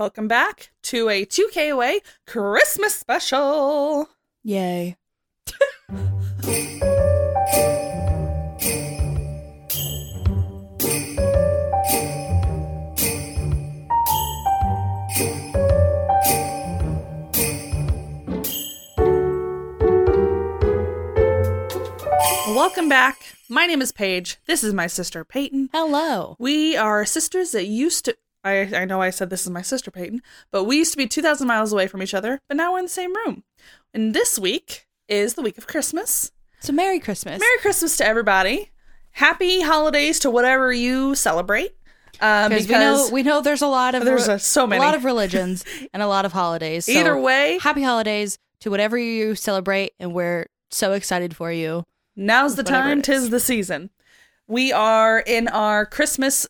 Welcome 0.00 0.28
back 0.28 0.70
to 0.84 1.10
a 1.10 1.26
2KOA 1.26 1.98
Christmas 2.26 2.94
special. 2.94 4.08
Yay. 4.42 4.96
Welcome 22.46 22.88
back. 22.88 23.18
My 23.50 23.66
name 23.66 23.82
is 23.82 23.92
Paige. 23.92 24.38
This 24.46 24.64
is 24.64 24.72
my 24.72 24.86
sister 24.86 25.26
Peyton. 25.26 25.68
Hello. 25.74 26.36
We 26.38 26.74
are 26.74 27.04
sisters 27.04 27.50
that 27.50 27.66
used 27.66 28.06
to. 28.06 28.16
I, 28.44 28.70
I 28.74 28.84
know 28.84 29.02
I 29.02 29.10
said 29.10 29.30
this 29.30 29.42
is 29.42 29.50
my 29.50 29.62
sister 29.62 29.90
Peyton, 29.90 30.22
but 30.50 30.64
we 30.64 30.76
used 30.76 30.92
to 30.92 30.96
be 30.96 31.06
2,000 31.06 31.46
miles 31.46 31.72
away 31.72 31.86
from 31.86 32.02
each 32.02 32.14
other, 32.14 32.40
but 32.48 32.56
now 32.56 32.72
we're 32.72 32.78
in 32.78 32.86
the 32.86 32.90
same 32.90 33.14
room. 33.14 33.44
And 33.92 34.14
this 34.14 34.38
week 34.38 34.86
is 35.08 35.34
the 35.34 35.42
week 35.42 35.58
of 35.58 35.66
Christmas. 35.66 36.32
So 36.60 36.72
Merry 36.72 37.00
Christmas. 37.00 37.40
Merry 37.40 37.58
Christmas 37.58 37.96
to 37.98 38.06
everybody. 38.06 38.70
Happy 39.12 39.60
holidays 39.60 40.18
to 40.20 40.30
whatever 40.30 40.72
you 40.72 41.14
celebrate. 41.14 41.74
Um, 42.20 42.50
because 42.50 42.68
we 42.68 42.74
know 42.74 43.08
we 43.12 43.22
know 43.22 43.40
there's 43.40 43.62
a 43.62 43.66
lot 43.66 43.94
of 43.94 44.04
There's, 44.04 44.28
re- 44.28 44.38
so 44.38 44.66
many. 44.66 44.82
a 44.82 44.84
lot 44.84 44.94
of 44.94 45.04
religions 45.04 45.64
and 45.94 46.02
a 46.02 46.06
lot 46.06 46.24
of 46.24 46.32
holidays. 46.32 46.84
So 46.84 46.92
either 46.92 47.18
way, 47.18 47.58
happy 47.62 47.82
holidays 47.82 48.38
to 48.60 48.70
whatever 48.70 48.98
you 48.98 49.34
celebrate, 49.34 49.92
and 49.98 50.12
we're 50.12 50.46
so 50.70 50.92
excited 50.92 51.34
for 51.34 51.50
you. 51.50 51.84
Now's 52.16 52.56
the 52.56 52.62
time, 52.62 53.00
tis 53.00 53.30
the 53.30 53.40
season. 53.40 53.88
We 54.46 54.70
are 54.72 55.20
in 55.20 55.48
our 55.48 55.86
Christmas 55.86 56.46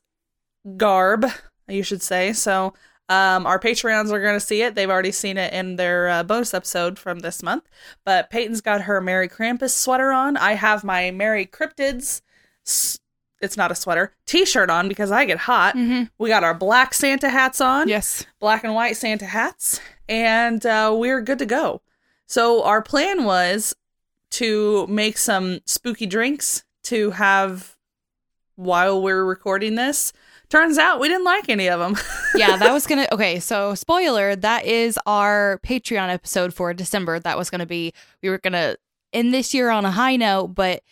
garb, 0.77 1.27
you 1.73 1.83
should 1.83 2.03
say. 2.03 2.33
So, 2.33 2.75
um, 3.09 3.45
our 3.47 3.59
Patreons 3.59 4.11
are 4.13 4.21
going 4.21 4.37
to 4.39 4.45
see 4.45 4.63
it. 4.63 4.75
They've 4.77 4.89
already 4.91 5.11
seen 5.13 5.37
it 5.37 5.53
in 5.53 5.77
their 5.77 6.09
uh, 6.09 6.23
bonus 6.23 6.55
episode 6.55 6.99
from 6.99 7.19
this 7.21 7.43
month. 7.43 7.69
But 8.05 8.31
Peyton's 8.31 8.61
got 8.61 8.83
her 8.83 9.01
Merry 9.01 9.29
Krampus 9.29 9.71
sweater 9.71 10.13
on. 10.13 10.37
I 10.37 10.53
have 10.53 10.85
my 10.85 11.11
Merry 11.11 11.45
Cryptids. 11.45 12.23
s- 12.65 13.01
It's 13.41 13.57
not 13.57 13.73
a 13.73 13.75
sweater, 13.75 14.15
t-shirt 14.27 14.71
on 14.71 14.87
because 14.89 15.11
I 15.11 15.25
get 15.25 15.39
hot. 15.39 15.75
We 16.19 16.29
got 16.29 16.45
our 16.45 16.55
black 16.55 16.95
Santa 16.95 17.31
hats 17.31 17.61
on 17.61 17.89
Yes. 17.89 18.25
black 18.39 18.63
and 18.65 18.75
white 18.75 18.97
Santa 18.97 19.25
hats, 19.27 19.81
and 20.09 20.65
uh, 20.65 20.95
we're 20.97 21.21
good 21.23 21.39
to 21.41 21.47
go. 21.47 21.81
So 22.27 22.63
our 22.63 22.81
plan 22.83 23.25
was 23.25 23.75
to 24.33 24.87
make 24.87 25.19
some 25.19 25.61
spooky 25.67 26.07
drinks 26.07 26.63
to 26.85 27.11
have 27.13 27.77
while 28.57 29.01
we're 29.03 29.25
recording 29.25 29.75
this. 29.75 30.13
Turns 30.51 30.79
out 30.79 30.99
we 31.01 31.09
didn't 31.09 31.25
like 31.25 31.49
any 31.49 31.69
of 31.69 31.79
them. 31.79 31.97
yeah, 32.35 32.57
that 32.57 32.73
was 32.73 32.87
gonna. 32.87 33.07
Okay, 33.13 33.39
so 33.41 33.75
spoiler, 33.75 34.35
that 34.37 34.67
is 34.67 34.99
our 35.07 35.61
Patreon 35.65 36.09
episode 36.09 36.53
for 36.53 36.75
December. 36.75 37.19
That 37.21 37.39
was 37.39 37.51
gonna 37.51 37.67
be. 37.67 37.93
We 38.23 38.31
were 38.31 38.39
gonna 38.39 38.77
end 39.13 39.33
this 39.33 39.55
year 39.55 39.71
on 39.71 39.85
a 39.85 39.91
high 39.93 40.17
note, 40.17 40.49
but 40.49 40.83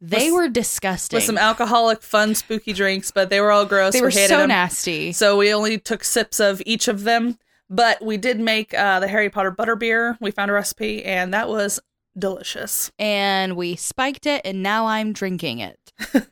they 0.00 0.30
With- 0.30 0.34
were 0.34 0.48
disgusting. 0.48 1.18
with 1.18 1.24
some 1.24 1.36
alcoholic, 1.38 2.02
fun, 2.02 2.34
spooky 2.34 2.72
drinks, 2.72 3.10
but 3.10 3.28
they 3.30 3.40
were 3.40 3.52
all 3.52 3.66
gross. 3.66 3.92
they 3.92 4.00
we 4.00 4.06
were 4.06 4.10
hated 4.10 4.30
so 4.30 4.38
them. 4.38 4.48
nasty. 4.48 5.12
So 5.12 5.36
we 5.36 5.52
only 5.52 5.78
took 5.78 6.04
sips 6.04 6.40
of 6.40 6.62
each 6.66 6.88
of 6.88 7.04
them, 7.04 7.38
but 7.70 8.02
we 8.04 8.16
did 8.16 8.40
make 8.40 8.72
uh, 8.74 8.98
the 9.00 9.08
Harry 9.08 9.28
Potter 9.30 9.52
butterbeer. 9.52 10.16
We 10.20 10.30
found 10.30 10.50
a 10.50 10.54
recipe, 10.54 11.04
and 11.04 11.32
that 11.34 11.48
was 11.50 11.78
delicious. 12.18 12.90
and 12.98 13.56
we 13.56 13.76
spiked 13.76 14.24
it, 14.26 14.40
and 14.44 14.62
now 14.62 14.86
I'm 14.86 15.12
drinking 15.12 15.58
it. 15.60 15.78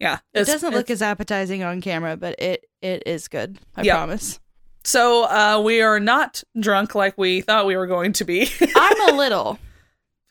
Yeah, 0.00 0.18
It 0.32 0.46
doesn't 0.46 0.72
look 0.72 0.88
as 0.90 1.02
appetizing 1.02 1.62
on 1.62 1.80
camera, 1.82 2.16
but 2.16 2.34
it 2.40 2.64
it 2.80 3.02
is 3.06 3.28
good. 3.28 3.58
I 3.76 3.82
Yeah. 3.82 3.96
promise. 3.96 4.40
So 4.82 5.24
uh, 5.24 5.60
we 5.62 5.82
are 5.82 6.00
not 6.00 6.42
drunk 6.58 6.94
like 6.94 7.18
we 7.18 7.42
thought 7.42 7.66
we 7.66 7.76
were 7.76 7.86
going 7.86 8.14
to 8.14 8.24
be, 8.24 8.48
I'm 8.74 9.14
a 9.14 9.16
little. 9.16 9.58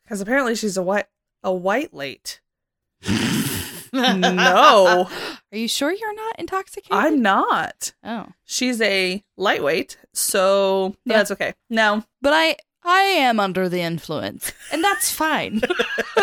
because 0.04 0.22
apparently 0.22 0.56
she's 0.56 0.76
a 0.76 0.82
white 0.82 1.06
a 1.44 1.54
white 1.54 1.94
late. 1.94 2.42
no, 3.94 5.08
Are 5.52 5.58
you 5.58 5.68
sure 5.68 5.92
you're 5.92 6.16
not 6.16 6.40
intoxicated? 6.40 6.92
I'm 6.98 7.22
not. 7.22 7.94
Oh, 8.04 8.28
She's 8.46 8.82
a 8.82 9.24
lightweight, 9.38 9.98
so 10.14 10.96
Yeah. 11.06 11.18
that's 11.18 11.32
okay. 11.32 11.54
No, 11.70 12.04
but 12.22 12.34
I 12.34 12.56
I 12.90 13.02
am 13.02 13.40
under 13.40 13.70
the 13.70 13.82
influence, 13.82 14.52
and 14.72 14.84
that's 14.84 15.12
fine. 15.12 15.62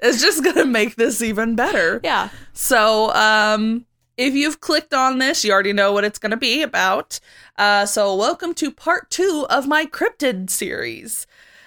it's 0.00 0.20
just 0.20 0.44
gonna 0.44 0.64
make 0.64 0.94
this 0.94 1.20
even 1.20 1.56
better. 1.56 2.00
yeah. 2.04 2.28
So, 2.52 3.12
um, 3.14 3.84
if 4.16 4.34
you've 4.34 4.60
clicked 4.60 4.94
on 4.94 5.18
this, 5.18 5.44
you 5.44 5.52
already 5.52 5.72
know 5.72 5.92
what 5.92 6.04
it's 6.04 6.18
going 6.18 6.30
to 6.30 6.36
be 6.36 6.62
about. 6.62 7.18
Uh, 7.56 7.84
so, 7.84 8.14
welcome 8.14 8.54
to 8.54 8.70
part 8.70 9.10
two 9.10 9.46
of 9.50 9.66
my 9.66 9.86
cryptid 9.86 10.50
series. 10.50 11.26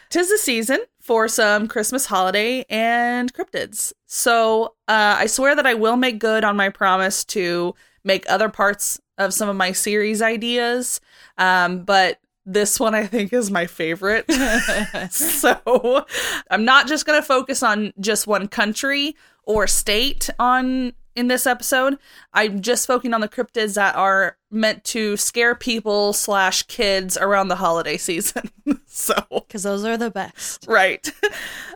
Tis 0.10 0.30
the 0.30 0.38
season 0.38 0.80
for 1.02 1.28
some 1.28 1.68
Christmas 1.68 2.06
holiday 2.06 2.66
and 2.70 3.34
cryptids. 3.34 3.92
So, 4.06 4.76
uh, 4.88 5.16
I 5.20 5.26
swear 5.26 5.56
that 5.56 5.68
I 5.68 5.74
will 5.74 5.98
make 5.98 6.20
good 6.20 6.46
on 6.46 6.56
my 6.56 6.70
promise 6.70 7.26
to 7.26 7.76
make 8.04 8.26
other 8.30 8.48
parts 8.50 9.00
of 9.18 9.34
some 9.34 9.50
of 9.50 9.56
my 9.58 9.74
series 9.74 10.22
ideas. 10.22 11.02
Um, 11.38 11.84
but 11.84 12.20
this 12.46 12.80
one 12.80 12.96
I 12.96 13.06
think 13.06 13.34
is 13.34 13.52
my 13.52 13.68
favorite. 13.68 14.26
so 15.12 16.06
I'm 16.50 16.66
not 16.66 16.88
just 16.88 17.06
going 17.06 17.20
to 17.22 17.26
focus 17.26 17.64
on 17.64 17.94
just 18.00 18.28
one 18.28 18.48
country 18.48 19.16
or 19.44 19.68
state 19.68 20.30
on 20.40 20.94
in 21.16 21.28
this 21.28 21.46
episode. 21.46 21.98
I'm 22.34 22.62
just 22.62 22.88
focusing 22.88 23.14
on 23.14 23.22
the 23.22 23.28
cryptids 23.28 23.76
that 23.76 23.96
are 23.96 24.38
meant 24.50 24.84
to 24.86 25.18
scare 25.18 25.56
people 25.56 26.14
slash 26.14 26.64
kids 26.64 27.18
around 27.18 27.50
the 27.50 27.58
holiday 27.58 27.98
season. 27.98 28.50
so 28.86 29.14
Because 29.30 29.64
those 29.64 29.84
are 29.84 29.98
the 29.98 30.10
best. 30.12 30.66
right. 30.68 31.12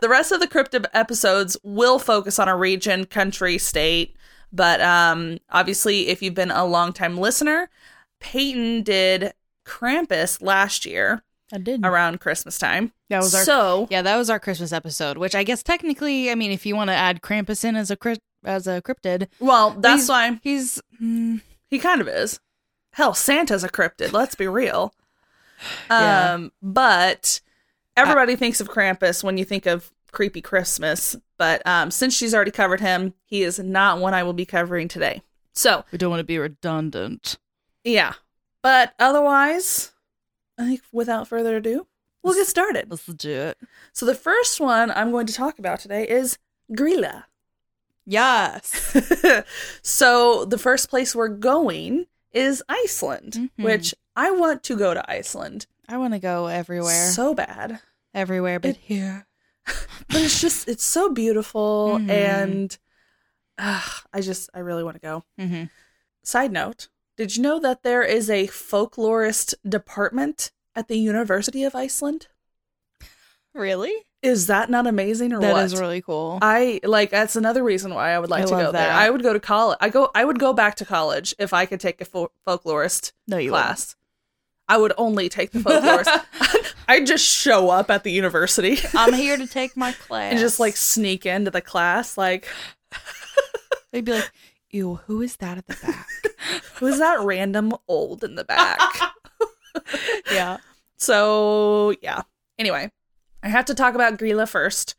the 0.00 0.08
rest 0.08 0.32
of 0.32 0.40
the 0.40 0.48
cryptid 0.48 0.86
episodes 0.94 1.56
will 1.62 1.98
focus 1.98 2.38
on 2.38 2.48
a 2.48 2.56
region, 2.56 3.04
country, 3.04 3.58
state. 3.58 4.16
But 4.52 4.80
um 4.80 5.38
obviously 5.50 6.08
if 6.08 6.22
you've 6.22 6.34
been 6.34 6.50
a 6.50 6.64
longtime 6.64 7.18
listener, 7.18 7.68
Peyton 8.20 8.82
did 8.82 9.32
Krampus 9.66 10.40
last 10.40 10.86
year 10.86 11.22
I 11.52 11.58
did. 11.58 11.84
around 11.84 12.20
Christmas 12.20 12.58
time. 12.58 12.92
That 13.10 13.18
was 13.22 13.34
our 13.34 13.42
so 13.44 13.88
yeah. 13.90 14.02
That 14.02 14.16
was 14.16 14.30
our 14.30 14.38
Christmas 14.40 14.72
episode, 14.72 15.18
which 15.18 15.34
I 15.34 15.42
guess 15.44 15.62
technically, 15.62 16.30
I 16.30 16.34
mean, 16.36 16.50
if 16.52 16.64
you 16.64 16.76
want 16.76 16.88
to 16.88 16.94
add 16.94 17.20
Krampus 17.20 17.64
in 17.64 17.76
as 17.76 17.90
a 17.90 17.96
as 18.44 18.66
a 18.66 18.80
cryptid, 18.82 19.26
well, 19.40 19.70
that's 19.72 20.02
He's- 20.02 20.08
why 20.08 20.40
he's 20.42 20.80
mm, 21.02 21.40
he 21.68 21.78
kind 21.78 22.00
of 22.00 22.08
is. 22.08 22.38
Hell, 22.92 23.12
Santa's 23.12 23.64
a 23.64 23.68
cryptid. 23.68 24.12
Let's 24.12 24.34
be 24.36 24.46
real. 24.48 24.94
Yeah. 25.90 26.34
Um, 26.34 26.52
but 26.62 27.40
everybody 27.96 28.36
thinks 28.36 28.60
of 28.60 28.68
Krampus 28.68 29.24
when 29.24 29.38
you 29.38 29.44
think 29.46 29.64
of 29.64 29.90
creepy 30.12 30.42
Christmas. 30.42 31.16
But 31.38 31.66
um, 31.66 31.90
since 31.90 32.14
she's 32.14 32.34
already 32.34 32.50
covered 32.50 32.80
him, 32.80 33.14
he 33.24 33.42
is 33.42 33.58
not 33.58 33.98
one 33.98 34.12
I 34.12 34.22
will 34.22 34.34
be 34.34 34.44
covering 34.44 34.86
today. 34.88 35.22
So 35.54 35.82
we 35.92 35.96
don't 35.98 36.10
want 36.10 36.20
to 36.20 36.24
be 36.24 36.38
redundant. 36.38 37.38
yeah, 37.84 38.12
but 38.66 38.94
otherwise, 38.98 39.92
I 40.58 40.64
think 40.64 40.80
without 40.90 41.28
further 41.28 41.56
ado, 41.56 41.86
we'll 42.22 42.34
get 42.34 42.48
started. 42.48 42.90
Let's 42.90 43.06
do 43.06 43.30
it. 43.30 43.58
So 43.92 44.04
the 44.06 44.14
first 44.28 44.60
one 44.60 44.90
I'm 44.90 45.12
going 45.12 45.26
to 45.26 45.32
talk 45.32 45.60
about 45.60 45.78
today 45.78 46.04
is 46.08 46.36
Grilla. 46.72 47.24
Yes. 48.04 48.64
so 49.82 50.44
the 50.44 50.58
first 50.58 50.90
place 50.90 51.14
we're 51.14 51.28
going 51.28 52.06
is 52.32 52.62
Iceland, 52.68 53.32
Mhm. 53.34 53.64
which 53.64 53.94
I 54.16 54.30
want 54.32 54.62
to 54.64 54.76
go 54.76 54.94
to 54.94 55.02
Iceland 55.10 55.66
I 55.88 55.96
want 55.98 56.14
to 56.14 56.18
go 56.18 56.46
everywhere. 56.48 57.10
so 57.10 57.34
bad. 57.34 57.78
everywhere 58.14 58.58
but 58.58 58.70
It- 58.70 58.76
here. 58.78 59.26
But 60.08 60.22
it's 60.22 60.40
just 60.40 60.68
it's 60.68 60.84
so 60.84 61.10
beautiful 61.10 61.98
Mhm. 62.00 62.10
and 62.10 62.78
uh, 63.58 63.82
I 64.12 64.20
just 64.22 64.50
I 64.54 64.60
really 64.60 64.82
want 64.84 64.96
to 64.96 65.00
go. 65.10 65.24
hmm 65.38 65.64
Side 66.24 66.50
note, 66.52 66.88
did 67.16 67.36
you 67.36 67.42
know 67.42 67.58
that 67.60 67.82
there 67.82 68.02
is 68.02 68.28
a 68.28 68.46
folklorist 68.48 69.54
department 69.68 70.50
at 70.74 70.88
the 70.88 70.98
University 70.98 71.64
of 71.64 71.74
Iceland? 71.74 72.28
Really? 73.54 73.92
Is 74.22 74.48
that 74.48 74.68
not 74.70 74.86
amazing 74.86 75.32
or 75.32 75.40
That 75.40 75.52
what? 75.52 75.64
is 75.64 75.78
really 75.78 76.02
cool. 76.02 76.38
I 76.42 76.80
like 76.82 77.10
that's 77.10 77.36
another 77.36 77.62
reason 77.62 77.94
why 77.94 78.10
I 78.10 78.18
would 78.18 78.28
like 78.30 78.42
I 78.42 78.44
to 78.44 78.50
go 78.50 78.56
love 78.56 78.72
there. 78.72 78.90
I 78.90 79.08
would 79.08 79.22
go 79.22 79.32
to 79.32 79.40
college. 79.40 79.78
I 79.80 79.88
go 79.88 80.10
I 80.14 80.24
would 80.24 80.38
go 80.38 80.52
back 80.52 80.74
to 80.76 80.84
college 80.84 81.34
if 81.38 81.52
I 81.52 81.64
could 81.64 81.80
take 81.80 82.00
a 82.00 82.04
fol- 82.04 82.32
folklorist 82.46 83.12
no, 83.26 83.38
you 83.38 83.50
class. 83.50 83.94
I 84.68 84.78
would 84.78 84.92
only 84.98 85.28
take 85.28 85.52
the 85.52 85.60
folklorist. 85.60 86.74
I'd 86.88 87.06
just 87.06 87.24
show 87.24 87.70
up 87.70 87.88
at 87.90 88.02
the 88.04 88.10
university. 88.10 88.78
I'm 88.94 89.12
here 89.12 89.36
to 89.36 89.46
take 89.46 89.76
my 89.76 89.92
class. 89.92 90.30
and 90.32 90.40
just 90.40 90.58
like 90.58 90.76
sneak 90.76 91.24
into 91.24 91.50
the 91.52 91.60
class. 91.60 92.18
Like, 92.18 92.48
they'd 93.92 94.04
be 94.04 94.12
like, 94.12 94.30
"Ew, 94.76 95.00
who 95.06 95.22
is 95.22 95.36
that 95.36 95.58
at 95.58 95.66
the 95.66 95.76
back?" 95.82 96.06
who's 96.74 96.98
that 96.98 97.20
random 97.20 97.72
old 97.88 98.22
in 98.22 98.34
the 98.34 98.44
back? 98.44 98.80
yeah. 100.32 100.58
so 100.96 101.94
yeah. 102.02 102.22
Anyway, 102.58 102.90
I 103.42 103.48
have 103.48 103.64
to 103.66 103.74
talk 103.74 103.94
about 103.94 104.18
Grilla 104.18 104.48
first. 104.48 104.94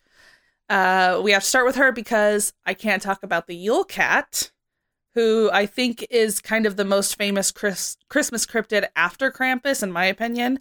Uh, 0.70 1.22
we 1.24 1.32
have 1.32 1.44
to 1.44 1.50
start 1.50 1.66
with 1.66 1.76
her 1.76 1.92
because 1.92 2.54
I 2.66 2.74
can't 2.74 3.02
talk 3.02 3.24
about 3.24 3.48
the 3.48 3.56
Yule 3.56 3.84
Cat 3.86 4.52
who 5.18 5.50
I 5.52 5.66
think 5.66 6.06
is 6.12 6.40
kind 6.40 6.68
of 6.68 6.76
the 6.76 6.86
most 6.86 7.16
famous 7.16 7.50
Chris- 7.50 7.98
Christmas 8.08 8.46
cryptid 8.46 8.86
after 8.96 9.32
Krampus, 9.32 9.82
in 9.82 9.92
my 9.92 10.06
opinion, 10.06 10.60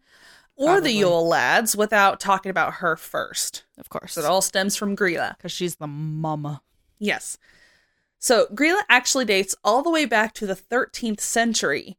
or 0.56 0.68
Probably. 0.68 0.92
the 0.92 0.96
Yule 0.96 1.28
Lads, 1.28 1.76
without 1.76 2.20
talking 2.20 2.48
about 2.48 2.74
her 2.76 2.96
first. 2.96 3.66
Of 3.76 3.90
course. 3.90 4.16
It 4.16 4.24
all 4.24 4.40
stems 4.40 4.74
from 4.74 4.96
Grilla. 4.96 5.36
Because 5.36 5.52
she's 5.52 5.76
the 5.76 5.86
mama. 5.86 6.62
Yes. 6.98 7.36
So 8.18 8.46
Grilla 8.54 8.82
actually 8.88 9.24
dates 9.24 9.54
all 9.62 9.82
the 9.82 9.90
way 9.90 10.04
back 10.04 10.32
to 10.34 10.46
the 10.46 10.54
13th 10.54 11.20
century, 11.20 11.98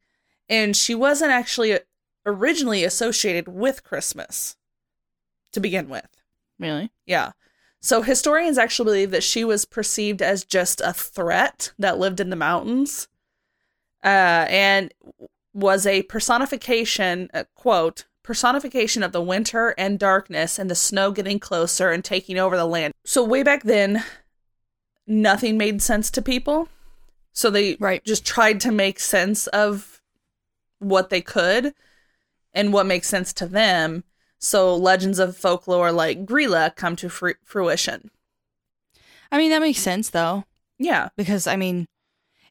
and 0.50 0.76
she 0.76 0.96
wasn't 0.96 1.32
actually 1.32 1.80
originally 2.26 2.84
associated 2.84 3.48
with 3.48 3.84
Christmas 3.84 4.58
to 5.54 5.60
begin 5.60 5.90
with. 5.90 6.08
Really? 6.60 6.92
Yeah. 7.06 7.32
So 7.80 8.02
historians 8.02 8.58
actually 8.58 8.86
believe 8.86 9.12
that 9.12 9.24
she 9.24 9.44
was 9.44 9.66
perceived 9.66 10.22
as 10.22 10.44
just 10.44 10.82
a 10.82 10.94
threat 10.94 11.72
that 11.80 12.00
lived 12.00 12.20
in 12.20 12.30
the 12.30 12.36
mountains 12.36 13.08
uh, 14.04 14.46
and 14.50 14.94
was 15.54 15.86
a 15.86 16.04
personification, 16.04 17.30
uh, 17.34 17.46
quote, 17.56 18.06
personification 18.24 19.04
of 19.04 19.14
the 19.14 19.22
winter 19.22 19.74
and 19.78 19.98
darkness 19.98 20.60
and 20.60 20.70
the 20.70 20.76
snow 20.76 21.12
getting 21.12 21.40
closer 21.40 21.92
and 21.92 22.04
taking 22.04 22.38
over 22.38 22.58
the 22.58 22.66
land. 22.66 22.94
So 23.06 23.24
way 23.24 23.42
back 23.42 23.64
then, 23.64 24.04
nothing 25.08 25.58
made 25.58 25.82
sense 25.82 26.12
to 26.12 26.22
people. 26.22 26.68
So 27.34 27.50
they 27.50 27.76
Right. 27.80 28.04
just 28.06 28.26
tried 28.26 28.60
to 28.62 28.72
make 28.72 29.00
sense 29.00 29.48
of 29.48 30.02
what 30.80 31.10
they 31.10 31.22
could 31.22 31.74
and 32.54 32.74
what 32.74 32.86
makes 32.86 33.08
sense 33.08 33.32
to 33.34 33.48
them. 33.48 34.04
So 34.40 34.76
legends 34.76 35.18
of 35.20 35.38
folklore 35.38 35.92
like 35.92 36.26
Grilla 36.26 36.76
come 36.76 36.96
to 36.98 37.10
fru- 37.10 37.36
fruition. 37.44 38.12
I 39.32 39.38
mean, 39.38 39.50
that 39.52 39.62
makes 39.62 39.80
sense, 39.80 40.10
though. 40.10 40.46
Yeah, 40.80 41.10
Because, 41.18 41.48
I 41.48 41.56
mean, 41.56 41.88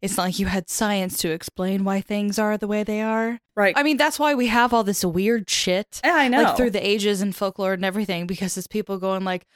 it's 0.02 0.16
not 0.16 0.24
like 0.24 0.38
you 0.38 0.46
had 0.46 0.68
science 0.68 1.16
to 1.18 1.30
explain 1.30 1.84
why 1.84 2.00
things 2.00 2.38
are 2.38 2.58
the 2.58 2.66
way 2.66 2.82
they 2.84 3.00
are. 3.00 3.38
right. 3.54 3.74
I 3.76 3.82
mean, 3.82 3.96
that's 3.96 4.18
why 4.18 4.34
we 4.34 4.48
have 4.48 4.74
all 4.74 4.84
this 4.84 5.04
weird 5.04 5.48
shit. 5.48 6.00
Yeah, 6.04 6.14
I 6.16 6.28
know. 6.28 6.42
Like 6.42 6.56
through 6.56 6.70
the 6.70 6.86
ages 6.86 7.20
and 7.22 7.34
folklore 7.34 7.72
and 7.72 7.84
everything, 7.84 8.26
because 8.26 8.56
it's 8.58 8.66
people 8.66 8.98
going 8.98 9.24
like, 9.24 9.46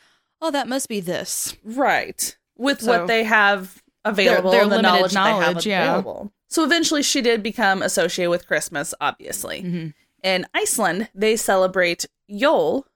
oh, 0.40 0.50
that 0.50 0.68
must 0.68 0.88
be 0.88 1.00
this. 1.00 1.56
right 1.64 2.36
with 2.60 2.80
So- 2.82 2.90
what 2.98 3.06
they 3.08 3.24
have 3.24 3.82
available 4.04 4.50
their 4.50 4.62
and 4.62 4.72
the 4.72 4.76
limited 4.76 5.12
knowledge, 5.14 5.14
they 5.14 5.44
have 5.46 5.66
yeah. 5.66 5.84
available. 5.98 6.32
So 6.48 6.64
eventually, 6.64 7.02
she 7.02 7.20
did 7.22 7.42
become 7.42 7.82
associated 7.82 8.30
with 8.30 8.46
Christmas. 8.46 8.94
Obviously, 9.00 9.60
hmm 9.62 9.86
in 10.22 10.46
Iceland, 10.52 11.08
they 11.14 11.34
celebrate 11.34 12.04
Yule 12.26 12.86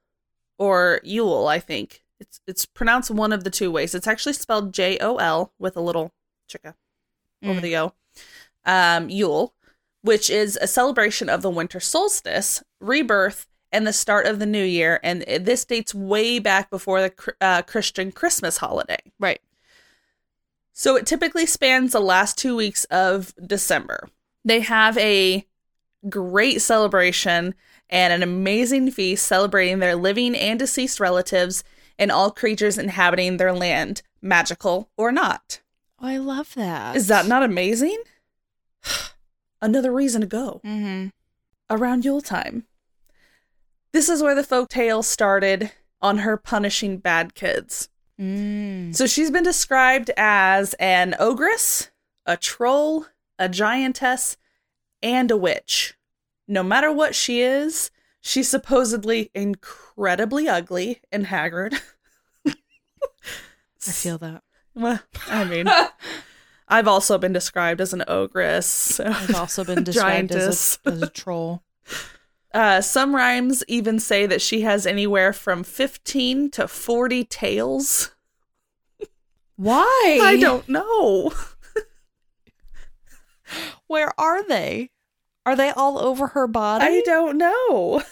or 0.58 1.00
Yule. 1.04 1.46
I 1.48 1.58
think 1.58 2.02
it's 2.20 2.40
it's 2.46 2.66
pronounced 2.66 3.10
one 3.10 3.32
of 3.32 3.44
the 3.44 3.50
two 3.50 3.70
ways. 3.70 3.94
It's 3.94 4.06
actually 4.06 4.34
spelled 4.34 4.74
J 4.74 4.98
O 5.00 5.16
L 5.16 5.52
with 5.58 5.74
a 5.76 5.80
little 5.80 6.12
chicka 6.50 6.74
over 7.42 7.60
Mm. 7.60 7.62
the 7.62 7.76
O. 7.78 7.92
Um, 8.66 9.08
Yule, 9.08 9.54
which 10.02 10.28
is 10.28 10.58
a 10.60 10.66
celebration 10.66 11.28
of 11.30 11.40
the 11.42 11.48
winter 11.50 11.80
solstice, 11.80 12.62
rebirth, 12.80 13.46
and 13.72 13.86
the 13.86 13.92
start 13.92 14.26
of 14.26 14.38
the 14.38 14.46
new 14.46 14.64
year. 14.64 15.00
And 15.02 15.22
this 15.22 15.64
dates 15.64 15.94
way 15.94 16.38
back 16.38 16.68
before 16.70 17.00
the 17.00 17.34
uh, 17.40 17.62
Christian 17.62 18.12
Christmas 18.12 18.58
holiday. 18.58 19.00
Right. 19.18 19.40
So 20.76 20.96
it 20.96 21.06
typically 21.06 21.46
spans 21.46 21.92
the 21.92 22.00
last 22.00 22.36
two 22.36 22.56
weeks 22.56 22.84
of 22.86 23.32
December. 23.46 24.08
They 24.44 24.60
have 24.60 24.98
a 24.98 25.46
great 26.08 26.60
celebration 26.60 27.54
and 27.88 28.12
an 28.12 28.22
amazing 28.22 28.90
feast 28.90 29.24
celebrating 29.24 29.78
their 29.78 29.94
living 29.94 30.34
and 30.34 30.58
deceased 30.58 30.98
relatives 31.00 31.62
and 31.98 32.10
all 32.10 32.30
creatures 32.32 32.76
inhabiting 32.76 33.36
their 33.36 33.52
land, 33.52 34.02
magical 34.20 34.90
or 34.96 35.12
not. 35.12 35.60
Oh, 36.00 36.08
I 36.08 36.16
love 36.16 36.54
that. 36.54 36.96
Is 36.96 37.06
that 37.06 37.26
not 37.26 37.44
amazing? 37.44 38.02
Another 39.62 39.92
reason 39.92 40.20
to 40.22 40.26
go 40.26 40.60
Mm-hmm. 40.64 41.08
around 41.70 42.04
Yule 42.04 42.20
time. 42.20 42.64
This 43.92 44.08
is 44.08 44.22
where 44.22 44.34
the 44.34 44.42
folk 44.42 44.70
tale 44.70 45.02
started 45.04 45.70
on 46.02 46.18
her 46.18 46.36
punishing 46.36 46.98
bad 46.98 47.34
kids. 47.34 47.88
Mm. 48.20 48.94
So 48.94 49.06
she's 49.06 49.30
been 49.30 49.42
described 49.44 50.10
as 50.16 50.74
an 50.74 51.14
ogress, 51.18 51.90
a 52.26 52.36
troll, 52.36 53.06
a 53.38 53.48
giantess, 53.48 54.36
and 55.02 55.30
a 55.30 55.36
witch. 55.36 55.94
No 56.46 56.62
matter 56.62 56.92
what 56.92 57.14
she 57.14 57.40
is, 57.40 57.90
she's 58.20 58.48
supposedly 58.48 59.30
incredibly 59.34 60.48
ugly 60.48 61.00
and 61.10 61.26
haggard. 61.26 61.74
I 62.46 63.90
feel 63.90 64.18
that. 64.18 64.42
Well, 64.74 65.00
I 65.28 65.44
mean, 65.44 65.68
I've 66.68 66.88
also 66.88 67.18
been 67.18 67.32
described 67.32 67.80
as 67.80 67.92
an 67.92 68.04
ogress. 68.08 68.66
so- 68.66 69.04
I've 69.04 69.34
also 69.34 69.64
been 69.64 69.84
described 69.84 70.32
as 70.32 70.78
a, 70.84 70.88
as 70.90 71.02
a 71.02 71.08
troll. 71.10 71.62
Uh, 72.54 72.80
some 72.80 73.16
rhymes 73.16 73.64
even 73.66 73.98
say 73.98 74.26
that 74.26 74.40
she 74.40 74.60
has 74.60 74.86
anywhere 74.86 75.32
from 75.32 75.64
15 75.64 76.52
to 76.52 76.68
40 76.68 77.24
tails. 77.24 78.12
Why? 79.56 80.20
I 80.22 80.36
don't 80.38 80.68
know. 80.68 81.32
Where 83.88 84.18
are 84.18 84.46
they? 84.46 84.90
Are 85.44 85.56
they 85.56 85.70
all 85.70 85.98
over 85.98 86.28
her 86.28 86.46
body? 86.46 86.84
I 86.84 87.02
don't 87.04 87.36
know. 87.36 88.02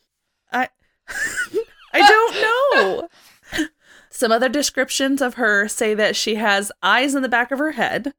I 0.52 0.68
I 1.92 2.00
don't 2.00 2.34
know. 3.60 3.68
Some 4.08 4.32
other 4.32 4.48
descriptions 4.48 5.22
of 5.22 5.34
her 5.34 5.68
say 5.68 5.94
that 5.94 6.16
she 6.16 6.36
has 6.36 6.72
eyes 6.82 7.14
in 7.14 7.22
the 7.22 7.28
back 7.28 7.50
of 7.50 7.58
her 7.58 7.72
head, 7.72 8.12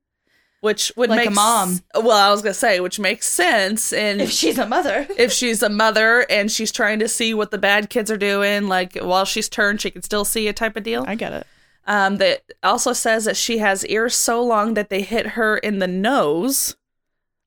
which 0.62 0.92
would 0.96 1.10
Like 1.10 1.18
a 1.19 1.30
make 1.30 1.30
s- 1.31 1.36
mom. 1.36 1.80
Well, 1.96 2.12
I 2.18 2.31
was 2.31 2.42
gonna 2.42 2.54
say, 2.54 2.80
which 2.80 3.00
makes 3.00 3.28
sense, 3.28 3.92
and 3.94 4.22
if 4.22 4.31
she's 4.31 4.58
a 4.58 4.66
mother. 4.66 5.06
if 5.18 5.31
she's 5.34 5.62
a 5.62 5.69
mother 5.69 6.25
and 6.30 6.50
she's 6.52 6.72
trying 6.72 7.00
to 7.00 7.08
see 7.08 7.34
what 7.34 7.52
the 7.52 7.58
bad 7.58 7.90
kids 7.90 8.10
are 8.10 8.18
doing, 8.18 8.68
like 8.68 8.96
while 8.96 9.25
she's 9.25 9.50
turned, 9.50 9.81
she 9.81 9.92
can 9.92 10.02
still 10.02 10.24
see 10.25 10.48
a 10.48 10.54
type 10.54 10.75
of 10.78 10.84
deal. 10.84 11.04
I 11.08 11.16
get 11.16 11.34
it. 11.34 11.46
Um, 11.88 12.18
that 12.18 12.44
also 12.63 12.94
says 12.94 13.25
that 13.25 13.36
she 13.36 13.58
has 13.58 13.86
ears 13.88 14.16
so 14.16 14.44
long 14.44 14.75
that 14.75 14.90
they 14.90 15.02
hit 15.02 15.28
her 15.30 15.58
in 15.58 15.80
the 15.80 15.88
nose. 15.88 16.75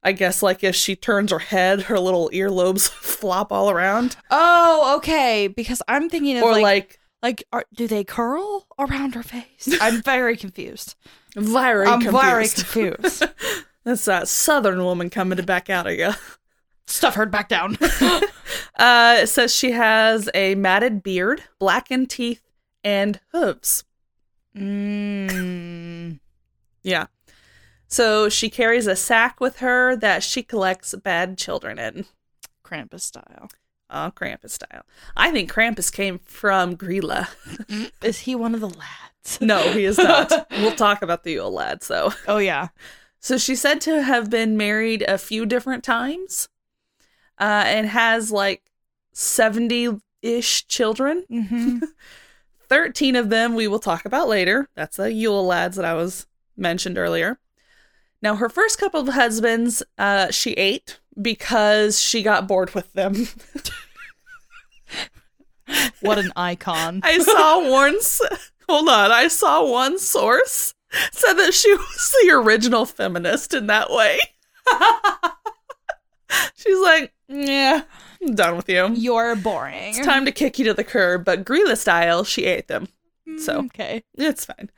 I 0.03 0.13
guess 0.13 0.43
like 0.43 0.63
if 0.65 0.75
she 0.75 0.97
turns 0.97 1.31
her 1.31 1.39
head, 1.39 1.83
her 1.83 1.99
little 1.99 2.29
earlobes 2.31 2.89
flop 2.91 3.53
all 3.53 3.71
around, 3.71 4.17
Oh, 4.31 4.95
okay. 4.99 5.47
Because 5.49 5.81
I'm 5.89 6.11
thinking 6.11 6.37
of 6.37 6.43
or 6.43 6.53
like, 6.53 6.63
like, 6.63 6.99
like, 7.23 7.45
are, 7.53 7.65
do 7.75 7.87
they 7.87 8.05
curl 8.05 8.67
around 8.79 9.15
her 9.15 9.23
face? 9.23 9.69
I'm 9.81 10.03
very 10.03 10.37
confused. 10.37 10.95
Very 11.35 11.87
I'm 11.87 12.01
confused. 12.01 12.57
very 12.67 12.93
confused. 12.95 13.23
That's 13.85 14.05
that 14.07 14.29
southern 14.29 14.83
woman 14.83 15.11
coming 15.11 15.37
to 15.37 15.43
back 15.43 15.69
out 15.69 15.87
of 15.87 15.93
you. 15.95 16.11
Stuff 16.87 17.15
her 17.15 17.27
back 17.27 17.49
down. 17.49 17.77
Uh, 18.77 19.19
it 19.23 19.29
says 19.29 19.55
she 19.55 19.71
has 19.71 20.29
a 20.35 20.57
matted 20.57 21.01
beard, 21.03 21.45
blackened 21.61 22.11
teeth, 22.11 22.43
and 22.83 23.21
hooves. 23.31 23.85
mm. 24.57 26.19
Yeah. 26.83 27.07
So 27.87 28.29
she 28.29 28.51
carries 28.51 28.89
a 28.89 28.97
sack 28.97 29.39
with 29.41 29.59
her 29.59 29.95
that 29.97 30.25
she 30.25 30.43
collects 30.43 30.93
bad 30.97 31.39
children 31.39 31.79
in. 31.79 32.05
Krampus 32.65 33.03
style. 33.03 33.49
Oh, 33.89 34.11
Krampus 34.15 34.51
style. 34.51 34.83
I 35.17 35.31
think 35.31 35.53
Krampus 35.53 35.93
came 35.93 36.19
from 36.19 36.77
Grilla. 36.77 37.29
Is 38.03 38.21
he 38.21 38.35
one 38.35 38.55
of 38.55 38.61
the 38.61 38.69
lads? 38.69 39.14
No, 39.41 39.73
he 39.73 39.85
is 39.85 39.99
not. 39.99 40.31
we'll 40.51 40.75
talk 40.75 41.03
about 41.03 41.25
the 41.25 41.33
Yule 41.33 41.51
lads, 41.51 41.89
though. 41.89 42.13
Oh 42.29 42.39
yeah. 42.39 42.69
So 43.21 43.39
she's 43.39 43.61
said 43.61 43.81
to 43.83 44.03
have 44.03 44.29
been 44.29 44.57
married 44.57 45.03
a 45.03 45.17
few 45.17 45.47
different 45.47 45.83
times 45.83 46.49
uh, 47.41 47.65
and 47.67 47.87
has 47.87 48.31
like 48.31 48.71
70 49.13 49.99
ish 50.23 50.67
children. 50.67 51.25
Mm-hmm. 51.31 51.79
13 52.69 53.17
of 53.17 53.31
them 53.31 53.55
we 53.55 53.67
will 53.67 53.79
talk 53.79 54.05
about 54.05 54.29
later. 54.29 54.69
That's 54.75 54.97
the 54.97 55.13
Yule 55.13 55.47
lads 55.47 55.77
that 55.77 55.85
I 55.85 55.95
was 55.95 56.27
mentioned 56.57 56.99
earlier. 56.99 57.39
Now, 58.21 58.37
her 58.37 58.49
first 58.49 58.79
couple 58.79 59.01
of 59.01 59.09
husbands, 59.09 59.83
uh, 59.99 60.31
she 60.31 60.53
ate 60.53 60.99
because 61.21 62.01
she 62.01 62.23
got 62.23 62.49
bored 62.49 62.75
with 62.75 62.93
them. 62.95 63.29
What 66.01 66.19
an 66.19 66.33
icon. 66.37 67.01
I 67.03 67.19
saw 67.19 67.71
one. 67.71 67.97
Hold 68.69 68.89
on, 68.89 69.13
I 69.13 69.29
saw 69.29 69.65
one 69.71 69.99
source 69.99 70.75
said 71.13 71.35
that 71.35 71.55
she 71.55 71.73
was 71.75 72.15
the 72.23 72.31
original 72.33 72.87
feminist 72.87 73.55
in 73.55 73.67
that 73.67 73.91
way. 73.91 74.19
She's 76.57 76.81
like, 76.81 77.13
yeah, 77.29 77.83
I'm 78.23 78.35
done 78.35 78.57
with 78.57 78.69
you. 78.69 78.91
You're 78.95 79.37
boring. 79.37 79.91
It's 79.95 80.07
time 80.07 80.25
to 80.25 80.33
kick 80.33 80.59
you 80.59 80.65
to 80.67 80.75
the 80.75 80.85
curb. 80.85 81.25
But 81.25 81.45
Grilla 81.45 81.77
style, 81.77 82.25
she 82.25 82.45
ate 82.45 82.69
them. 82.69 82.89
so. 83.39 83.63
Mm, 83.63 83.67
okay. 83.67 84.05
It's 84.15 84.45
fine. 84.45 84.71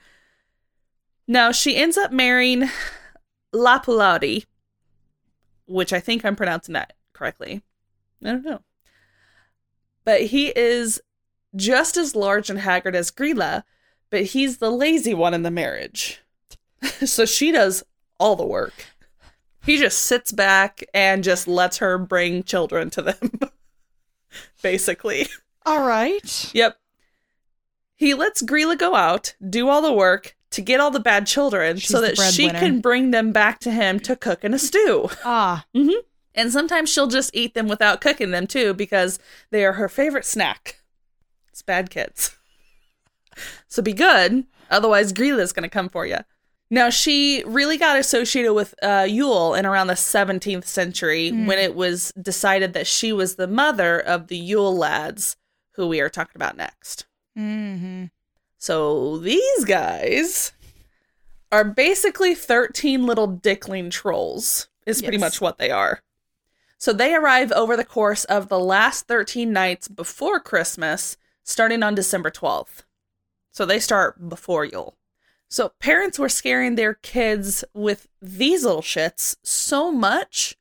Now 1.28 1.52
she 1.52 1.76
ends 1.76 1.97
up 1.97 2.12
marrying 2.12 2.69
Lapulati, 3.55 4.47
which 5.66 5.93
I 5.93 6.00
think 6.00 6.25
I'm 6.25 6.37
pronouncing 6.37 6.75
that 6.75 6.93
correctly. 7.12 7.62
I 8.23 8.26
don't 8.28 8.45
know. 8.45 8.61
But 10.05 10.23
he 10.23 10.49
is 10.49 11.00
just 11.55 11.97
as 11.97 12.14
large 12.14 12.50
and 12.50 12.61
haggard 12.61 12.95
as 12.95 13.11
Grilla, 13.11 13.64
but 14.11 14.25
he's 14.25 14.59
the 14.59 14.71
lazy 14.71 15.15
one 15.15 15.35
in 15.35 15.43
the 15.43 15.51
marriage. 15.51 16.21
so 17.05 17.25
she 17.25 17.53
does 17.53 17.85
all 18.19 18.37
the 18.37 18.47
work. 18.47 18.87
He 19.65 19.79
just 19.79 19.99
sits 20.01 20.31
back 20.33 20.85
and 20.95 21.25
just 21.25 21.49
lets 21.49 21.79
her 21.79 21.99
bring 21.99 22.45
children 22.45 22.89
to 22.91 23.03
them. 23.03 23.31
Basically. 24.63 25.27
All 25.65 25.87
right. 25.87 26.51
Yep. 26.55 26.79
He 27.97 28.15
lets 28.15 28.43
Grilla 28.43 28.79
go 28.79 28.95
out, 28.95 29.35
do 29.49 29.69
all 29.69 29.83
the 29.83 29.93
work 29.93 30.37
to 30.51 30.61
get 30.61 30.81
all 30.81 30.91
the 30.91 31.01
bad 31.01 31.27
children 31.27 31.79
She's 31.79 31.91
so 31.91 32.01
that 32.01 32.17
she 32.19 32.49
can 32.51 32.81
bring 32.81 33.11
them 33.11 33.33
back 33.33 33.59
to 33.61 33.71
him 33.71 33.99
to 34.01 34.15
cook 34.15 34.45
in 34.45 34.55
a 34.55 34.59
stew. 34.59 35.09
Ah, 35.25 35.65
Mhm. 35.75 35.95
And 36.35 36.53
sometimes 36.53 36.91
she'll 36.91 37.07
just 37.07 37.31
eat 37.35 37.55
them 37.55 37.67
without 37.67 38.03
cooking 38.03 38.31
them 38.31 38.47
too 38.47 38.75
because 38.75 39.19
they 39.51 39.65
are 39.65 39.73
her 39.73 39.89
favorite 39.89 40.27
snack. 40.27 40.81
It's 41.49 41.63
bad 41.63 41.89
kids. 41.89 42.36
So 43.69 43.83
be 43.83 43.93
good, 43.93 44.45
otherwise 44.71 45.12
Grilla's 45.12 45.52
going 45.52 45.64
to 45.64 45.69
come 45.69 45.88
for 45.88 46.07
you. 46.07 46.19
Now 46.71 46.90
she 46.90 47.45
really 47.47 47.78
got 47.78 47.99
associated 47.99 48.52
with 48.55 48.75
uh, 48.83 49.07
Yule 49.09 49.55
in 49.55 49.66
around 49.66 49.87
the 49.87 49.95
17th 49.95 50.64
century 50.64 51.31
when 51.31 51.59
it 51.59 51.76
was 51.76 52.12
decided 52.21 52.73
that 52.73 52.87
she 52.87 53.12
was 53.12 53.37
the 53.37 53.47
mother 53.47 54.00
of 54.00 54.26
the 54.26 54.37
Yule 54.37 54.76
lads, 54.76 55.37
who 55.73 55.87
we 55.87 56.00
are 56.00 56.09
talking 56.09 56.37
about 56.37 56.57
next. 56.57 57.07
mm-hmm. 57.38 58.07
So 58.59 59.19
these 59.19 59.64
guys 59.64 60.52
are 61.52 61.64
basically 61.64 62.35
13 62.35 63.07
little 63.07 63.28
dickling 63.28 63.90
trolls, 63.90 64.69
is 64.87 65.02
pretty 65.02 65.19
much 65.19 65.40
what 65.40 65.59
they 65.59 65.71
are. 65.71 66.00
So 66.78 66.93
they 66.93 67.14
arrive 67.14 67.52
over 67.52 67.76
the 67.76 67.85
course 67.85 68.25
of 68.25 68.49
the 68.49 68.59
last 68.59 69.07
13 69.07 69.52
nights 69.52 69.88
before 69.88 70.40
Christmas, 70.40 71.16
starting 71.45 71.83
on 71.83 71.95
December 71.95 72.31
12th. 72.31 72.83
So 73.57 73.65
they 73.65 73.81
start 73.81 74.29
before 74.29 74.67
Yule. 74.67 74.99
So 75.49 75.71
parents 75.81 76.19
were 76.19 76.29
scaring 76.29 76.75
their 76.75 76.93
kids 76.93 77.65
with 77.73 78.07
these 78.21 78.67
little 78.67 78.83
shits 78.83 79.37
so 79.43 79.91
much 79.91 80.59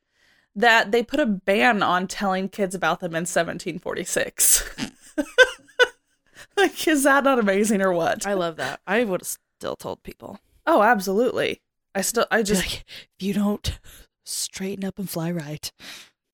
that 0.54 0.92
they 0.92 1.02
put 1.02 1.20
a 1.20 1.26
ban 1.26 1.82
on 1.82 2.08
telling 2.08 2.48
kids 2.48 2.74
about 2.74 3.00
them 3.00 3.10
in 3.10 3.26
1746. 3.26 4.70
like, 6.56 6.88
is 6.88 7.02
that 7.02 7.24
not 7.24 7.38
amazing 7.38 7.82
or 7.82 7.92
what? 7.92 8.26
I 8.26 8.32
love 8.32 8.56
that. 8.56 8.80
I 8.86 9.04
would 9.04 9.20
have 9.20 9.36
still 9.60 9.76
told 9.76 10.02
people. 10.02 10.40
Oh, 10.66 10.80
absolutely. 10.80 11.60
I 11.94 12.00
still, 12.00 12.24
I 12.30 12.42
Just 12.42 12.62
just, 12.62 12.62
like, 12.62 12.84
if 13.18 13.26
you 13.26 13.34
don't 13.34 13.78
straighten 14.24 14.86
up 14.86 14.98
and 14.98 15.10
fly 15.10 15.30
right. 15.30 15.70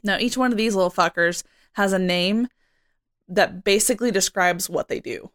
now 0.04 0.16
each 0.16 0.36
one 0.36 0.52
of 0.52 0.58
these 0.58 0.76
little 0.76 0.92
fuckers 0.92 1.42
has 1.72 1.92
a 1.92 1.98
name 1.98 2.46
that 3.26 3.64
basically 3.64 4.12
describes 4.12 4.70
what 4.70 4.86
they 4.86 5.00
do. 5.00 5.32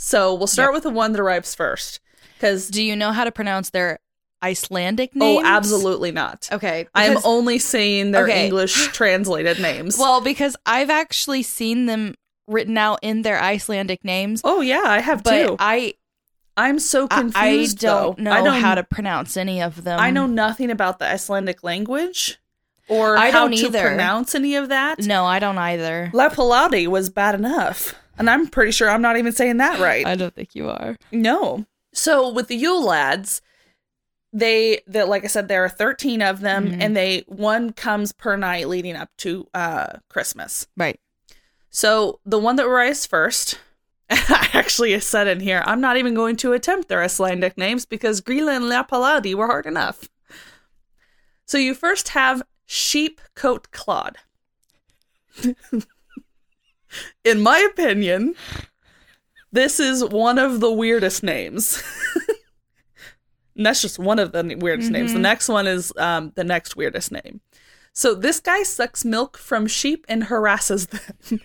So 0.00 0.32
we'll 0.32 0.46
start 0.46 0.68
Yep. 0.68 0.74
with 0.74 0.82
the 0.84 0.90
one 0.90 1.10
that 1.12 1.20
arrives 1.20 1.54
first. 1.56 1.98
Because, 2.36 2.68
Do 2.68 2.80
you 2.82 2.94
know 2.94 3.10
how 3.10 3.24
to 3.24 3.32
pronounce 3.32 3.70
their 3.70 3.98
Icelandic 4.42 5.10
oh, 5.16 5.18
names? 5.18 5.42
oh, 5.44 5.46
absolutely 5.48 6.12
not. 6.12 6.48
Okay. 6.52 6.86
I 6.94 7.06
am 7.06 7.18
only 7.24 7.58
seeing 7.58 8.12
their 8.12 8.24
Okay. 8.24 8.44
English 8.44 8.86
translated 8.92 9.60
names. 9.60 9.98
well 9.98 10.20
because 10.20 10.54
I've 10.64 10.88
actually 10.90 11.42
seen 11.42 11.86
them 11.86 12.14
written 12.46 12.78
out 12.78 13.00
in 13.02 13.22
their 13.22 13.42
Icelandic 13.42 14.04
names, 14.04 14.40
oh, 14.44 14.60
yeah, 14.60 14.82
I 14.84 15.00
have 15.00 15.24
but 15.24 15.46
too. 15.48 15.56
I 15.58 15.94
I'm 16.56 16.78
so 16.78 17.08
I, 17.10 17.20
confused. 17.22 17.84
I 17.84 17.88
don't 17.88 18.16
though. 18.18 18.22
know 18.22 18.30
I 18.32 18.42
don't 18.42 18.60
how 18.60 18.76
to 18.76 18.84
pronounce 18.84 19.36
any 19.36 19.60
of 19.60 19.82
them. 19.82 19.98
I 19.98 20.10
know 20.12 20.26
nothing 20.26 20.70
about 20.70 21.00
the 21.00 21.06
Icelandic 21.06 21.64
language 21.64 22.38
or 22.88 23.16
I 23.18 23.30
how 23.32 23.48
don't 23.48 23.56
to 23.56 23.66
either. 23.66 23.82
pronounce 23.82 24.34
any 24.36 24.54
of 24.54 24.68
that. 24.68 25.00
No, 25.00 25.24
I 25.24 25.40
don't 25.40 25.58
either. 25.58 26.10
Lapaladi 26.14 26.86
was 26.86 27.10
bad 27.10 27.34
enough. 27.34 27.94
And 28.18 28.28
I'm 28.28 28.48
pretty 28.48 28.72
sure 28.72 28.90
I'm 28.90 29.02
not 29.02 29.16
even 29.16 29.32
saying 29.32 29.58
that 29.58 29.78
right. 29.80 30.06
I 30.06 30.14
don't 30.16 30.34
think 30.34 30.54
you 30.54 30.68
are. 30.68 30.96
no. 31.12 31.64
So 31.94 32.28
with 32.28 32.48
the 32.48 32.56
Yule 32.56 32.84
lads, 32.84 33.40
they 34.32 34.82
that 34.86 35.08
like 35.08 35.24
I 35.24 35.28
said, 35.28 35.48
there 35.48 35.64
are 35.64 35.68
13 35.70 36.20
of 36.22 36.40
them, 36.40 36.68
Mhm. 36.70 36.82
and 36.82 36.96
they 36.96 37.24
one 37.26 37.72
comes 37.72 38.12
per 38.12 38.36
night 38.36 38.68
leading 38.68 38.94
up 38.94 39.10
to 39.18 39.48
uh 39.54 39.98
Christmas. 40.10 40.66
Right. 40.76 41.00
So 41.70 42.20
the 42.26 42.38
one 42.38 42.56
that 42.56 42.66
arrives 42.66 43.06
first, 43.06 43.58
I 44.10 44.48
actually 44.52 44.98
said 45.00 45.26
in 45.28 45.40
here, 45.40 45.62
I'm 45.66 45.80
not 45.80 45.96
even 45.96 46.14
going 46.14 46.36
to 46.38 46.52
attempt 46.52 46.88
their 46.88 47.02
Icelandic 47.02 47.56
names 47.56 47.86
because 47.86 48.20
Grilla 48.20 48.54
and 48.56 48.64
Lapaladi 48.66 49.34
were 49.34 49.46
hard 49.46 49.66
enough. 49.66 50.08
So 51.46 51.56
you 51.58 51.74
first 51.74 52.10
have 52.10 52.42
Sheep 52.66 53.20
Coat 53.34 53.70
Clod. 53.70 54.16
in 57.24 57.40
my 57.40 57.58
opinion, 57.70 58.34
this 59.52 59.80
is 59.80 60.04
one 60.04 60.38
of 60.38 60.60
the 60.60 60.70
weirdest 60.72 61.22
names. 61.22 61.82
and 63.56 63.66
that's 63.66 63.80
just 63.82 63.98
one 63.98 64.18
of 64.18 64.32
the 64.32 64.56
weirdest 64.60 64.90
names. 64.90 65.12
The 65.12 65.18
Mhm. 65.18 65.22
next 65.22 65.48
one 65.48 65.66
is 65.66 65.92
um, 65.96 66.32
the 66.36 66.44
next 66.44 66.76
weirdest 66.76 67.10
name. 67.12 67.40
So 67.92 68.14
this 68.14 68.38
guy 68.40 68.62
sucks 68.62 69.04
milk 69.04 69.36
from 69.38 69.66
sheep 69.66 70.04
and 70.08 70.24
harasses 70.24 70.86
them. 70.86 71.00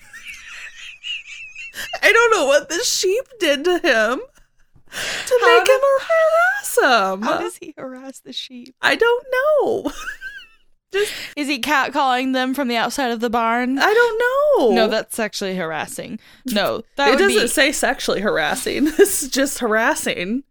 I 2.03 2.11
don't 2.11 2.31
know 2.31 2.45
what 2.45 2.69
the 2.69 2.83
sheep 2.83 3.23
did 3.39 3.63
to 3.63 3.71
him 3.79 4.19
to 4.19 5.39
How 5.41 5.57
make 5.59 5.67
him 5.67 5.79
harass 5.81 6.77
him. 6.77 7.21
How 7.23 7.39
does 7.39 7.57
he 7.57 7.73
harass 7.75 8.19
the 8.19 8.33
sheep? 8.33 8.75
I 8.81 8.95
don't 8.95 9.25
know. 9.31 9.91
Is 11.35 11.47
he 11.47 11.59
cat 11.59 11.93
calling 11.93 12.31
them 12.31 12.53
from 12.53 12.67
the 12.67 12.77
outside 12.77 13.11
of 13.11 13.19
the 13.19 13.29
barn? 13.29 13.79
I 13.79 13.93
don't 13.93 14.19
know. 14.19 14.75
No, 14.75 14.87
that's 14.87 15.15
sexually 15.15 15.55
harassing. 15.55 16.19
No, 16.45 16.83
that 16.95 17.13
it 17.13 17.19
doesn't 17.19 17.41
be. 17.43 17.47
say 17.47 17.71
sexually 17.71 18.21
harassing. 18.21 18.85
This 19.03 19.23
is 19.23 19.29
just 19.29 19.59
harassing. 19.59 20.43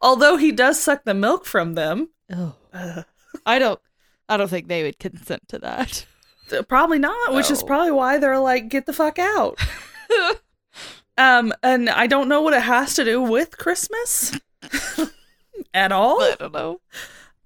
Although 0.00 0.36
he 0.36 0.52
does 0.52 0.80
suck 0.80 1.04
the 1.04 1.14
milk 1.14 1.44
from 1.44 1.74
them. 1.74 2.10
Oh. 2.32 2.54
Uh, 2.72 3.02
I 3.44 3.58
don't. 3.58 3.80
I 4.28 4.36
don't 4.36 4.48
think 4.48 4.68
they 4.68 4.82
would 4.84 4.98
consent 4.98 5.48
to 5.48 5.58
that. 5.58 6.06
probably 6.68 6.98
not, 6.98 7.34
which 7.34 7.50
is 7.50 7.62
probably 7.62 7.90
why 7.90 8.18
they're 8.18 8.38
like, 8.38 8.68
get 8.68 8.86
the 8.86 8.92
fuck 8.92 9.18
out. 9.18 9.58
um, 11.18 11.52
and 11.62 11.90
I 11.90 12.06
don't 12.06 12.28
know 12.28 12.40
what 12.40 12.54
it 12.54 12.62
has 12.62 12.94
to 12.94 13.04
do 13.04 13.20
with 13.20 13.58
Christmas 13.58 14.38
at 15.74 15.90
all. 15.92 16.22
I 16.22 16.36
don't 16.38 16.52
know. 16.52 16.80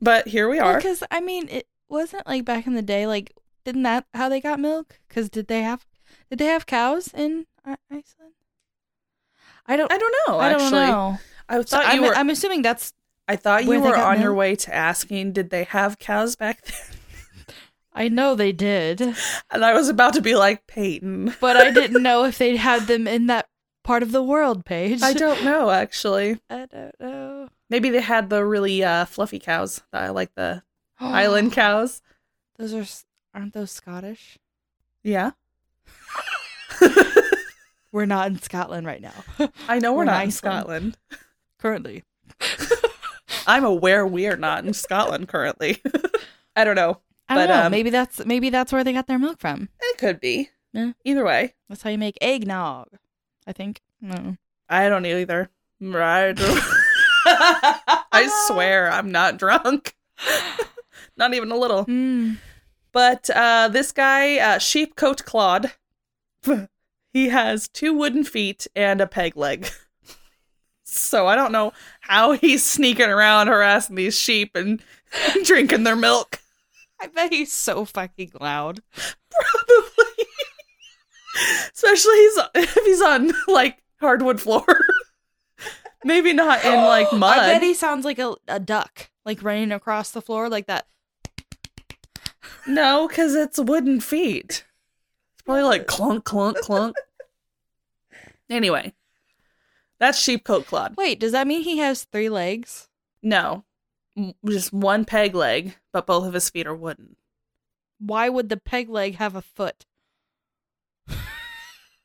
But 0.01 0.29
here 0.29 0.49
we 0.49 0.59
are. 0.59 0.77
Because 0.77 1.03
I 1.11 1.21
mean, 1.21 1.49
it 1.49 1.67
wasn't 1.89 2.27
like 2.27 2.45
back 2.45 2.67
in 2.67 2.75
the 2.75 2.83
day. 2.83 3.07
Like, 3.07 3.33
didn't 3.65 3.83
that 3.85 4.07
how 4.15 4.29
they 4.29 4.41
got 4.41 4.61
milk? 4.61 5.01
Because 5.09 5.29
did 5.29 5.47
they 5.49 5.63
have 5.63 5.87
did 6.31 6.39
they 6.39 6.47
have 6.47 6.67
cows 6.67 7.09
in 7.15 7.47
Iceland? 7.65 8.35
I 9.67 9.77
don't. 9.77 9.91
I 9.93 9.99
don't 9.99 10.15
know. 10.29 10.39
I 10.39 10.49
don't 10.51 10.61
actually, 10.61 10.87
know. 10.87 11.19
I 11.49 11.57
So 11.57 11.63
thought 11.63 11.87
I'm, 11.87 11.97
you 11.97 12.09
were. 12.09 12.15
I'm 12.15 12.31
assuming 12.31 12.63
that's. 12.63 12.93
I 13.27 13.37
thought 13.37 13.65
you 13.65 13.81
were 13.81 13.97
on 13.97 14.21
your 14.21 14.35
way 14.35 14.55
to 14.55 14.75
asking, 14.75 15.33
did 15.33 15.49
they 15.49 15.65
have 15.65 15.99
cows 15.99 16.37
back 16.37 16.63
then? 16.63 16.77
I 17.95 18.09
know 18.09 18.35
they 18.35 18.53
did, 18.53 19.01
And 19.51 19.65
I 19.65 19.73
was 19.73 19.89
about 19.89 20.15
to 20.15 20.21
be 20.21 20.35
like, 20.35 20.67
Peyton. 20.67 21.35
but 21.41 21.57
I 21.57 21.71
didn't 21.71 22.03
know 22.03 22.25
if 22.25 22.37
they 22.39 22.57
had 22.57 22.83
them 22.83 23.07
in 23.07 23.29
that 23.29 23.47
part 23.85 24.03
of 24.03 24.11
the 24.11 24.23
world 24.23 24.65
Paige. 24.65 25.01
I 25.01 25.13
don't 25.13 25.45
know, 25.45 25.71
actually. 25.71 26.41
I 26.51 26.67
don't 26.67 26.93
know. 27.01 27.49
Maybe 27.71 27.89
they 27.91 28.01
had 28.01 28.29
the 28.31 28.45
really 28.45 28.83
uh, 28.83 29.05
fluffy 29.05 29.39
cows. 29.39 29.81
I 29.93 30.09
like 30.09 30.35
the 30.35 30.63
Highland 31.11 31.53
cows. 31.55 32.03
Those 32.59 32.73
are 32.75 32.85
aren't 33.39 33.53
those 33.55 33.71
Scottish? 33.71 34.39
Yeah. 35.03 35.33
We're 37.93 38.07
not 38.07 38.27
in 38.29 38.41
Scotland 38.43 38.87
right 38.87 39.01
now. 39.01 39.13
I 39.69 39.79
know 39.79 39.93
we're, 39.93 39.99
We're 39.99 40.05
not 40.07 40.25
in. 40.25 40.31
Scotland. 40.33 40.97
Currently. 41.61 42.03
I'm 43.47 43.65
aware 43.65 44.05
we're 44.07 44.37
not 44.37 44.65
in 44.65 44.75
Scotland 44.75 45.29
currently. 45.29 45.81
I 46.57 46.65
don't 46.65 46.75
know. 46.75 46.99
I 47.29 47.35
don't 47.37 47.47
But, 47.47 47.55
know. 47.55 47.67
um, 47.67 47.71
maybe 47.71 47.91
that's 47.91 48.25
maybe 48.25 48.51
that's 48.51 48.73
where 48.73 48.83
they 48.83 48.93
got 48.93 49.07
their 49.07 49.19
milk 49.19 49.39
from. 49.39 49.69
It 49.81 49.99
could 49.99 50.19
be. 50.19 50.51
Yeah. 50.73 50.93
Either 51.05 51.25
way. 51.25 51.55
That's 51.69 51.83
how 51.83 51.91
you 51.91 51.99
make 51.99 52.19
eggnog. 52.21 52.89
I 53.47 53.53
think. 53.53 53.81
No. 54.01 54.37
I 54.69 54.89
don't 54.89 55.07
either. 55.07 55.51
Right. 55.81 56.35
I 57.27 58.29
swear 58.49 58.91
I'm 58.91 59.13
not 59.13 59.39
drunk. 59.39 59.95
Not 61.17 61.35
even 61.35 61.51
a 61.51 61.57
little. 61.57 61.85
Mm. 61.87 62.39
But 62.93 63.29
uh, 63.31 63.69
this 63.69 63.93
guy, 63.93 64.39
uh, 64.39 64.59
Sheepcoat 64.59 65.25
Claude, 65.25 65.73
he 67.13 67.29
has 67.29 67.69
two 67.69 67.93
wooden 67.93 68.25
feet 68.25 68.67
and 68.75 69.01
a 69.01 69.07
peg 69.07 69.37
leg. 69.37 69.69
So 70.87 71.27
I 71.27 71.35
don't 71.35 71.51
know 71.51 71.73
how 72.01 72.33
he's 72.33 72.65
sneaking 72.65 73.09
around 73.09 73.49
harassing 73.49 73.97
these 73.97 74.17
sheep 74.17 74.55
and 74.55 74.81
drinking 75.45 75.83
their 75.83 75.97
milk. 75.97 76.41
I 77.01 77.09
bet 77.09 77.33
he's 77.33 77.53
so 77.53 77.85
fucking 77.85 78.33
loud. 78.41 78.81
Probably. 78.95 80.27
Especially 81.75 82.17
he's, 82.17 82.39
if 82.55 82.85
he's 82.85 83.03
on 83.03 83.33
like 83.49 83.83
hardwood 83.99 84.41
floor. 84.41 84.65
Maybe 86.05 86.33
not 86.33 86.65
in 86.65 86.75
like 86.75 87.13
mud. 87.13 87.39
I 87.39 87.55
bet 87.55 87.63
he 87.63 87.75
sounds 87.75 88.05
like 88.05 88.19
a, 88.19 88.37
a 88.47 88.61
duck, 88.61 89.11
like 89.25 89.43
running 89.43 89.73
across 89.73 90.11
the 90.11 90.23
floor 90.23 90.49
like 90.49 90.67
that. 90.67 90.87
No, 92.67 93.07
because 93.09 93.35
it's 93.35 93.59
wooden 93.59 94.01
feet. 94.01 94.65
It's 95.35 95.43
probably 95.45 95.65
like 95.65 95.87
clunk, 95.87 96.25
clunk, 96.25 96.59
clunk. 96.59 96.97
Anyway, 98.51 98.93
that's 99.99 100.19
sheepcoat 100.23 100.67
Claude. 100.67 100.95
Wait, 100.97 101.19
does 101.21 101.33
that 101.33 101.47
mean 101.47 101.63
he 101.63 101.79
has 101.79 102.05
three 102.05 102.29
legs? 102.29 102.89
No, 103.23 103.65
m- 104.17 104.35
just 104.47 104.73
one 104.73 105.05
peg 105.05 105.35
leg, 105.35 105.77
but 105.93 106.07
both 106.07 106.27
of 106.27 106.35
his 106.35 106.51
feet 106.51 106.67
are 106.67 106.75
wooden. 106.77 107.17
Why 107.99 108.29
would 108.29 108.49
the 108.49 108.57
peg 108.59 108.89
leg 108.91 109.17
have 109.17 109.35
a 109.35 109.43
foot? 109.43 109.87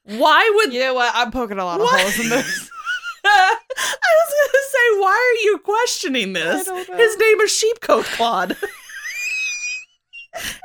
Why 0.05 0.49
would 0.55 0.73
You 0.73 0.79
know 0.79 0.93
what? 0.95 1.11
I'm 1.13 1.31
poking 1.31 1.59
a 1.59 1.65
lot 1.65 1.79
What? 1.79 1.93
of 1.93 1.99
holes 2.01 2.19
in 2.19 2.29
this. 2.29 2.69
I 3.25 3.55
was 4.01 4.33
gonna 4.33 4.63
say, 4.71 4.99
why 5.01 5.11
are 5.11 5.43
you 5.43 5.57
questioning 5.59 6.33
this? 6.33 6.61
I 6.61 6.63
don't 6.63 6.89
know. 6.89 6.97
His 6.97 7.17
name 7.17 7.41
is 7.41 7.51
Sheepcoat 7.51 8.05
Claude. 8.15 8.57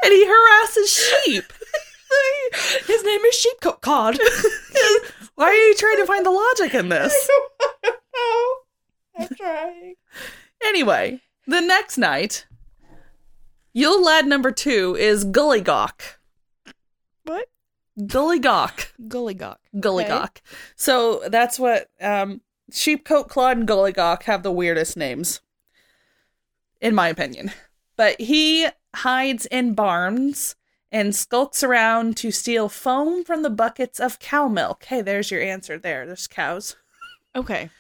and 0.02 0.12
he 0.12 0.25
harasses 0.26 0.93
sheep. 0.93 1.45
His 2.87 3.02
name 3.02 3.21
is 3.21 3.47
Sheepcoat 3.47 3.81
Cod. 3.81 4.19
why 5.35 5.47
are 5.47 5.54
you 5.54 5.75
trying 5.75 5.97
to 5.97 6.07
find 6.07 6.25
the 6.25 6.31
logic 6.31 6.75
in 6.75 6.88
this? 6.88 7.31
I'm 9.19 9.28
trying. 9.37 9.95
Anyway, 10.64 11.21
the 11.47 11.61
next 11.61 11.99
night, 11.99 12.47
Yule 13.73 14.02
Lad 14.02 14.26
number 14.26 14.50
two 14.50 14.97
is 14.97 15.25
Gullygawk. 15.25 16.00
What? 17.25 17.49
Gullygawk. 17.99 18.93
Gullygawk. 19.09 19.57
Gullygawk. 19.76 20.38
So 20.76 21.23
that's 21.28 21.59
what 21.59 21.88
um 22.00 22.40
Sheepcoat 22.71 23.28
Claude 23.28 23.59
and 23.59 23.69
Gullygawk 23.69 24.25
have 24.25 24.43
the 24.43 24.52
weirdest 24.52 24.97
names. 24.97 25.40
In 26.81 26.95
my 26.95 27.09
opinion. 27.09 27.50
But 27.97 28.21
he 28.21 28.66
hides 28.96 29.46
in 29.46 29.74
barns 29.74 30.56
and 30.92 31.14
skulks 31.14 31.62
around 31.62 32.16
to 32.18 32.30
steal 32.30 32.68
foam 32.68 33.24
from 33.24 33.42
the 33.42 33.50
buckets 33.50 33.98
of 33.98 34.18
cow 34.18 34.48
milk. 34.48 34.84
Hey, 34.84 35.02
there's 35.02 35.30
your 35.30 35.42
answer 35.42 35.78
there. 35.78 36.06
There's 36.06 36.26
cows. 36.26 36.76
Okay. 37.34 37.70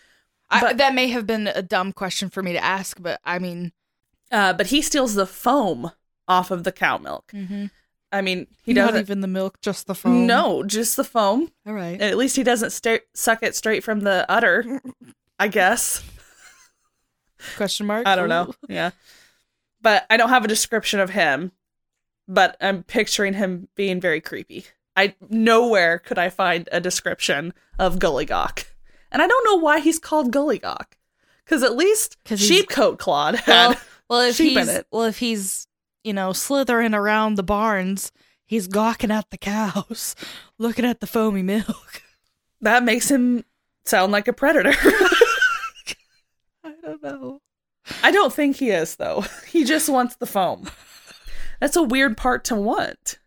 I, 0.50 0.72
that 0.74 0.94
may 0.94 1.08
have 1.08 1.26
been 1.26 1.46
a 1.46 1.62
dumb 1.62 1.92
question 1.92 2.28
for 2.30 2.42
me 2.42 2.52
to 2.52 2.62
ask, 2.62 3.00
but 3.00 3.20
I 3.24 3.38
mean, 3.38 3.72
Uh, 4.30 4.52
but 4.52 4.68
he 4.68 4.82
steals 4.82 5.14
the 5.14 5.26
foam 5.26 5.92
off 6.28 6.50
of 6.50 6.64
the 6.64 6.72
cow 6.72 6.98
milk. 6.98 7.30
mm-hmm. 7.32 7.66
I 8.12 8.20
mean, 8.20 8.46
he 8.62 8.72
not 8.72 8.88
doesn't. 8.88 9.00
even 9.00 9.20
the 9.22 9.26
milk, 9.28 9.60
just 9.60 9.88
the 9.88 9.94
foam. 9.94 10.26
No, 10.26 10.62
just 10.62 10.96
the 10.96 11.02
foam. 11.02 11.50
All 11.66 11.72
right. 11.72 12.00
At 12.00 12.16
least 12.16 12.36
he 12.36 12.44
doesn't 12.44 12.70
sta 12.70 12.98
suck 13.12 13.42
it 13.42 13.56
straight 13.56 13.82
from 13.82 14.00
the 14.00 14.24
udder. 14.28 14.80
I 15.38 15.48
guess. 15.48 16.02
Question 17.56 17.86
mark. 17.86 18.06
I 18.06 18.14
don't 18.16 18.28
know. 18.28 18.54
Yeah. 18.68 18.90
But 19.84 20.06
I 20.10 20.16
don't 20.16 20.30
have 20.30 20.44
a 20.44 20.48
description 20.48 20.98
of 20.98 21.10
him. 21.10 21.52
But 22.26 22.56
I'm 22.60 22.82
picturing 22.82 23.34
him 23.34 23.68
being 23.76 24.00
very 24.00 24.20
creepy. 24.20 24.64
I 24.96 25.14
nowhere 25.28 25.98
could 25.98 26.18
I 26.18 26.30
find 26.30 26.68
a 26.72 26.80
description 26.80 27.52
of 27.78 27.98
Gullygawk. 27.98 28.64
And 29.12 29.20
I 29.20 29.26
don't 29.26 29.44
know 29.44 29.56
why 29.56 29.80
he's 29.80 29.98
called 29.98 30.32
Gullygawk. 30.32 30.94
Because 31.44 31.62
at 31.62 31.76
least 31.76 32.16
Sheepcoat 32.24 32.98
Claude 32.98 33.36
had 33.36 33.68
Well, 33.68 33.80
well, 34.08 34.20
if 34.22 34.36
sheep 34.36 34.56
in 34.56 34.66
he's 34.66 34.74
it. 34.74 34.86
well, 34.90 35.04
if 35.04 35.18
he's 35.18 35.66
you 36.02 36.14
know 36.14 36.32
slithering 36.32 36.94
around 36.94 37.34
the 37.34 37.42
barns, 37.42 38.10
he's 38.46 38.66
gawking 38.66 39.10
at 39.10 39.28
the 39.30 39.36
cows, 39.38 40.16
looking 40.58 40.86
at 40.86 41.00
the 41.00 41.06
foamy 41.06 41.42
milk. 41.42 42.02
that 42.62 42.84
makes 42.84 43.10
him 43.10 43.44
sound 43.84 44.12
like 44.12 44.28
a 44.28 44.32
predator. 44.32 44.72
I 46.64 46.72
don't 46.80 47.02
know. 47.02 47.40
I 48.02 48.10
don't 48.10 48.32
think 48.32 48.56
he 48.56 48.70
is 48.70 48.96
though. 48.96 49.24
He 49.46 49.64
just 49.64 49.88
wants 49.88 50.16
the 50.16 50.26
foam. 50.26 50.68
That's 51.60 51.76
a 51.76 51.82
weird 51.82 52.16
part 52.16 52.44
to 52.44 52.54
want. 52.56 53.18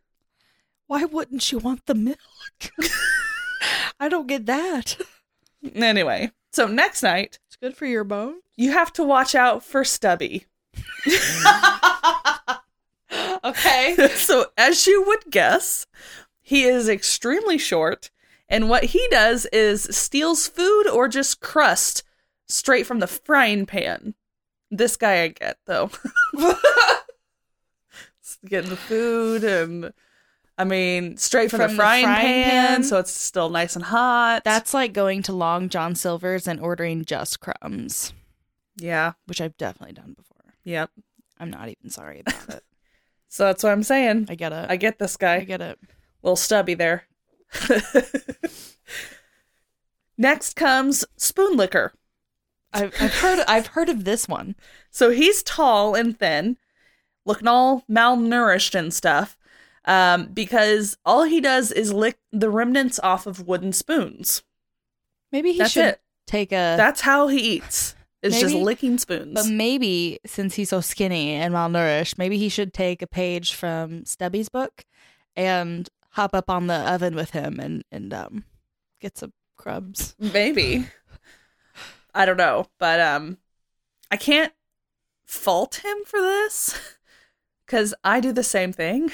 Why 0.87 1.05
wouldn't 1.05 1.51
you 1.51 1.57
want 1.59 1.85
the 1.85 1.95
milk? 1.95 2.17
I 3.99 4.09
don't 4.09 4.27
get 4.27 4.45
that. 4.45 4.97
Anyway, 5.73 6.31
so 6.51 6.67
next 6.67 7.01
night 7.03 7.39
It's 7.47 7.55
good 7.55 7.75
for 7.75 7.85
your 7.85 8.03
bones. 8.03 8.43
you 8.55 8.71
have 8.71 8.93
to 8.93 9.03
watch 9.03 9.35
out 9.35 9.63
for 9.63 9.83
Stubby. 9.83 10.45
Okay. 13.43 13.95
so, 14.15 14.47
as 14.57 14.85
you 14.87 15.03
would 15.07 15.31
guess, 15.31 15.85
he 16.41 16.63
is 16.63 16.89
extremely 16.89 17.57
short, 17.57 18.11
and 18.49 18.69
what 18.69 18.85
he 18.85 19.07
does 19.09 19.45
is 19.53 19.83
steals 19.95 20.47
food 20.47 20.87
or 20.87 21.07
just 21.07 21.39
crust 21.39 22.03
straight 22.47 22.85
from 22.85 22.99
the 22.99 23.07
frying 23.07 23.65
pan. 23.65 24.13
This 24.71 24.97
guy 24.97 25.23
I 25.23 25.27
get 25.29 25.57
though. 25.65 25.89
Getting 28.45 28.69
the 28.69 28.75
food 28.77 29.43
and 29.43 29.93
I 30.57 30.63
mean 30.63 31.17
straight 31.17 31.49
from, 31.49 31.59
the, 31.59 31.67
From 31.67 31.75
the 31.75 31.81
frying, 31.81 32.03
frying 32.05 32.43
pan, 32.43 32.67
pan? 32.67 32.83
so 32.83 32.99
it's 32.99 33.11
still 33.11 33.49
nice 33.49 33.75
and 33.75 33.85
hot. 33.85 34.43
That's 34.43 34.73
like 34.73 34.93
going 34.93 35.23
to 35.23 35.33
Long 35.33 35.69
John 35.69 35.95
Silver's 35.95 36.47
and 36.47 36.59
ordering 36.59 37.03
just 37.05 37.39
crumbs, 37.39 38.13
yeah, 38.77 39.13
which 39.25 39.41
I've 39.41 39.57
definitely 39.57 39.93
done 39.93 40.13
before. 40.17 40.53
yep. 40.63 40.89
I'm 41.39 41.49
not 41.51 41.69
even 41.69 41.89
sorry 41.89 42.21
about 42.21 42.49
it. 42.49 42.63
So 43.29 43.43
that's 43.43 43.61
what 43.61 43.73
I'm 43.73 43.83
saying. 43.83 44.27
I 44.29 44.35
get 44.35 44.53
it. 44.53 44.65
I 44.69 44.77
get 44.77 44.99
this 44.99 45.17
guy. 45.17 45.35
I 45.35 45.43
get 45.43 45.59
it. 45.61 45.77
little 46.23 46.37
stubby 46.37 46.75
there. 46.75 47.03
Next 50.17 50.55
comes 50.55 51.03
Spoon 51.17 51.57
Licker. 51.57 51.93
I've, 52.73 52.93
I've 52.99 53.13
heard. 53.15 53.39
I've 53.47 53.67
heard 53.67 53.89
of 53.89 54.03
this 54.03 54.27
one. 54.27 54.55
So 54.91 55.09
he's 55.11 55.43
tall 55.43 55.95
and 55.95 56.17
thin, 56.17 56.57
looking 57.25 57.47
all 57.47 57.83
malnourished 57.89 58.75
and 58.75 58.93
stuff, 58.93 59.37
um, 59.85 60.27
because 60.27 60.97
all 61.05 61.23
he 61.23 61.39
does 61.41 61.71
is 61.71 61.93
lick 61.93 62.17
the 62.31 62.49
remnants 62.49 62.99
off 62.99 63.25
of 63.25 63.47
wooden 63.47 63.73
spoons. 63.73 64.43
Maybe 65.31 65.53
he 65.53 65.59
That's 65.59 65.71
should 65.71 65.85
it. 65.85 66.01
take 66.25 66.51
a. 66.51 66.75
That's 66.77 67.01
how 67.01 67.27
he 67.27 67.39
eats. 67.39 67.95
It's 68.23 68.39
just 68.39 68.55
licking 68.55 68.97
spoons. 68.97 69.33
but 69.35 69.45
maybe 69.47 70.19
since 70.25 70.55
he's 70.55 70.69
so 70.69 70.81
skinny 70.81 71.31
and 71.33 71.53
malnourished, 71.53 72.17
maybe 72.17 72.37
he 72.37 72.49
should 72.49 72.73
take 72.73 73.01
a 73.01 73.07
page 73.07 73.53
from 73.53 74.03
Stubby's 74.05 74.49
book 74.49 74.83
and 75.35 75.87
hop 76.11 76.33
up 76.33 76.49
on 76.49 76.65
the 76.67 76.75
oven 76.91 77.15
with 77.15 77.29
him 77.31 77.59
and 77.59 77.83
and 77.91 78.13
um 78.13 78.43
get 78.99 79.17
some 79.17 79.31
crumbs. 79.55 80.15
Maybe. 80.19 80.87
I 82.13 82.25
don't 82.25 82.37
know, 82.37 82.67
but 82.79 82.99
um, 82.99 83.37
I 84.11 84.17
can't 84.17 84.53
fault 85.25 85.75
him 85.83 85.97
for 86.05 86.19
this 86.21 86.97
because 87.65 87.93
I 88.03 88.19
do 88.19 88.31
the 88.31 88.43
same 88.43 88.73
thing. 88.73 89.11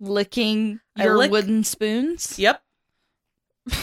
Licking 0.00 0.80
your 0.96 1.16
lick- 1.18 1.30
wooden 1.30 1.64
spoons. 1.64 2.38
Yep. 2.38 2.62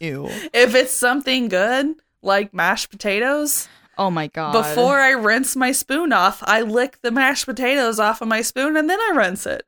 Ew. 0.00 0.26
If 0.52 0.74
it's 0.74 0.92
something 0.92 1.48
good, 1.48 1.94
like 2.22 2.52
mashed 2.52 2.90
potatoes, 2.90 3.68
Oh 3.98 4.10
my 4.10 4.26
god. 4.26 4.52
before 4.52 4.98
I 4.98 5.10
rinse 5.10 5.56
my 5.56 5.72
spoon 5.72 6.12
off, 6.12 6.42
I 6.46 6.60
lick 6.60 7.00
the 7.02 7.10
mashed 7.10 7.46
potatoes 7.46 7.98
off 7.98 8.20
of 8.20 8.28
my 8.28 8.42
spoon 8.42 8.76
and 8.76 8.90
then 8.90 9.00
I 9.00 9.12
rinse 9.14 9.46
it. 9.46 9.64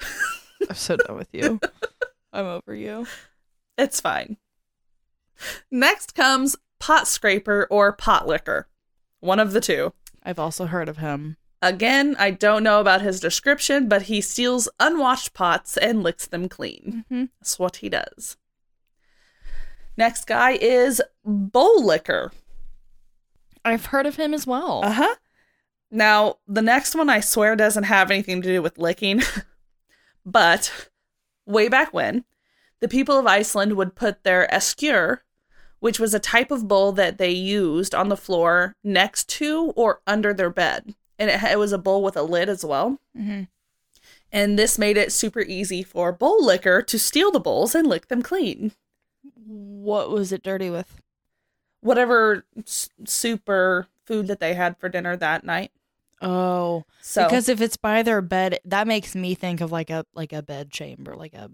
I'm 0.68 0.74
so 0.74 0.96
done 0.96 1.16
with 1.16 1.28
you. 1.32 1.60
I'm 2.32 2.46
over 2.46 2.74
you. 2.74 3.06
It's 3.78 4.00
fine. 4.00 4.36
Next 5.70 6.14
comes 6.14 6.56
pot 6.78 7.06
scraper 7.08 7.66
or 7.70 7.92
pot 7.92 8.26
licker. 8.26 8.68
One 9.20 9.38
of 9.40 9.52
the 9.52 9.60
two. 9.60 9.92
I've 10.22 10.38
also 10.38 10.66
heard 10.66 10.88
of 10.88 10.98
him. 10.98 11.36
Again, 11.60 12.16
I 12.18 12.32
don't 12.32 12.64
know 12.64 12.80
about 12.80 13.02
his 13.02 13.20
description, 13.20 13.88
but 13.88 14.02
he 14.02 14.20
steals 14.20 14.68
unwashed 14.80 15.32
pots 15.32 15.76
and 15.76 16.02
licks 16.02 16.26
them 16.26 16.48
clean. 16.48 17.04
Mhm. 17.10 17.28
That's 17.40 17.58
what 17.58 17.76
he 17.76 17.88
does. 17.88 18.36
Next 19.96 20.26
guy 20.26 20.52
is 20.52 21.00
bowl 21.24 21.84
licker. 21.84 22.32
I've 23.64 23.86
heard 23.86 24.06
of 24.06 24.16
him 24.16 24.34
as 24.34 24.46
well. 24.46 24.80
Uh 24.84 24.92
huh. 24.92 25.14
Now, 25.90 26.38
the 26.48 26.62
next 26.62 26.94
one 26.96 27.10
I 27.10 27.20
swear 27.20 27.54
doesn't 27.54 27.84
have 27.84 28.10
anything 28.10 28.42
to 28.42 28.48
do 28.48 28.62
with 28.62 28.78
licking, 28.78 29.20
but 30.26 30.88
way 31.46 31.68
back 31.68 31.92
when, 31.92 32.24
the 32.82 32.88
people 32.88 33.16
of 33.18 33.26
Iceland 33.26 33.74
would 33.76 33.94
put 33.94 34.24
their 34.24 34.46
eskur, 34.52 35.20
which 35.78 35.98
was 36.00 36.12
a 36.14 36.18
type 36.18 36.50
of 36.50 36.66
bowl 36.68 36.90
that 36.92 37.16
they 37.16 37.30
used 37.30 37.94
on 37.94 38.08
the 38.08 38.16
floor 38.16 38.74
next 38.84 39.28
to 39.38 39.72
or 39.76 40.00
under 40.06 40.34
their 40.34 40.50
bed. 40.50 40.94
And 41.18 41.30
it, 41.30 41.42
it 41.42 41.58
was 41.58 41.72
a 41.72 41.78
bowl 41.78 42.02
with 42.02 42.16
a 42.16 42.22
lid 42.22 42.48
as 42.48 42.64
well. 42.64 42.98
Mhm. 43.16 43.46
And 44.32 44.58
this 44.58 44.78
made 44.78 44.96
it 44.96 45.12
super 45.12 45.40
easy 45.40 45.82
for 45.82 46.10
bowl 46.12 46.44
licker 46.44 46.82
to 46.82 46.98
steal 46.98 47.30
the 47.30 47.38
bowls 47.40 47.74
and 47.74 47.86
lick 47.86 48.08
them 48.08 48.22
clean. 48.22 48.72
What 49.46 50.10
was 50.10 50.32
it 50.32 50.42
dirty 50.42 50.70
with? 50.70 51.00
Whatever 51.80 52.44
s- 52.58 52.88
soup 53.06 53.48
or 53.48 53.86
food 54.06 54.26
that 54.28 54.40
they 54.40 54.54
had 54.54 54.76
for 54.78 54.88
dinner 54.88 55.16
that 55.16 55.44
night. 55.44 55.70
Oh, 56.20 56.84
So 57.00 57.24
because 57.24 57.48
if 57.48 57.60
it's 57.60 57.76
by 57.76 58.02
their 58.02 58.22
bed, 58.22 58.58
that 58.64 58.86
makes 58.86 59.14
me 59.14 59.34
think 59.34 59.60
of 59.60 59.70
like 59.72 59.90
a 59.90 60.06
like 60.14 60.32
a 60.32 60.42
bed 60.42 60.70
chamber, 60.70 61.14
like 61.16 61.34
a 61.34 61.50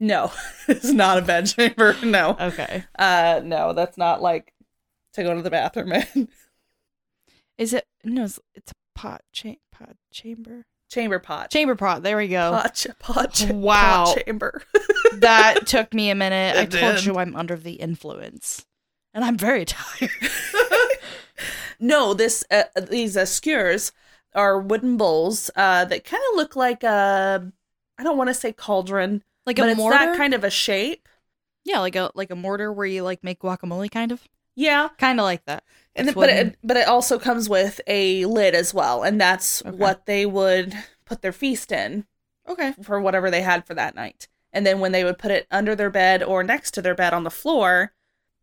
No, 0.00 0.30
it's 0.68 0.92
not 0.92 1.18
a 1.18 1.22
bed 1.22 1.46
chamber. 1.46 1.96
No. 2.04 2.36
okay. 2.38 2.84
Uh 2.98 3.40
no, 3.44 3.72
that's 3.72 3.96
not 3.96 4.20
like 4.22 4.52
to 5.14 5.22
go 5.22 5.34
to 5.34 5.42
the 5.42 5.50
bathroom 5.50 5.92
in. 5.92 6.28
Is 7.58 7.72
it 7.72 7.84
no? 8.04 8.24
It's, 8.24 8.38
it's 8.54 8.72
a 8.72 8.74
pot 8.98 9.22
cha- 9.32 9.54
pot 9.72 9.96
chamber 10.12 10.64
chamber 10.90 11.18
pot. 11.18 11.50
chamber 11.50 11.74
pot. 11.74 12.02
There 12.02 12.16
we 12.18 12.28
go. 12.28 12.50
pot, 12.52 12.74
ch- 12.74 12.86
pot, 12.98 13.46
Wow. 13.50 14.04
pot 14.06 14.18
chamber. 14.26 14.62
that 15.14 15.66
took 15.66 15.92
me 15.94 16.10
a 16.10 16.14
minute. 16.14 16.56
I 16.56 16.62
It 16.62 16.70
told 16.70 17.04
you 17.04 17.16
I'm 17.16 17.34
under 17.34 17.56
the 17.56 17.72
influence, 17.74 18.66
and 19.14 19.24
I'm 19.24 19.36
very 19.38 19.64
tired. 19.64 20.10
no, 21.80 22.14
this 22.14 22.44
uh, 22.50 22.64
these 22.90 23.16
uh, 23.16 23.24
skewers 23.24 23.92
are 24.34 24.60
wooden 24.60 24.96
bowls 24.96 25.50
uh, 25.56 25.84
that 25.86 26.04
kind 26.04 26.22
of 26.32 26.36
look 26.36 26.56
like 26.56 26.82
a 26.82 27.50
I 27.98 28.02
don't 28.02 28.18
want 28.18 28.28
to 28.28 28.34
say 28.34 28.52
cauldron, 28.52 29.22
Like 29.46 29.56
but 29.56 29.70
a 29.70 29.74
mortar. 29.76 29.98
that 29.98 30.16
kind 30.16 30.34
of 30.34 30.42
a 30.44 30.50
shape. 30.50 31.08
yeah, 31.64 31.78
like 31.80 31.96
a 31.96 32.10
like 32.14 32.30
a 32.30 32.36
mortar 32.36 32.72
where 32.72 32.86
you 32.86 33.02
like 33.02 33.22
make 33.24 33.40
guacamole, 33.40 33.90
kind 33.90 34.12
of. 34.12 34.22
Yeah, 34.58 34.88
Kind 34.98 35.20
of 35.20 35.24
like 35.24 35.44
that. 35.44 35.64
and 35.94 36.08
it, 36.08 36.14
but 36.14 36.30
it 36.30 36.56
but 36.64 36.76
it 36.78 36.88
also 36.88 37.18
comes 37.18 37.46
with 37.48 37.78
a 37.86 38.24
lid 38.24 38.54
as 38.54 38.72
well, 38.72 39.02
and 39.02 39.20
that's 39.20 39.62
Okay. 39.64 39.76
what 39.76 40.06
they 40.06 40.24
would 40.26 40.74
put 41.04 41.20
their 41.22 41.32
feast 41.32 41.70
in 41.70 42.06
Okay. 42.48 42.72
for 42.82 42.98
whatever 43.00 43.30
they 43.30 43.42
had 43.42 43.66
for 43.66 43.74
that 43.74 43.94
night. 43.94 44.28
And 44.54 44.66
then 44.66 44.80
when 44.80 44.92
they 44.92 45.04
would 45.04 45.18
put 45.18 45.30
it 45.30 45.46
under 45.50 45.74
their 45.74 45.90
bed 45.90 46.22
or 46.22 46.42
next 46.42 46.70
to 46.72 46.80
their 46.82 46.94
bed 46.94 47.12
on 47.12 47.24
the 47.24 47.30
floor, 47.30 47.92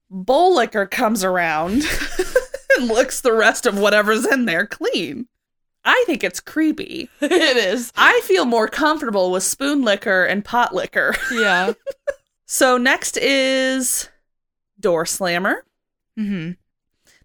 bowl 0.10 0.54
licker 0.56 0.86
comes 0.86 1.24
around 1.24 1.82
and 2.78 2.88
licks 2.88 3.20
the 3.22 3.34
rest 3.34 3.66
of 3.66 3.80
whatever's 3.80 4.26
in 4.28 4.46
there 4.46 4.68
clean. 4.68 5.28
I 5.86 6.04
think 6.08 6.24
it's 6.24 6.39
creepy. 6.39 7.10
it 7.22 7.58
is. 7.58 7.91
I 7.96 8.22
feel 8.24 8.46
more 8.46 8.67
comfortable 8.67 9.32
with 9.32 9.43
spoon 9.43 9.82
licker 9.82 10.24
and 10.26 10.43
pot 10.43 10.74
licker. 10.74 11.15
Yeah. 11.32 11.74
So 12.46 12.78
next 12.78 13.17
is 13.17 14.10
door 14.80 15.06
slammer. 15.06 15.65
mm-hmm. 16.17 16.52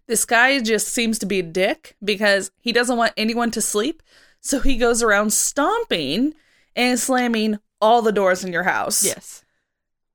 This 0.07 0.25
guy 0.25 0.59
just 0.59 0.87
seems 0.87 1.19
to 1.19 1.27
be 1.27 1.39
a 1.39 1.43
dick 1.43 1.95
because 2.03 2.49
he 2.59 2.71
doesn't 2.71 2.97
want 2.97 3.13
anyone 3.15 3.51
to 3.51 3.61
sleep. 3.61 4.01
So 4.41 4.59
he 4.59 4.75
goes 4.77 5.03
around 5.03 5.31
stomping 5.33 6.33
and 6.75 6.99
slamming 6.99 7.59
all 7.79 8.01
the 8.01 8.11
doors 8.11 8.43
in 8.43 8.51
your 8.51 8.63
house. 8.63 9.05
Yes. 9.05 9.43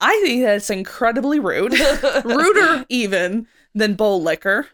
I 0.01 0.21
think 0.25 0.43
that's 0.43 0.69
incredibly 0.69 1.39
rude. 1.39 1.75
Ruder 2.25 2.85
even 2.89 3.47
than 3.73 3.95
bowl 3.95 4.21
licker. 4.21 4.67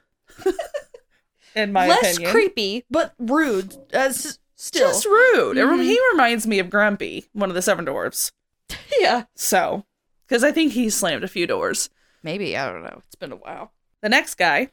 In 1.54 1.72
my 1.72 1.88
Less 1.88 2.12
opinion. 2.14 2.30
creepy, 2.30 2.84
but 2.90 3.14
rude. 3.18 3.76
As 3.92 4.38
still. 4.56 4.88
Just 4.88 5.04
rude. 5.06 5.56
It 5.56 5.64
rem- 5.64 5.78
Mhm. 5.80 5.84
He 5.84 6.00
reminds 6.12 6.46
me 6.46 6.58
of 6.58 6.70
Grumpy, 6.70 7.26
one 7.32 7.48
of 7.48 7.54
the 7.54 7.62
seven 7.62 7.86
dwarves. 7.86 8.30
yeah. 8.98 9.24
So, 9.34 9.84
because 10.26 10.44
I 10.44 10.52
think 10.52 10.72
he 10.72 10.90
slammed 10.90 11.24
a 11.24 11.28
few 11.28 11.46
doors. 11.46 11.90
Maybe 12.22 12.56
I 12.56 12.70
don't 12.70 12.82
know. 12.84 13.00
It's 13.04 13.14
been 13.16 13.32
a 13.32 13.36
while. 13.36 13.72
The 14.02 14.08
next 14.08 14.36
guy 14.36 14.68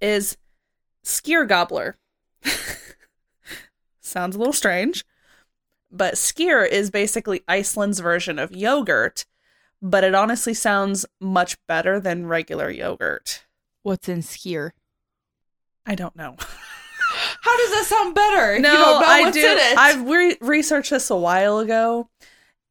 is 0.00 0.36
Skyr 1.04 1.46
Gobbler. 1.46 1.96
Sounds 4.00 4.36
a 4.36 4.38
little 4.38 4.52
strange, 4.52 5.04
but 5.90 6.14
Skyr 6.14 6.66
is 6.68 6.90
basically 6.90 7.42
Iceland's 7.48 8.00
version 8.00 8.38
of 8.38 8.52
yogurt, 8.52 9.24
but 9.82 10.04
it 10.04 10.14
honestly 10.14 10.54
sounds 10.54 11.04
much 11.20 11.56
better 11.66 11.98
than 12.00 12.26
regular 12.26 12.70
yogurt. 12.70 13.44
What's 13.82 14.08
in 14.08 14.20
skyr? 14.20 14.70
I 15.86 15.94
don't 15.94 16.16
know. 16.16 16.36
How 17.40 17.56
does 17.56 17.70
that 17.70 17.84
sound 17.86 18.14
better? 18.14 18.58
no, 18.58 18.72
you 18.72 18.78
don't 18.78 19.00
know 19.00 19.06
I 19.06 19.30
do. 19.30 19.58
I've 19.78 20.08
re- 20.08 20.36
researched 20.40 20.90
this 20.90 21.08
a 21.10 21.16
while 21.16 21.58
ago, 21.58 22.08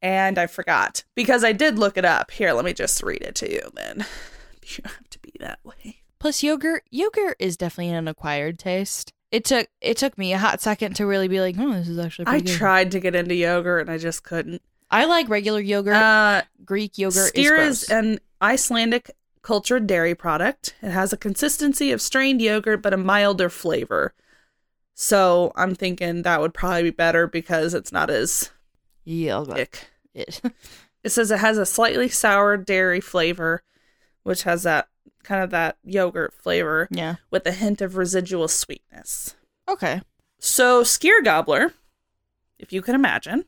and 0.02 0.38
I 0.38 0.46
forgot 0.46 1.02
because 1.14 1.42
I 1.42 1.52
did 1.52 1.78
look 1.78 1.96
it 1.96 2.04
up. 2.04 2.30
Here, 2.30 2.52
let 2.52 2.64
me 2.64 2.72
just 2.72 3.02
read 3.02 3.22
it 3.22 3.34
to 3.36 3.50
you. 3.50 3.62
Then 3.74 4.04
you 4.66 4.82
don't 4.82 4.94
have 4.94 5.10
to 5.10 5.18
be 5.20 5.32
that 5.40 5.58
way. 5.64 6.02
Plus 6.18 6.42
yogurt 6.42 6.84
yogurt 6.90 7.36
is 7.38 7.56
definitely 7.56 7.92
an 7.92 8.08
acquired 8.08 8.58
taste. 8.58 9.12
It 9.32 9.44
took 9.44 9.68
it 9.80 9.96
took 9.96 10.16
me 10.16 10.32
a 10.32 10.38
hot 10.38 10.60
second 10.60 10.96
to 10.96 11.06
really 11.06 11.28
be 11.28 11.40
like, 11.40 11.56
oh, 11.58 11.72
this 11.72 11.88
is 11.88 11.98
actually 11.98 12.26
I 12.26 12.40
good. 12.40 12.48
tried 12.48 12.90
to 12.92 13.00
get 13.00 13.14
into 13.14 13.34
yogurt 13.34 13.82
and 13.82 13.90
I 13.90 13.98
just 13.98 14.22
couldn't. 14.22 14.62
I 14.90 15.06
like 15.06 15.28
regular 15.28 15.60
yogurt. 15.60 15.96
Uh, 15.96 16.42
Greek 16.64 16.96
yogurt 16.98 17.34
Skyr 17.34 17.58
is 17.66 17.84
is 17.84 17.90
an 17.90 18.20
Icelandic 18.40 19.10
cultured 19.46 19.86
dairy 19.86 20.12
product. 20.12 20.74
It 20.82 20.90
has 20.90 21.12
a 21.12 21.16
consistency 21.16 21.92
of 21.92 22.02
strained 22.02 22.42
yogurt, 22.42 22.82
but 22.82 22.92
a 22.92 22.96
milder 22.96 23.48
flavor. 23.48 24.12
So 24.92 25.52
I'm 25.54 25.76
thinking 25.76 26.22
that 26.22 26.40
would 26.40 26.52
probably 26.52 26.82
be 26.82 26.90
better 26.90 27.28
because 27.28 27.72
it's 27.72 27.92
not 27.92 28.10
as 28.10 28.50
but 29.44 29.60
it. 30.14 30.40
It 31.04 31.10
says 31.10 31.30
it 31.30 31.38
has 31.38 31.56
a 31.56 31.64
slightly 31.64 32.08
sour 32.08 32.56
dairy 32.56 33.00
flavor, 33.00 33.62
which 34.24 34.42
has 34.42 34.64
that 34.64 34.88
kind 35.22 35.40
of 35.40 35.50
that 35.50 35.76
yogurt 35.84 36.34
flavor 36.34 36.88
yeah. 36.90 37.16
with 37.30 37.46
a 37.46 37.52
hint 37.52 37.80
of 37.80 37.96
residual 37.96 38.48
sweetness. 38.48 39.36
Okay. 39.68 40.02
So 40.40 40.82
Skyr 40.82 41.22
Gobbler, 41.22 41.72
if 42.58 42.72
you 42.72 42.82
can 42.82 42.96
imagine, 42.96 43.44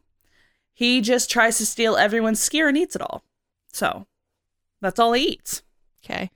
he 0.73 1.01
just 1.01 1.29
tries 1.29 1.59
to 1.59 1.67
steal 1.67 1.97
everyone's 1.97 2.39
skyr 2.39 2.69
and 2.69 2.79
eats 2.79 2.95
it 2.95 3.03
all. 3.03 3.25
So 3.73 4.07
that's 4.81 5.01
all 5.01 5.15
he 5.15 5.31
eats. 5.31 5.63
Okay. 6.05 6.31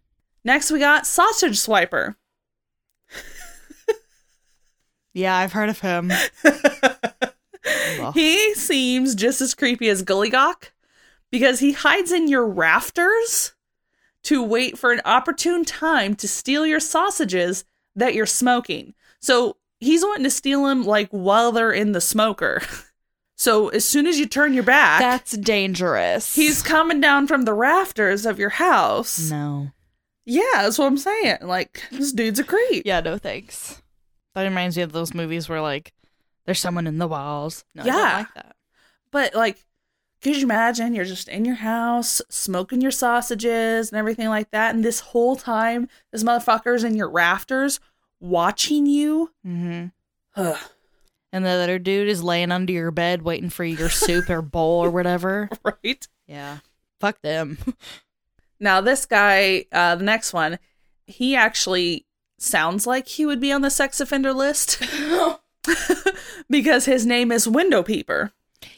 Next, 0.44 0.70
we 0.70 0.78
got 0.78 1.06
Sausage 1.06 1.58
Swiper. 1.58 2.16
Yeah, 5.14 5.36
I've 5.36 5.52
heard 5.52 5.68
of 5.68 5.80
him. 5.80 6.10
He 8.14 8.54
seems 8.54 9.14
just 9.14 9.40
as 9.40 9.54
creepy 9.54 9.88
as 9.88 10.02
Gullygawk 10.02 10.70
because 11.30 11.60
he 11.60 11.72
hides 11.72 12.10
in 12.10 12.26
your 12.28 12.46
rafters 12.46 13.52
to 14.24 14.42
wait 14.42 14.76
for 14.78 14.92
an 14.92 15.00
opportune 15.04 15.64
time 15.64 16.16
to 16.16 16.26
steal 16.26 16.66
your 16.66 16.80
sausages 16.80 17.64
that 17.94 18.14
you're 18.14 18.26
smoking. 18.26 18.94
So 19.20 19.56
he's 19.78 20.02
wanting 20.02 20.24
to 20.24 20.30
steal 20.30 20.64
them 20.64 20.82
like 20.82 21.08
while 21.10 21.52
they're 21.52 21.72
in 21.72 21.92
the 21.92 22.00
smoker. 22.00 22.62
So 23.42 23.68
as 23.70 23.84
soon 23.84 24.06
as 24.06 24.20
you 24.20 24.26
turn 24.26 24.54
your 24.54 24.62
back, 24.62 25.00
That's 25.00 25.32
dangerous. 25.36 26.34
he's 26.36 26.62
coming 26.62 27.00
down 27.00 27.26
from 27.26 27.42
the 27.42 27.52
rafters 27.54 28.24
of 28.24 28.38
your 28.38 28.50
house. 28.50 29.28
no. 29.30 29.70
Yeah, 30.24 30.42
that's 30.54 30.78
what 30.78 30.86
I'm 30.86 30.96
saying. 30.98 31.38
Like 31.42 31.82
this 31.90 32.12
dude's 32.12 32.38
a 32.38 32.44
creep. 32.44 32.84
Yeah, 32.86 33.00
no 33.00 33.18
thanks. 33.18 33.82
That 34.36 34.44
reminds 34.44 34.76
me 34.76 34.84
of 34.84 34.92
those 34.92 35.12
movies 35.12 35.48
where 35.48 35.60
like 35.60 35.92
there's 36.46 36.60
someone 36.60 36.86
in 36.86 36.98
the 36.98 37.08
walls. 37.08 37.64
No, 37.74 37.82
I 37.82 37.86
Yeah. 37.86 37.92
don't 37.92 38.12
like 38.18 38.34
that. 38.34 38.56
But 39.10 39.34
like, 39.34 39.64
could 40.22 40.36
you 40.36 40.44
imagine 40.44 40.94
you're 40.94 41.04
just 41.04 41.26
in 41.28 41.44
your 41.44 41.56
house 41.56 42.22
smoking 42.30 42.80
your 42.80 42.92
sausages 42.92 43.90
and 43.90 43.98
everything 43.98 44.28
like 44.28 44.52
that, 44.52 44.72
and 44.72 44.84
this 44.84 45.00
whole 45.00 45.34
time 45.34 45.88
this 46.12 46.22
motherfucker's 46.22 46.84
in 46.84 46.94
your 46.94 47.10
rafters 47.10 47.80
watching 48.20 48.86
you? 48.86 49.32
Mm-hmm. 49.44 49.86
Ugh, 50.36 50.58
And 51.32 51.44
the 51.44 51.50
other 51.50 51.78
dude 51.78 52.08
is 52.08 52.22
laying 52.22 52.52
under 52.52 52.72
your 52.72 52.90
bed 52.90 53.22
waiting 53.22 53.48
for 53.50 53.64
your 53.64 53.88
soup 53.88 54.28
or 54.28 54.42
bowl 54.42 54.84
or 54.84 54.90
whatever. 54.90 55.48
right? 55.64 56.06
Yeah. 56.26 56.58
Fuck 57.00 57.22
them. 57.22 57.58
Now 58.60 58.80
this 58.80 59.06
guy, 59.06 59.64
uh, 59.72 59.96
the 59.96 60.04
next 60.04 60.32
one, 60.32 60.58
he 61.06 61.34
actually 61.34 62.06
sounds 62.38 62.86
like 62.86 63.08
he 63.08 63.24
would 63.26 63.40
be 63.40 63.50
on 63.50 63.62
the 63.62 63.70
sex 63.70 64.00
offender 64.00 64.32
list 64.32 64.82
because 66.50 66.84
his 66.84 67.06
name 67.06 67.32
is 67.32 67.48
Window 67.48 67.82
Peeper. 67.82 68.32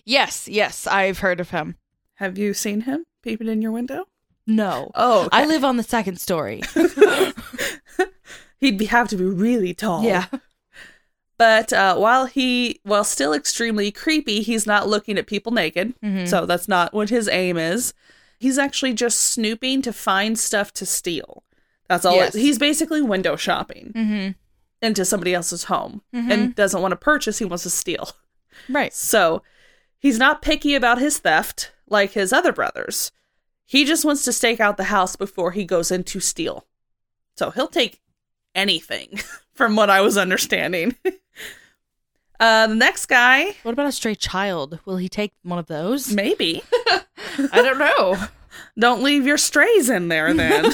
yes, 0.05 0.49
yes, 0.49 0.87
I've 0.87 1.19
heard 1.19 1.41
of 1.41 1.51
him. 1.51 1.77
Have 2.15 2.39
you 2.39 2.55
seen 2.55 2.83
him 2.83 3.05
peeping 3.23 3.49
in 3.49 3.61
your 3.63 3.73
window? 3.73 4.05
No. 4.47 4.91
Oh, 4.95 5.29
I 5.33 5.47
live 5.47 5.65
on 5.65 5.77
the 5.77 5.83
second 5.83 6.21
story. 6.21 6.63
He'd 8.61 8.79
be, 8.79 8.87
have 8.87 9.09
to 9.09 9.17
be 9.17 9.25
really 9.25 9.75
tall. 9.75 10.03
yeah. 10.05 10.27
But 11.37 11.73
uh, 11.73 11.97
while 11.97 12.27
he, 12.27 12.81
while 12.85 13.03
still 13.05 13.33
extremely 13.33 13.91
creepy, 13.91 14.41
he's 14.43 14.67
not 14.67 14.89
looking 14.89 15.19
at 15.19 15.27
people 15.27 15.51
naked. 15.53 15.95
Mhm. 16.01 16.29
So 16.29 16.47
that's 16.47 16.69
not 16.69 16.95
what 16.95 17.11
his 17.11 17.29
aim 17.29 17.57
is. 17.57 17.93
He's 18.39 18.59
actually 18.59 18.93
just 18.93 19.19
snooping 19.21 19.83
to 19.83 19.93
find 19.93 20.39
stuff 20.39 20.73
to 20.75 20.87
steal. 20.87 21.43
That's 21.89 22.05
all. 22.05 22.15
Yes. 22.17 22.35
He's 22.35 22.59
basically 22.59 23.03
window 23.03 23.37
shopping 23.37 23.93
Mm-hmm. 23.95 24.33
into 24.87 25.05
somebody 25.05 25.35
else's 25.35 25.65
home 25.65 26.03
Mhm. 26.15 26.31
and 26.33 26.55
doesn't 26.55 26.81
want 26.83 26.93
to 26.93 26.97
purchase. 26.97 27.39
He 27.39 27.45
wants 27.45 27.65
to 27.65 27.71
steal. 27.71 28.11
Right. 28.69 28.95
So 28.95 29.43
he's 29.99 30.19
not 30.19 30.41
picky 30.43 30.75
about 30.77 30.99
his 30.99 31.19
theft 31.19 31.73
like 31.89 32.13
his 32.13 32.33
other 32.33 32.53
brothers. 32.53 33.11
He 33.67 33.85
just 33.85 34.05
wants 34.05 34.25
to 34.25 34.33
stake 34.33 34.61
out 34.61 34.77
the 34.77 34.85
house 34.85 35.17
before 35.17 35.51
he 35.53 35.65
goes 35.65 35.91
in 35.91 36.05
to 36.05 36.21
steal. 36.21 36.67
So 37.37 37.51
he'll 37.51 37.67
take 37.67 38.01
anything, 38.55 39.21
from 39.55 39.77
what 39.77 39.91
I 39.91 40.01
was 40.01 40.17
understanding. 40.19 40.95
uh, 42.41 42.67
the 42.67 42.75
next 42.75 43.07
guy, 43.07 43.55
What 43.63 43.73
about 43.73 43.87
a 43.87 43.93
stray 43.93 44.15
child? 44.15 44.79
Will 44.85 44.97
he 44.97 45.09
take 45.09 45.33
one 45.43 45.59
of 45.59 45.67
those? 45.67 46.13
maybe. 46.13 46.63
I 47.53 47.63
don't 47.63 47.79
know. 47.79 48.17
Don't 48.79 49.03
leave 49.03 49.27
your 49.27 49.39
strays 49.39 49.91
in 49.91 50.09
there 50.09 50.33
then. 50.33 50.73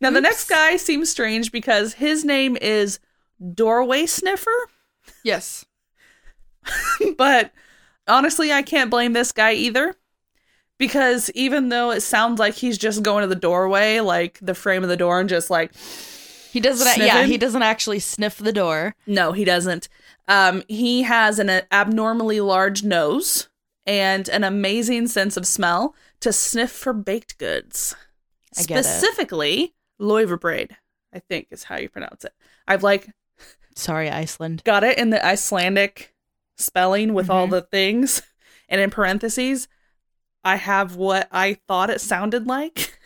now, 0.00 0.10
the 0.10 0.20
next 0.20 0.48
guy 0.48 0.76
seems 0.76 1.10
strange 1.10 1.52
because 1.52 1.94
his 1.94 2.24
name 2.24 2.56
is 2.60 2.98
Doorway 3.54 4.06
Sniffer. 4.06 4.50
yes. 5.24 5.64
but 7.16 7.52
honestly, 8.08 8.52
I 8.52 8.62
can't 8.62 8.90
blame 8.90 9.12
this 9.12 9.32
guy 9.32 9.52
either. 9.52 9.94
Because 10.82 11.30
even 11.36 11.68
though 11.68 11.92
it 11.92 12.00
sounds 12.00 12.40
like 12.40 12.54
he's 12.54 12.76
just 12.76 13.04
going 13.04 13.22
to 13.22 13.28
the 13.28 13.36
doorway, 13.36 14.00
like 14.00 14.36
the 14.42 14.52
frame 14.52 14.82
of 14.82 14.88
the 14.88 14.96
door, 14.96 15.20
and 15.20 15.28
just 15.28 15.48
like, 15.48 15.70
He 16.50 16.58
doesn't. 16.58 16.96
Yeah, 16.98 17.22
he 17.24 17.38
doesn't 17.38 17.62
actually 17.62 18.00
sniff 18.00 18.38
the 18.38 18.52
door. 18.52 18.96
no, 19.06 19.30
he 19.30 19.44
doesn't. 19.44 19.88
Um, 20.26 20.64
he 20.66 21.02
has 21.02 21.38
an 21.38 21.62
abnormally 21.70 22.40
large 22.40 22.82
nose 22.82 23.48
and 23.86 24.28
an 24.28 24.42
amazing 24.42 25.06
sense 25.06 25.36
of 25.36 25.46
smell 25.46 25.94
to 26.18 26.32
sniff 26.32 26.72
for 26.72 26.92
baked 26.92 27.38
goods. 27.38 27.94
I 28.58 28.64
get 28.64 28.80
it. 28.80 28.84
Specifically, 28.84 29.74
Loivebraid, 30.00 30.72
I 31.14 31.20
think 31.20 31.46
is 31.52 31.62
how 31.62 31.76
you 31.76 31.88
pronounce 31.88 32.24
it. 32.24 32.32
I've 32.66 32.82
like 32.82 33.08
Sorry, 33.76 34.10
Iceland. 34.10 34.62
got 34.64 34.82
it 34.82 34.98
in 34.98 35.10
the 35.10 35.24
Icelandic 35.24 36.12
spelling 36.58 37.14
with 37.14 37.30
all 37.30 37.46
Mhm. 37.46 37.50
the 37.50 37.62
things. 37.62 38.22
And 38.68 38.80
in 38.80 38.90
parentheses, 38.90 39.68
I 40.44 40.56
have 40.56 40.96
what 40.96 41.28
I 41.30 41.54
thought 41.68 41.90
it 41.90 42.00
sounded 42.00 42.46
like. 42.46 42.98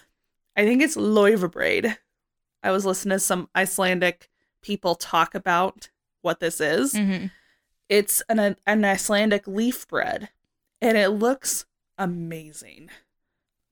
I 0.56 0.64
think 0.64 0.82
it's 0.82 0.96
Loivebraid. 0.96 1.96
I 2.62 2.70
was 2.70 2.86
listening 2.86 3.16
to 3.16 3.20
some 3.20 3.48
Icelandic 3.56 4.30
people 4.62 4.94
talk 4.94 5.34
about 5.34 5.90
what 6.22 6.40
this 6.40 6.60
is. 6.60 6.94
Mm-hmm. 6.94 7.26
It's 7.88 8.22
an 8.28 8.56
an 8.66 8.84
Icelandic 8.84 9.46
leaf 9.46 9.86
bread, 9.88 10.30
and 10.80 10.96
it 10.96 11.08
looks 11.10 11.66
amazing. 11.98 12.88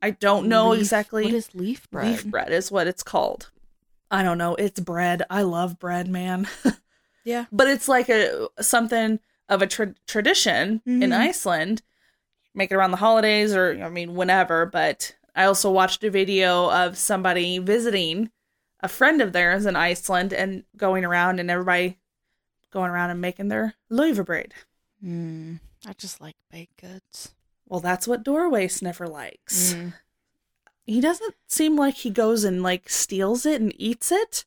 I 0.02 0.10
don't 0.10 0.48
know 0.48 0.72
exactly. 0.72 1.24
What 1.24 1.34
is 1.34 1.54
leaf 1.54 1.88
bread? 1.90 2.06
Leaf 2.08 2.26
bread 2.26 2.52
is 2.52 2.70
what 2.72 2.86
it's 2.88 3.02
called. 3.04 3.50
I 4.10 4.22
don't 4.22 4.36
know. 4.36 4.56
It's 4.56 4.80
bread. 4.80 5.22
I 5.30 5.42
love 5.42 5.78
bread, 5.78 6.08
man. 6.08 6.48
Yeah. 7.24 7.44
but 7.52 7.68
it's 7.68 7.86
like 7.86 8.08
a 8.08 8.48
something 8.60 9.20
of 9.48 9.62
a 9.62 9.66
tra- 9.68 9.94
tradition 10.08 10.82
in 10.84 11.10
Mhm. 11.10 11.16
Iceland. 11.16 11.80
Make 12.54 12.70
it 12.70 12.74
around 12.74 12.90
the 12.90 12.98
holidays, 12.98 13.54
or 13.54 13.82
I 13.82 13.88
mean, 13.88 14.14
whenever. 14.14 14.66
But 14.66 15.14
I 15.34 15.44
also 15.44 15.70
watched 15.70 16.04
a 16.04 16.10
video 16.10 16.70
of 16.70 16.98
somebody 16.98 17.58
visiting 17.58 18.30
a 18.80 18.88
friend 18.88 19.22
of 19.22 19.32
theirs 19.32 19.64
in 19.64 19.76
Iceland 19.76 20.32
and 20.32 20.64
going 20.76 21.04
around, 21.04 21.40
and 21.40 21.50
everybody 21.50 21.98
going 22.70 22.90
around 22.90 23.10
and 23.10 23.20
making 23.20 23.48
their 23.48 23.74
loivebrød. 23.90 24.52
Mm, 25.04 25.60
I 25.86 25.92
just 25.94 26.20
like 26.20 26.36
baked 26.50 26.80
goods. 26.80 27.34
Well, 27.68 27.80
that's 27.80 28.06
what 28.06 28.22
Doorway 28.22 28.68
Sniffer 28.68 29.06
likes. 29.06 29.74
Mm. 29.74 29.94
he 30.84 31.00
doesn't 31.00 31.34
seem 31.46 31.76
like 31.76 31.94
he 31.94 32.10
goes 32.10 32.44
and 32.44 32.62
like 32.62 32.90
steals 32.90 33.46
it 33.46 33.60
and 33.60 33.72
eats 33.78 34.12
it. 34.12 34.44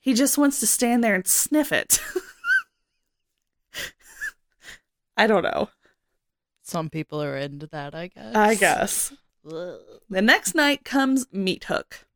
He 0.00 0.14
just 0.14 0.38
wants 0.38 0.60
to 0.60 0.66
stand 0.66 1.02
there 1.02 1.14
and 1.14 1.26
sniff 1.26 1.72
it. 1.72 2.00
I 5.16 5.26
don't 5.26 5.42
know. 5.42 5.70
Some 6.66 6.90
people 6.90 7.22
are 7.22 7.36
into 7.36 7.66
that, 7.68 7.94
I 7.94 8.08
guess. 8.08 8.34
I 8.34 8.54
guess. 8.56 9.12
Ugh. 9.48 9.78
The 10.10 10.20
next 10.22 10.54
night 10.54 10.84
comes 10.84 11.26
Meat 11.32 11.64
Hook. 11.64 12.06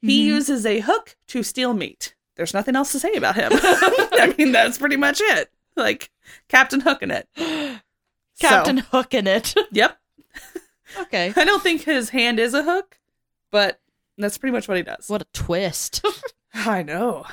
He 0.00 0.24
Mhm. 0.24 0.26
uses 0.26 0.66
a 0.66 0.80
hook 0.80 1.16
to 1.28 1.44
steal 1.44 1.72
meat. 1.74 2.14
There's 2.34 2.52
nothing 2.54 2.74
else 2.74 2.90
to 2.92 2.98
say 2.98 3.12
about 3.14 3.36
him. 3.36 3.52
I 3.54 4.34
mean, 4.36 4.50
that's 4.50 4.78
pretty 4.78 4.96
much 4.96 5.20
it. 5.22 5.50
Like 5.76 6.10
Captain 6.48 6.80
Hooking 6.80 7.12
it. 7.12 7.28
Captain 8.40 8.78
So, 8.78 8.84
Hook 8.90 9.14
in 9.14 9.26
it. 9.28 9.54
yep. 9.70 9.98
okay. 11.02 11.32
I 11.36 11.44
don't 11.44 11.62
think 11.62 11.82
his 11.82 12.08
hand 12.10 12.40
is 12.40 12.54
a 12.54 12.64
hook, 12.64 12.98
but 13.52 13.80
that's 14.18 14.38
pretty 14.38 14.52
much 14.52 14.66
what 14.66 14.76
he 14.76 14.82
does. 14.82 15.08
What 15.08 15.22
a 15.22 15.26
twist. 15.32 16.04
I 16.54 16.82
know. 16.82 17.24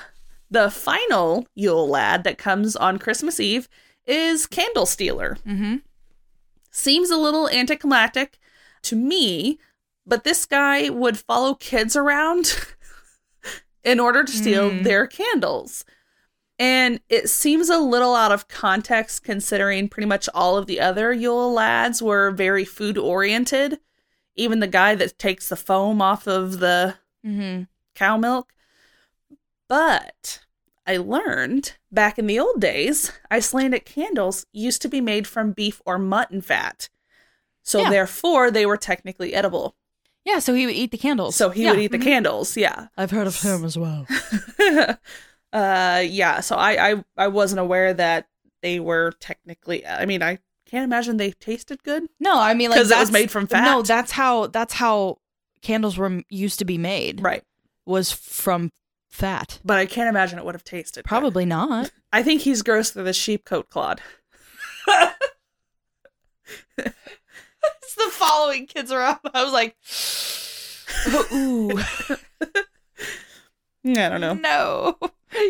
The 0.51 0.69
final 0.69 1.47
Yule 1.55 1.87
lad 1.87 2.23
that 2.23 2.37
comes 2.37 2.75
on 2.75 2.99
Christmas 2.99 3.39
Eve 3.39 3.67
is 4.05 4.45
Candle 4.45 4.85
Stealer. 4.85 5.37
mm-hmm. 5.45 5.77
Seems 6.71 7.10
a 7.10 7.17
little 7.17 7.49
anticlimactic 7.49 8.38
to 8.84 8.95
me, 8.95 9.60
but 10.05 10.23
this 10.23 10.45
guy 10.45 10.89
would 10.89 11.17
follow 11.17 11.53
kids 11.55 11.95
around 11.95 12.55
in 13.84 13.99
order 13.99 14.23
to 14.23 14.32
steal 14.32 14.69
Mm. 14.69 14.84
their 14.84 15.08
candles. 15.08 15.86
And 16.58 16.99
it 17.10 17.29
seems 17.29 17.69
a 17.69 17.77
little 17.77 18.15
out 18.15 18.32
of 18.34 18.47
context 18.49 19.23
considering 19.23 19.88
pretty 19.88 20.08
much 20.08 20.27
all 20.34 20.58
of 20.58 20.65
the 20.65 20.79
other 20.82 21.13
Yule 21.13 21.53
lads 21.53 22.01
were 22.01 22.32
very 22.32 22.65
food 22.65 22.97
oriented. 22.97 23.79
Even 24.36 24.60
the 24.60 24.67
guy 24.67 24.93
that 24.95 25.17
takes 25.17 25.47
the 25.49 25.55
foam 25.55 26.01
off 26.01 26.27
of 26.27 26.60
the 26.60 26.95
Mm-hmm. 27.25 27.63
cow 27.95 28.17
milk. 28.17 28.53
But 29.67 30.39
I 30.89 30.97
learned 30.97 31.73
back 31.91 32.17
in 32.17 32.25
the 32.25 32.39
old 32.39 32.60
days, 32.60 33.12
Icelandic 33.32 33.86
candles 33.86 34.45
used 34.52 34.82
to 34.82 34.88
be 34.89 35.02
made 35.02 35.28
from 35.28 35.52
beef 35.52 35.82
or 35.86 35.99
mutton 35.99 36.41
fat. 36.41 36.89
So 37.63 37.82
Yeah. 37.82 37.89
therefore 37.91 38.49
they 38.49 38.65
were 38.65 38.78
technically 38.78 39.34
edible. 39.36 39.75
Yeah, 40.25 40.39
so 40.39 40.54
he 40.56 40.65
would 40.65 40.75
eat 40.75 40.91
the 40.91 40.97
candles. 40.97 41.36
So 41.36 41.52
he 41.52 41.63
Yeah. 41.63 41.71
would 41.71 41.80
eat 41.80 41.91
the 41.91 41.99
Mhm. 41.99 42.04
candles, 42.04 42.58
yeah. 42.58 42.88
I've 42.97 43.12
heard 43.12 43.28
of 43.28 43.39
him 43.41 43.63
as 43.63 43.78
well. 43.78 44.08
uh 45.54 46.04
yeah, 46.06 46.39
so 46.41 46.56
I, 46.56 46.91
I 46.91 47.04
I 47.17 47.28
wasn't 47.28 47.60
aware 47.60 47.93
that 47.93 48.28
they 48.62 48.80
were 48.80 49.13
technically 49.19 49.86
I 49.86 50.06
mean, 50.06 50.21
I 50.21 50.39
can't 50.65 50.84
imagine 50.84 51.17
they 51.17 51.32
tasted 51.32 51.84
good. 51.84 52.08
No, 52.19 52.39
I 52.39 52.54
mean 52.54 52.69
like 52.69 52.78
'Cause 52.80 52.91
it 52.91 52.95
was 52.97 53.10
that's- 53.10 53.12
made 53.12 53.32
from 53.32 53.47
fat? 53.47 53.63
No, 53.63 53.82
that's 53.82 54.12
how 54.12 54.47
that's 54.47 54.73
how 54.73 55.17
candles 55.62 55.97
were 55.97 56.21
used 56.30 56.60
to 56.60 56.65
be 56.65 56.78
made. 56.78 57.21
Right. 57.21 57.43
Was 57.86 58.12
from 58.12 58.71
fat. 59.09 59.59
But 59.65 59.77
I 59.77 59.85
can't 59.85 60.09
imagine 60.09 60.39
it 60.39 60.45
would 60.45 60.55
have 60.55 60.63
tasted. 60.63 61.05
Probably 61.05 61.45
not. 61.45 61.91
I 62.13 62.23
think 62.23 62.41
he's 62.41 62.61
gross 62.61 62.91
through 62.91 63.03
the 63.03 63.13
sheep 63.13 63.45
coat 63.45 63.69
clod. 63.69 64.01
it's 66.77 67.95
the 67.95 68.09
following 68.11 68.67
kids 68.67 68.91
around. 68.91 69.19
I 69.33 69.43
was 69.43 69.53
like, 69.53 69.75
ooh, 71.33 71.77
I 73.85 74.09
don't 74.09 74.21
know. 74.21 74.33
no, 74.33 74.97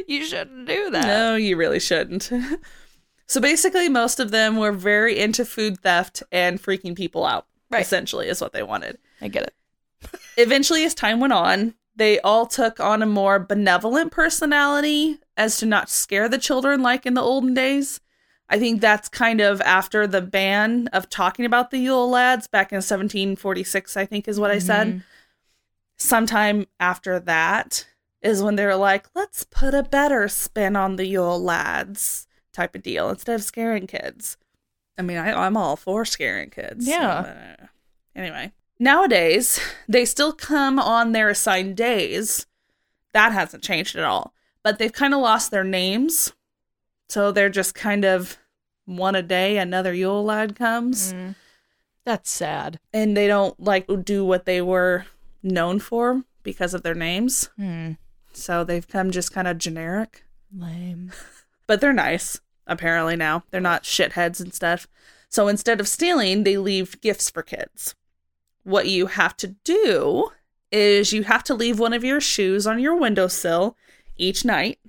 you 0.08 0.26
shouldn't 0.26 0.68
do 0.68 0.90
that. 0.92 1.06
No, 1.06 1.36
you 1.36 1.56
really 1.58 1.80
shouldn't. 1.80 2.32
so 3.28 3.42
basically, 3.42 3.90
most 3.90 4.20
of 4.20 4.32
them 4.32 4.58
were 4.58 4.72
very 4.72 5.18
into 5.18 5.46
food 5.46 5.80
theft 5.80 6.24
and 6.32 6.62
freaking 6.62 6.96
people 6.96 7.26
out. 7.26 7.46
Right. 7.72 7.82
Essentially, 7.82 8.28
is 8.28 8.42
what 8.42 8.52
they 8.52 8.64
wanted. 8.64 8.98
I 9.22 9.28
get 9.28 9.44
it. 9.44 9.54
Eventually, 10.38 10.84
as 10.86 10.96
time 10.96 11.20
went 11.20 11.34
on, 11.34 11.76
they 12.00 12.20
all 12.22 12.48
took 12.48 12.80
on 12.80 13.04
a 13.04 13.06
more 13.06 13.38
benevolent 13.38 14.12
personality 14.12 15.20
as 15.38 15.58
to 15.58 15.66
not 15.68 15.90
scare 15.90 16.28
the 16.28 16.38
children 16.40 16.82
like 16.82 17.06
in 17.06 17.14
the 17.14 17.22
olden 17.22 17.54
days. 17.54 18.00
I 18.50 18.58
think 18.58 18.82
that's 18.82 19.08
kind 19.10 19.40
of 19.42 19.62
after 19.62 20.08
the 20.08 20.22
ban 20.22 20.88
of 20.92 21.08
talking 21.10 21.46
about 21.46 21.70
the 21.70 21.78
Yule 21.78 22.10
lads 22.10 22.48
back 22.48 22.72
in 22.72 22.78
1746, 22.78 23.96
I 23.96 24.06
think 24.08 24.28
is 24.28 24.40
what 24.40 24.50
I 24.50 24.58
said. 24.58 25.04
Sometime 25.98 26.66
after 26.80 27.20
that 27.20 27.86
is 28.22 28.42
when 28.42 28.56
they 28.56 28.66
were 28.66 28.76
like, 28.76 29.06
let's 29.14 29.44
put 29.44 29.74
a 29.74 29.84
better 29.84 30.28
spin 30.28 30.76
on 30.76 30.96
the 30.96 31.06
Yule 31.06 31.40
lads 31.42 32.26
type 32.54 32.74
of 32.74 32.82
deal 32.82 33.10
instead 33.10 33.36
of 33.36 33.44
scaring 33.44 33.86
kids. 33.86 34.38
I 34.98 35.02
mean, 35.02 35.18
I, 35.18 35.32
I'm 35.46 35.56
all 35.56 35.76
for 35.76 36.04
scaring 36.06 36.50
kids. 36.50 36.86
so, 36.86 36.92
Yeah. 36.92 37.56
uh, 37.62 37.66
anyway, 38.16 38.52
nowadays, 38.80 39.60
they 39.88 40.06
still 40.06 40.34
come 40.34 40.80
on 40.80 41.12
their 41.12 41.30
assigned 41.30 41.76
days. 41.78 42.46
That 43.14 43.32
hasn't 43.32 43.64
changed 43.64 43.96
at 43.96 44.04
all. 44.04 44.34
But 44.64 44.78
they've 44.80 44.92
kind 44.94 45.14
of 45.14 45.22
lost 45.22 45.52
their 45.52 45.64
names. 45.64 46.34
So 47.10 47.32
they're 47.32 47.50
just 47.50 47.74
kind 47.76 48.06
of 48.06 48.38
one 48.86 49.16
a 49.16 49.22
day, 49.24 49.58
another 49.58 49.94
Yule 49.94 50.24
lad 50.24 50.56
comes 50.56 51.14
Mm. 51.14 51.36
That's 52.06 52.32
sad. 52.32 52.80
and 52.92 53.16
they 53.16 53.28
don't 53.28 53.60
like 53.60 53.86
do 54.04 54.26
what 54.26 54.46
they 54.46 54.62
were 54.62 55.06
known 55.44 55.80
for 55.80 56.24
because 56.42 56.74
of 56.74 56.82
their 56.82 56.96
names. 56.96 57.50
Hmm. 57.56 57.94
So 58.34 58.64
they've 58.64 58.88
come 58.88 59.12
just 59.12 59.32
kind 59.32 59.48
of 59.48 59.58
generic, 59.60 60.24
Lame. 60.56 61.12
but 61.68 61.82
they're 61.82 61.94
nice 61.94 62.40
apparently 62.66 63.16
now. 63.16 63.44
They're 63.52 63.62
not 63.62 63.84
shitheads 63.84 64.40
and 64.40 64.54
stuff. 64.54 64.88
So 65.30 65.48
instead 65.48 65.80
of 65.80 65.88
stealing, 65.88 66.44
they 66.44 66.58
leave 66.58 67.00
gifts 67.02 67.30
for 67.30 67.44
kids. 67.44 67.94
What 68.64 68.88
you 68.88 69.08
have 69.08 69.36
to 69.38 69.48
do 69.64 70.30
is 70.72 71.14
you 71.14 71.24
have 71.24 71.44
to 71.46 71.54
leave 71.56 71.80
one 71.80 71.94
of 71.94 72.04
your 72.04 72.22
shoes 72.22 72.68
on 72.68 72.80
your 72.80 72.96
windowsill 72.96 73.76
each 74.18 74.46
night. 74.46 74.80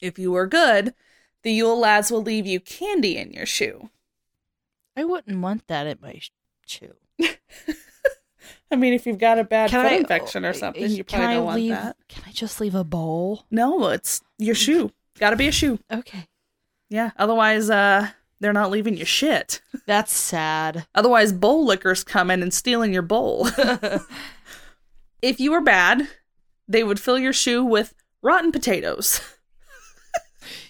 If 0.00 0.18
you 0.18 0.32
were 0.32 0.46
good, 0.46 0.94
the 1.42 1.52
Yule 1.52 1.78
lads 1.78 2.10
will 2.10 2.22
leave 2.22 2.46
you 2.46 2.58
candy 2.60 3.16
in 3.16 3.32
your 3.32 3.46
shoe. 3.46 3.90
I 4.96 5.04
wouldn't 5.04 5.40
want 5.40 5.66
that 5.68 5.86
in 5.86 5.98
my 6.02 6.20
shoe. 6.66 6.94
I 8.72 8.76
mean, 8.76 8.92
if 8.92 9.06
you've 9.06 9.18
got 9.18 9.38
a 9.38 9.44
bad 9.44 9.70
Can 9.70 9.82
foot 9.84 9.92
I- 9.92 9.96
infection 9.96 10.44
or 10.44 10.52
something, 10.52 10.90
you 10.90 11.04
probably 11.04 11.26
I 11.26 11.34
don't 11.34 11.44
want 11.44 11.56
leave? 11.56 11.70
that. 11.72 11.96
Can 12.08 12.22
I 12.26 12.32
just 12.32 12.60
leave 12.60 12.74
a 12.74 12.84
bowl? 12.84 13.44
No, 13.50 13.88
it's 13.88 14.20
your 14.38 14.54
shoe. 14.54 14.90
Got 15.18 15.30
to 15.30 15.36
be 15.36 15.48
a 15.48 15.52
shoe. 15.52 15.78
Okay. 15.92 16.26
Yeah. 16.88 17.10
Otherwise, 17.16 17.68
uh, 17.70 18.08
they're 18.40 18.52
not 18.52 18.70
leaving 18.70 18.96
you 18.96 19.04
shit. 19.04 19.60
That's 19.86 20.12
sad. 20.12 20.86
Otherwise, 20.94 21.32
bowl 21.32 21.64
lickers 21.64 22.02
come 22.02 22.30
in 22.30 22.42
and 22.42 22.52
stealing 22.52 22.92
your 22.92 23.02
bowl. 23.02 23.48
if 25.22 25.38
you 25.38 25.52
were 25.52 25.60
bad, 25.60 26.08
they 26.66 26.82
would 26.82 26.98
fill 26.98 27.18
your 27.18 27.32
shoe 27.32 27.64
with 27.64 27.94
rotten 28.22 28.52
potatoes. 28.52 29.20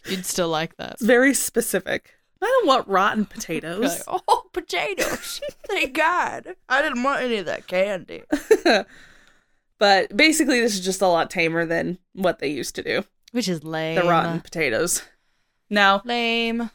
You'd 0.06 0.26
still 0.26 0.48
like 0.48 0.76
that. 0.76 0.92
It's 0.94 1.02
very 1.02 1.34
specific. 1.34 2.14
I 2.42 2.46
don't 2.46 2.66
want 2.66 2.88
rotten 2.88 3.26
potatoes. 3.26 4.04
like, 4.06 4.22
oh, 4.26 4.44
potatoes. 4.52 5.40
Thank 5.68 5.94
God. 5.94 6.56
I 6.68 6.82
didn't 6.82 7.02
want 7.02 7.22
any 7.22 7.36
of 7.36 7.46
that 7.46 7.66
candy. 7.66 8.22
but 9.78 10.16
basically, 10.16 10.60
this 10.60 10.74
is 10.74 10.80
just 10.80 11.02
a 11.02 11.06
lot 11.06 11.30
tamer 11.30 11.66
than 11.66 11.98
what 12.14 12.38
they 12.38 12.48
used 12.48 12.74
to 12.76 12.82
do. 12.82 13.04
Which 13.32 13.48
is 13.48 13.62
lame. 13.62 13.96
The 13.96 14.08
rotten 14.08 14.40
potatoes. 14.40 15.02
Now, 15.68 16.02
Lame. 16.04 16.70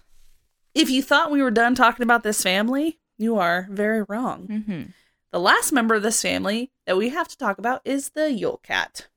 If 0.75 0.89
you 0.89 1.01
thought 1.01 1.31
we 1.31 1.41
were 1.41 1.49
done 1.49 1.73
talking 1.73 2.03
about 2.03 2.23
this 2.23 2.43
family, 2.43 2.99
you 3.17 3.37
are 3.37 3.67
very 3.71 4.03
wrong. 4.03 4.47
Mm-hmm. 4.47 4.83
The 5.31 5.39
last 5.39 5.71
member 5.71 5.95
of 5.95 6.03
this 6.03 6.21
family 6.21 6.71
that 6.85 6.97
we 6.97 7.09
have 7.09 7.29
to 7.29 7.37
talk 7.37 7.57
about 7.57 7.81
is 7.85 8.09
the 8.09 8.31
Yule 8.31 8.59
Cat. 8.61 9.07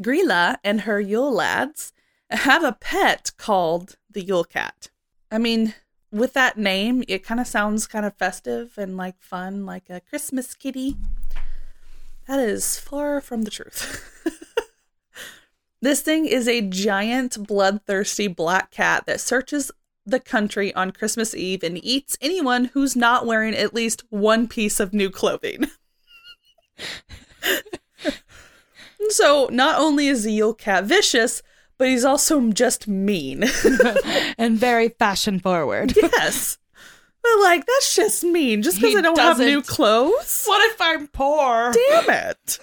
Grilla 0.00 0.56
and 0.64 0.82
her 0.82 1.00
Yule 1.00 1.32
lads 1.32 1.92
have 2.30 2.64
a 2.64 2.72
pet 2.72 3.32
called 3.36 3.96
the 4.10 4.22
Yule 4.22 4.44
Cat. 4.44 4.90
I 5.30 5.38
mean, 5.38 5.74
with 6.10 6.32
that 6.32 6.58
name, 6.58 7.04
it 7.08 7.24
kind 7.24 7.40
of 7.40 7.46
sounds 7.46 7.86
kind 7.86 8.04
of 8.04 8.16
festive 8.16 8.76
and 8.76 8.96
like 8.96 9.20
fun, 9.20 9.64
like 9.66 9.88
a 9.88 10.00
Christmas 10.00 10.54
kitty. 10.54 10.96
That 12.26 12.40
is 12.40 12.78
far 12.78 13.20
from 13.20 13.42
the 13.42 13.50
truth. 13.50 14.08
this 15.80 16.00
thing 16.00 16.26
is 16.26 16.48
a 16.48 16.62
giant, 16.62 17.46
bloodthirsty 17.46 18.28
black 18.28 18.70
cat 18.70 19.04
that 19.06 19.20
searches 19.20 19.70
the 20.04 20.20
country 20.20 20.74
on 20.74 20.90
Christmas 20.90 21.34
Eve 21.34 21.62
and 21.62 21.82
eats 21.84 22.16
anyone 22.20 22.66
who's 22.66 22.96
not 22.96 23.26
wearing 23.26 23.54
at 23.54 23.74
least 23.74 24.02
one 24.10 24.48
piece 24.48 24.80
of 24.80 24.92
new 24.92 25.10
clothing. 25.10 25.66
so, 29.10 29.48
not 29.52 29.78
only 29.78 30.08
is 30.08 30.24
the 30.24 30.32
Yule 30.32 30.54
Cat 30.54 30.84
vicious, 30.84 31.42
but 31.78 31.88
he's 31.88 32.04
also 32.04 32.50
just 32.50 32.88
mean. 32.88 33.44
and 34.38 34.58
very 34.58 34.88
fashion 34.88 35.38
forward. 35.40 35.94
yes. 35.96 36.58
But, 37.22 37.40
like, 37.40 37.64
that's 37.66 37.94
just 37.94 38.24
mean. 38.24 38.62
Just 38.62 38.80
because 38.80 38.96
I 38.96 39.00
don't 39.00 39.18
have 39.18 39.38
new 39.38 39.62
clothes? 39.62 40.44
What 40.44 40.72
if 40.72 40.80
I'm 40.80 41.06
poor? 41.06 41.72
Damn 41.72 42.10
it. 42.10 42.58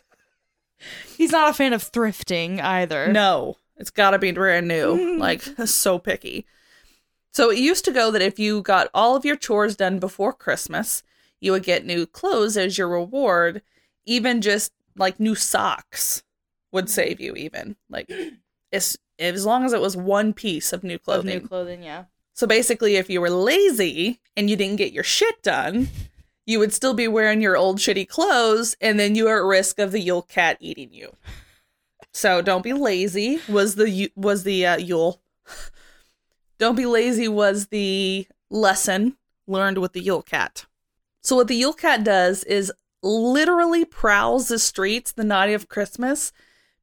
He's 1.18 1.32
not 1.32 1.50
a 1.50 1.54
fan 1.54 1.74
of 1.74 1.90
thrifting 1.90 2.62
either. 2.62 3.12
No, 3.12 3.58
it's 3.78 3.90
got 3.90 4.12
to 4.12 4.20
be 4.20 4.32
brand 4.32 4.68
new. 4.68 4.96
Mm. 4.96 5.20
like 5.20 5.42
so 5.68 6.00
picky. 6.00 6.46
So 7.32 7.52
it 7.52 7.60
used 7.60 7.86
to 7.86 7.92
go 7.92 8.12
that 8.12 8.22
if 8.22 8.40
you 8.40 8.62
got 8.62 8.90
all 8.94 9.16
of 9.16 9.26
your 9.26 9.36
chores 9.36 9.76
done 9.76 10.00
before 10.00 10.34
Christmas, 10.34 11.04
you 11.40 11.52
would 11.52 11.64
get 11.64 11.86
new 11.86 12.06
clothes 12.06 12.58
as 12.58 12.78
your 12.78 12.90
reward. 12.90 13.62
Even 14.06 14.42
just 14.42 14.72
like 14.98 15.20
new 15.20 15.36
socks 15.36 16.24
would 16.72 16.90
save 16.90 17.20
you. 17.22 17.34
Even 17.36 17.76
like 17.90 18.12
as 18.74 18.98
as 19.20 19.46
long 19.46 19.64
as 19.66 19.74
it 19.74 19.82
was 19.82 19.96
one 19.98 20.34
piece 20.34 20.74
of 20.74 20.84
new 20.84 20.96
Of 20.96 21.04
clothing. 21.04 21.40
new 21.42 21.48
clothing, 21.48 21.84
yeah. 21.84 22.06
So 22.34 22.48
basically, 22.48 22.96
if 22.96 23.10
you 23.10 23.20
were 23.22 23.30
lazy 23.30 24.20
and 24.38 24.50
you 24.50 24.56
didn't 24.56 24.78
get 24.78 24.94
your 24.94 25.04
shit 25.04 25.42
done, 25.44 25.90
you 26.46 26.58
would 26.58 26.74
still 26.74 26.94
be 26.94 27.08
wearing 27.08 27.42
your 27.42 27.58
old 27.58 27.78
shitty 27.80 28.08
clothes, 28.08 28.76
and 28.82 28.98
then 29.00 29.14
you 29.16 29.28
are 29.28 29.40
at 29.40 29.46
risk 29.46 29.78
of 29.78 29.92
the 29.92 30.00
Yule 30.00 30.22
cat 30.24 30.58
eating 30.62 30.94
you. 30.94 31.16
So 32.14 32.42
don't 32.42 32.64
be 32.64 32.74
lazy. 32.74 33.40
Was 33.48 33.76
the 33.76 34.10
was 34.16 34.44
the 34.44 34.66
uh, 34.66 34.78
Yule? 34.78 35.22
Don't 36.60 36.76
be 36.76 36.86
lazy 36.86 37.28
was 37.28 37.68
the 37.68 38.28
lesson 38.50 39.16
learned 39.48 39.78
with 39.78 39.94
the 39.94 40.02
Yule 40.02 40.22
cat. 40.22 40.66
So 41.24 41.38
what 41.38 41.48
the 41.48 41.56
Yule 41.56 41.74
cat 41.74 42.04
does 42.04 42.44
is 42.44 42.72
literally 43.02 43.86
prowls 43.86 44.50
the 44.50 44.60
streets 44.60 45.14
the 45.14 45.24
night 45.24 45.52
of 45.52 45.70
Christmas, 45.70 46.34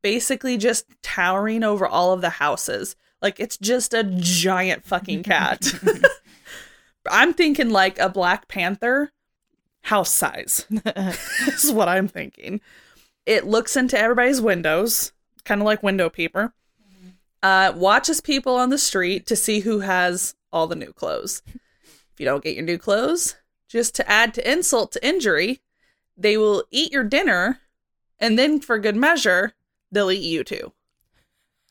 basically 0.03 0.57
just 0.57 0.87
towering 1.03 1.62
over 1.62 1.87
all 1.87 2.12
of 2.12 2.23
the 2.23 2.31
houses. 2.31 2.97
Like 3.21 3.39
it's 3.39 3.59
just 3.59 3.93
a 3.93 4.05
giant 4.05 4.85
fucking 4.85 5.23
cat. 5.23 5.73
I'm 7.11 7.35
thinking 7.35 7.71
like 7.71 7.99
a 7.99 8.09
Black 8.09 8.49
Panther 8.49 9.12
house 9.83 10.12
size. 10.12 10.67
this 10.71 11.65
is 11.65 11.73
what 11.73 11.89
I'm 11.89 12.09
thinking. 12.09 12.61
It 13.27 13.47
looks 13.47 13.77
into 13.77 13.99
everybody's 13.99 14.41
windows, 14.41 15.12
kind 15.45 15.61
of 15.61 15.67
like 15.67 15.83
window 15.83 16.09
peeper. 16.09 16.55
Uh, 17.47 17.73
watches 17.77 18.21
people 18.21 18.57
on 18.57 18.71
the 18.71 18.79
street 18.79 19.25
to 19.25 19.37
see 19.37 19.61
who 19.61 19.79
has 19.79 20.35
all 20.53 20.67
the 20.67 20.75
new 20.75 20.93
clothes. 20.93 21.43
If 21.47 22.19
you 22.19 22.27
don't 22.27 22.43
get 22.43 22.57
your 22.57 22.65
new 22.65 22.77
clothes, 22.77 23.37
just 23.69 23.95
to 23.95 24.11
add 24.11 24.35
to 24.35 24.51
insult 24.51 24.91
to 24.93 25.07
injury, 25.07 25.61
they 26.17 26.37
will 26.37 26.65
eat 26.73 26.91
your 26.91 27.05
dinner, 27.05 27.61
and 28.19 28.37
then 28.37 28.59
for 28.59 28.81
good 28.81 28.97
measure, 28.97 29.53
they'll 29.93 30.11
eat 30.11 30.25
you 30.25 30.43
too. 30.43 30.73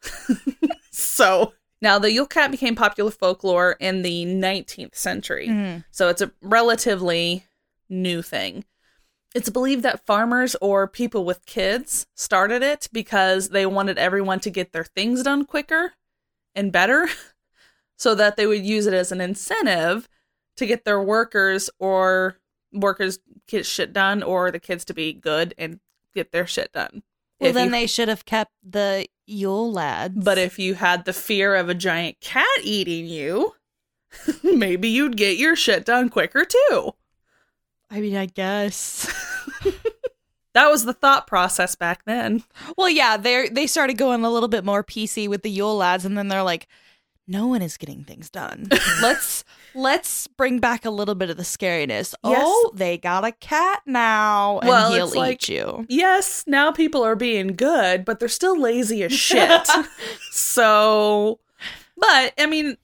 so 0.92 1.52
now 1.82 2.00
the 2.00 2.14
Yule 2.14 2.26
Cat 2.26 2.52
became 2.52 2.76
popular 2.76 3.12
folklore 3.12 3.76
in 3.82 4.02
the 4.02 4.26
19th 4.26 4.96
century. 4.96 5.50
Mhm. 5.50 5.84
So 5.92 6.08
it's 6.08 6.22
a 6.22 6.32
relatively 6.42 7.48
new 7.90 8.22
thing. 8.22 8.64
It's 9.36 9.50
believed 9.50 9.84
that 9.84 10.06
farmers 10.06 10.56
or 10.62 10.88
people 10.88 11.26
with 11.26 11.45
kids 11.45 12.08
started 12.15 12.63
it 12.63 12.88
because 12.93 13.50
they 13.50 13.65
wanted 13.65 13.98
everyone 14.00 14.39
to 14.39 14.50
get 14.50 14.71
their 14.71 14.86
things 14.86 15.24
done 15.24 15.43
quicker 15.45 15.91
and 16.56 16.71
better 16.71 17.08
so 17.98 18.15
that 18.15 18.38
they 18.38 18.48
would 18.48 18.65
use 18.65 18.88
it 18.88 18.93
as 18.93 19.12
an 19.12 19.19
incentive 19.21 20.08
to 20.56 20.65
get 20.65 20.86
their 20.86 21.02
workers 21.02 21.69
or 21.80 22.39
workers 22.71 23.19
get 23.48 23.65
shit 23.65 23.91
done 23.91 24.24
or 24.24 24.52
the 24.52 24.60
kids 24.60 24.86
to 24.86 24.93
be 24.93 25.12
good 25.12 25.54
and 25.58 25.82
get 26.13 26.32
their 26.32 26.48
shit 26.48 26.71
done. 26.71 27.04
Well, 27.41 27.50
If 27.50 27.56
then 27.56 27.65
you- 27.65 27.71
they 27.71 27.88
should 27.88 28.08
have 28.08 28.24
kept 28.26 28.54
the 28.63 29.06
Yule 29.28 29.69
lads. 29.71 30.24
but 30.24 30.38
if 30.38 30.58
you 30.60 30.76
had 30.76 31.04
the 31.04 31.12
fear 31.12 31.56
of 31.56 31.67
a 31.67 31.74
giant 31.74 32.21
cat 32.21 32.45
eating 32.63 33.06
you, 33.08 33.54
maybe 34.43 34.88
you'd 34.88 35.17
get 35.17 35.38
your 35.38 35.58
shit 35.58 35.84
done 35.84 36.08
quicker 36.10 36.45
too. 36.45 36.93
I 37.96 38.02
mean, 38.02 38.16
I 38.16 38.26
guess. 38.28 39.12
That 40.54 40.70
was 40.72 40.86
the 40.86 40.94
thought 40.94 41.28
process 41.28 41.76
back 41.76 42.06
then. 42.06 42.42
well, 42.78 42.90
yeah, 42.90 43.18
they 43.18 43.50
they 43.50 43.68
started 43.68 43.98
going 43.98 44.24
a 44.24 44.30
little 44.30 44.48
bit 44.48 44.64
more 44.64 44.86
PC 44.86 45.28
with 45.28 45.42
the 45.44 45.50
Yule 45.50 45.76
lads, 45.76 46.06
and 46.06 46.18
then 46.18 46.30
they're 46.30 46.44
like, 46.44 46.70
no 47.28 47.46
one 47.48 47.62
is 47.62 47.76
getting 47.76 48.06
things 48.06 48.30
done. 48.30 48.70
let's 49.02 49.44
let's 49.74 50.28
bring 50.28 50.60
back 50.60 50.86
a 50.86 50.90
little 50.90 51.14
bit 51.14 51.30
of 51.30 51.36
the 51.36 51.44
scariness. 51.44 52.14
Yes. 52.24 52.42
Oh, 52.42 52.72
they 52.74 52.98
got 52.98 53.26
a 53.26 53.34
cat 53.34 53.82
now, 53.86 54.60
and 54.60 54.70
Well, 54.70 54.94
he'll 54.94 55.10
eat 55.10 55.18
like- 55.18 55.50
you. 55.50 55.86
Yes, 55.90 56.46
now 56.48 56.72
people 56.72 57.04
are 57.04 57.18
being 57.18 57.48
good, 57.58 58.06
but 58.06 58.22
they're 58.22 58.30
still 58.30 58.58
lazy 58.58 59.04
as 59.04 59.12
shit. 59.12 59.68
so, 60.32 61.42
but 61.98 62.34
I 62.38 62.46
mean, 62.46 62.78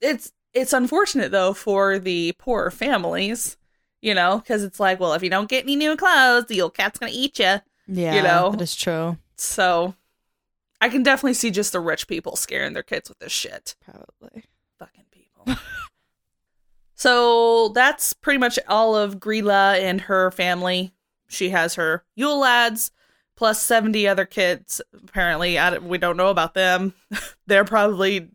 it's 0.00 0.30
it's 0.54 0.72
unfortunate 0.72 1.32
though 1.32 1.52
for 1.52 1.98
the 1.98 2.32
poorer 2.38 2.70
families, 2.70 3.56
you 4.02 4.14
know, 4.14 4.38
because 4.38 4.62
it's 4.62 4.80
like, 4.80 5.00
well, 5.00 5.14
if 5.14 5.22
you 5.22 5.30
don't 5.30 5.48
get 5.48 5.64
any 5.64 5.76
new 5.76 5.96
clothes, 5.96 6.46
the 6.46 6.62
old 6.62 6.74
cat's 6.74 6.98
gonna 6.98 7.12
eat 7.14 7.38
you. 7.38 7.56
Yeah, 7.86 8.14
you 8.14 8.22
know. 8.22 8.50
that 8.50 8.60
is 8.60 8.74
true. 8.74 9.18
So, 9.36 9.94
I 10.80 10.88
can 10.88 11.02
definitely 11.02 11.34
see 11.34 11.50
just 11.50 11.72
the 11.72 11.80
rich 11.80 12.08
people 12.08 12.36
scaring 12.36 12.72
their 12.72 12.82
kids 12.82 13.08
with 13.08 13.18
this 13.18 13.32
shit. 13.32 13.74
Probably. 13.84 14.44
Fucking 14.78 15.04
people. 15.10 15.46
so 16.94 17.68
that's 17.68 18.12
pretty 18.12 18.38
much 18.38 18.58
all 18.68 18.96
of 18.96 19.18
Grilla 19.18 19.78
and 19.78 20.02
her 20.02 20.30
family. 20.30 20.92
She 21.28 21.50
has 21.50 21.74
her 21.74 22.04
Yule 22.16 22.40
lads 22.40 22.92
plus 23.36 23.62
70 23.62 24.06
other 24.08 24.24
kids. 24.26 24.80
Apparently, 24.92 25.58
I 25.58 25.78
we 25.78 25.98
don't 25.98 26.16
know 26.16 26.28
about 26.28 26.54
them. 26.54 26.94
They're 27.46 27.64
probably, 27.64 28.28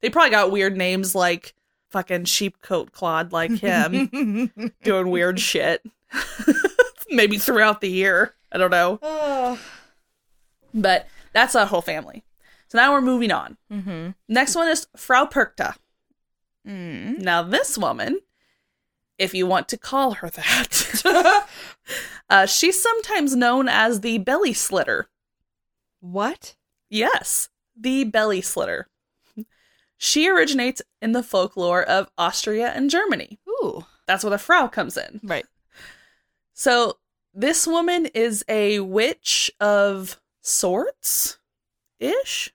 they 0.00 0.10
probably 0.10 0.30
got 0.30 0.50
weird 0.50 0.76
names 0.76 1.14
like 1.14 1.54
fucking 1.94 2.24
sheep 2.24 2.60
cote 2.60 2.90
Clod, 2.90 3.32
like 3.32 3.52
him, 3.60 4.50
doing 4.82 5.10
weird 5.10 5.38
shit. 5.38 5.80
Maybe 7.10 7.38
throughout 7.38 7.80
the 7.80 7.88
year. 7.88 8.34
I 8.50 8.58
don't 8.58 8.72
know. 8.72 8.98
oh. 9.00 9.58
But 10.74 11.06
that's 11.32 11.54
a 11.54 11.66
whole 11.66 11.82
family. 11.82 12.24
So 12.66 12.78
now 12.78 12.92
we're 12.92 13.00
moving 13.00 13.30
on. 13.30 13.56
Mm-hmm. 13.72 14.10
Next 14.28 14.56
one 14.56 14.68
is 14.68 14.88
Frau 14.96 15.24
Perchta. 15.24 15.76
Mm. 16.66 17.20
Now, 17.20 17.42
this 17.42 17.78
woman, 17.78 18.18
if 19.16 19.34
you 19.34 19.46
want 19.46 19.68
to 19.68 19.76
call 19.76 20.14
her 20.14 20.30
that, 20.30 21.46
uh, 22.28 22.46
she's 22.46 22.82
sometimes 22.82 23.36
known 23.36 23.68
as 23.68 24.00
the 24.00 24.18
belly 24.18 24.52
slitter. 24.52 25.08
What? 26.00 26.56
Yes, 26.90 27.50
the 27.78 28.02
belly 28.02 28.40
slitter. 28.40 28.88
She 30.04 30.28
originates 30.28 30.82
in 31.00 31.12
the 31.12 31.22
folklore 31.22 31.82
of 31.82 32.10
Austria 32.18 32.70
and 32.74 32.90
Germany. 32.90 33.38
Ooh. 33.48 33.86
That's 34.06 34.22
where 34.22 34.32
the 34.32 34.38
Frau 34.38 34.68
comes 34.68 34.98
in. 34.98 35.18
Right. 35.22 35.46
So, 36.52 36.98
this 37.32 37.66
woman 37.66 38.04
is 38.14 38.44
a 38.46 38.80
witch 38.80 39.50
of 39.58 40.20
sorts 40.42 41.38
ish. 41.98 42.52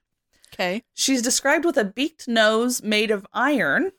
Okay. 0.54 0.84
She's 0.94 1.22
described 1.22 1.64
with 1.64 1.76
a 1.76 1.84
beaked 1.84 2.28
nose 2.28 2.84
made 2.84 3.10
of 3.10 3.26
iron, 3.32 3.90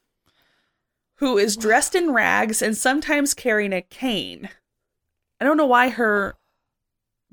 who 1.15 1.37
is 1.37 1.57
dressed 1.57 1.93
in 1.93 2.13
rags 2.13 2.61
and 2.61 2.77
sometimes 2.77 3.33
carrying 3.33 3.73
a 3.73 3.81
cane. 3.81 4.47
I 5.41 5.43
don't 5.43 5.57
know 5.57 5.65
why 5.65 5.89
her 5.89 6.37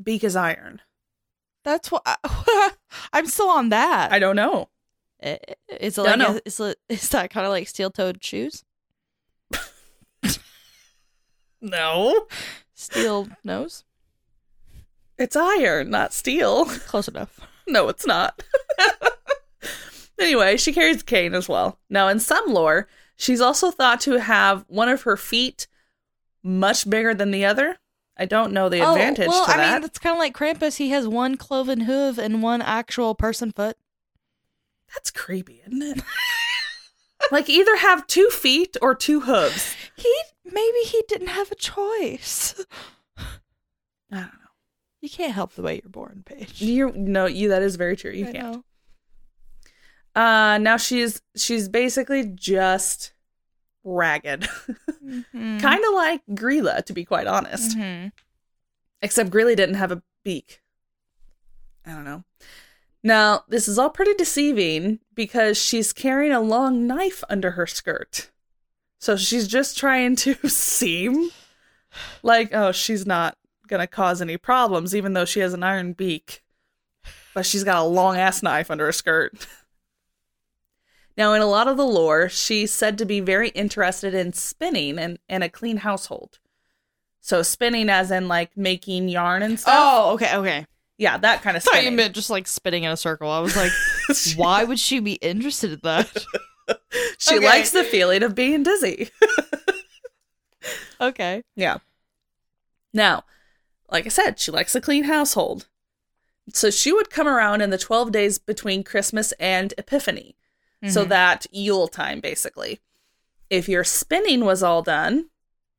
beak 0.03 0.24
is 0.24 0.34
iron. 0.34 0.82
That's 1.62 1.93
what 1.93 2.03
I'm 3.12 3.26
still 3.26 3.51
on 3.51 3.68
that. 3.68 4.11
I 4.11 4.18
don't 4.18 4.34
know. 4.34 4.68
Is 5.21 5.99
it 5.99 6.03
like 6.03 6.21
a, 6.21 6.41
is, 6.45 6.61
it, 6.61 6.79
is 6.89 7.09
that 7.11 7.31
kind 7.31 7.47
of 7.47 7.51
like 7.51 7.69
steel-toed 7.69 8.23
shoes? 8.23 8.64
No. 11.61 12.27
Steel 12.75 13.29
nose? 13.45 13.85
It's 15.19 15.37
iron, 15.37 15.91
not 15.91 16.12
steel. 16.12 16.66
Close 16.66 17.09
enough. 17.09 17.41
No, 17.66 17.89
it's 17.89 18.07
not. 18.07 18.43
anyway, 20.21 20.57
she 20.57 20.73
carries 20.73 21.03
a 21.03 21.05
cane 21.05 21.35
as 21.35 21.49
well. 21.49 21.79
Now, 21.91 22.09
in 22.09 22.21
some 22.21 22.53
lore, 22.53 22.89
she's 23.16 23.41
also 23.41 23.71
thought 23.71 24.01
to 24.03 24.21
have 24.21 24.64
one 24.69 24.89
of 24.89 25.03
her 25.03 25.16
feet 25.16 25.66
much 26.43 26.89
bigger 26.89 27.14
than 27.14 27.33
the 27.33 27.45
other. 27.45 27.79
I 28.16 28.25
don't 28.25 28.53
know 28.53 28.69
the 28.69 28.81
oh, 28.81 28.93
advantage 28.93 29.29
oh, 29.29 29.31
well, 29.31 29.47
to 29.47 29.53
I 29.53 29.75
mean, 29.75 29.85
it's 29.85 29.99
kind 29.99 30.14
of 30.14 30.19
like 30.19 30.37
Krampus. 30.37 30.77
He 30.77 30.91
has 30.91 31.07
one 31.07 31.37
cloven 31.37 31.83
hoof 31.83 32.19
and 32.19 32.43
one 32.43 32.62
actual 32.62 33.14
person 33.14 33.53
foot. 33.53 33.77
That's 34.95 35.11
creepy, 35.11 35.62
isn't 35.66 35.82
it? 35.82 36.03
like 37.32 37.49
either 37.49 37.76
have 37.76 38.07
two 38.07 38.28
feet 38.30 38.76
or 38.80 38.95
two 38.95 39.20
hooves. 39.20 39.74
He 39.97 40.12
maybe 40.45 40.78
he 40.86 41.03
didn't 41.09 41.28
have 41.28 41.51
a 41.51 41.57
choice. 41.57 42.64
I 43.18 43.24
don't 44.11 44.20
know. 44.22 44.28
You 45.01 45.09
can't 45.11 45.32
help 45.34 45.53
the 45.53 45.62
way 45.62 45.80
you're 45.82 45.91
born, 45.91 46.22
Paige. 46.24 46.61
You 46.61 46.93
no, 46.95 47.26
you 47.26 47.49
that 47.51 47.62
is 47.62 47.76
very 47.76 47.97
true. 47.97 48.11
You 48.12 48.28
I 48.28 48.32
can't. 48.32 48.53
know. 48.55 48.64
Uh 50.20 50.59
now 50.59 50.76
she's 50.76 51.20
she's 51.36 51.68
basically 51.68 52.24
just 52.24 53.12
ragged. 53.84 54.49
Mhm. 55.09 55.59
kind 55.62 55.82
of 55.82 55.95
like 55.95 56.20
Grilla, 56.32 56.84
to 56.84 56.93
be 56.93 57.03
quite 57.05 57.26
honest. 57.26 57.76
Mhm. 57.78 58.12
Except 59.01 59.30
Grilla 59.30 59.57
didn't 59.57 59.76
have 59.76 59.91
a 59.93 60.03
beak. 60.22 60.61
I 61.86 61.93
don't 61.93 62.05
know. 62.05 62.24
Now, 63.03 63.44
this 63.49 63.68
is 63.68 63.78
all 63.78 63.90
pretty 63.90 64.14
deceiving 64.14 64.99
because 65.14 65.57
she's 65.57 65.92
carrying 65.92 66.32
a 66.32 66.40
long 66.40 66.86
knife 66.86 67.22
under 67.28 67.53
her 67.53 67.66
skirt. 67.66 68.30
So 68.99 69.16
she's 69.16 69.46
just 69.46 69.78
trying 69.78 70.16
to 70.16 70.34
seem 70.49 71.30
like, 72.22 72.53
oh, 72.53 72.72
she's 72.72 73.07
not 73.07 73.36
going 73.68 73.80
to 73.80 73.86
cause 73.86 74.20
any 74.20 74.36
problems, 74.36 74.94
even 74.94 75.12
though 75.12 75.24
she 75.24 75.40
has 75.40 75.55
an 75.55 75.62
iron 75.62 75.92
beak. 75.92 76.42
But 77.34 77.46
she's 77.46 77.64
got 77.64 77.82
a 77.82 77.86
long 77.86 78.16
ass 78.16 78.42
knife 78.42 78.70
under 78.70 78.86
her 78.86 78.92
skirt. 78.92 79.46
Now, 81.18 81.32
in 81.32 81.42
a 81.42 81.46
lot 81.46 81.66
of 81.66 81.76
the 81.76 81.84
lore, 81.84 82.28
she's 82.28 82.72
said 82.72 82.96
to 82.99 83.05
be 83.05 83.18
very 83.18 83.49
interested 83.49 84.14
in 84.14 84.32
spinning 84.32 85.01
and, 85.01 85.18
and 85.28 85.42
a 85.42 85.49
clean 85.49 85.78
household. 85.78 86.38
So, 87.20 87.42
spinning 87.42 87.90
as 87.90 88.12
in 88.12 88.28
like 88.28 88.57
making 88.57 89.09
yarn 89.09 89.42
and 89.42 89.59
stuff. 89.59 89.74
Oh, 89.76 90.12
okay, 90.12 90.36
okay. 90.36 90.66
Yeah, 90.99 91.16
that 91.18 91.42
kind 91.42 91.57
of 91.57 91.62
I 91.62 91.64
thought 91.76 91.84
you 91.84 91.92
meant 91.92 92.14
just 92.14 92.28
like 92.28 92.46
spinning 92.49 92.82
in 92.84 92.90
a 92.90 92.96
circle. 92.96 93.30
I 93.30 93.38
was 93.38 93.57
like, 93.57 93.70
why 94.36 94.64
would 94.64 94.80
she 94.80 94.99
be 95.01 95.14
interested 95.14 95.72
in 95.72 95.80
that? 95.84 96.09
she 97.18 97.36
Okay. 97.36 97.46
likes 97.46 97.70
the 97.70 97.84
feeling 97.84 98.22
of 98.24 98.34
being 98.34 98.62
dizzy. 98.64 99.09
okay. 101.01 101.42
Yeah. 101.57 101.78
Now, 102.92 103.24
like 103.90 104.07
I 104.07 104.09
said, 104.09 104.38
she 104.40 104.51
likes 104.51 104.74
a 104.74 104.80
clean 104.80 105.05
household. 105.05 105.68
So 106.53 106.70
she 106.70 106.92
would 106.92 107.11
come 107.11 107.28
around 107.28 107.61
in 107.61 107.70
the 107.70 107.78
12 107.78 108.11
days 108.11 108.38
between 108.38 108.82
Christmas 108.82 109.32
and 109.32 109.74
Epiphany. 109.78 110.34
So 110.88 111.05
Mhm. 111.05 111.09
that 111.09 111.46
Yule 111.51 111.88
time, 111.88 112.20
basically. 112.20 112.80
If 113.51 113.68
your 113.68 113.84
spinning 113.84 114.44
was 114.44 114.62
all 114.62 114.82
done 114.82 115.30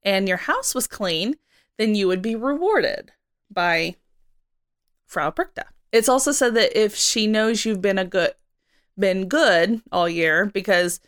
and 0.03 0.28
your 0.28 0.38
house 0.38 0.76
was 0.76 0.88
clean, 0.88 1.38
then 1.78 1.95
you 1.95 2.07
would 2.07 2.22
be 2.22 2.36
rewarded 2.36 3.11
by 3.49 3.95
Frau 5.10 5.32
Brichta. 5.32 5.64
It's 5.91 6.07
also 6.07 6.32
said 6.32 6.53
that 6.53 6.80
if 6.80 6.95
she 6.95 7.26
knows 7.26 7.66
you've 7.66 7.82
been 7.82 7.97
a 7.97 8.05
good 8.05 8.32
been 8.97 9.28
good 9.28 9.82
all 9.91 10.07
year, 10.07 10.45
because 10.45 10.99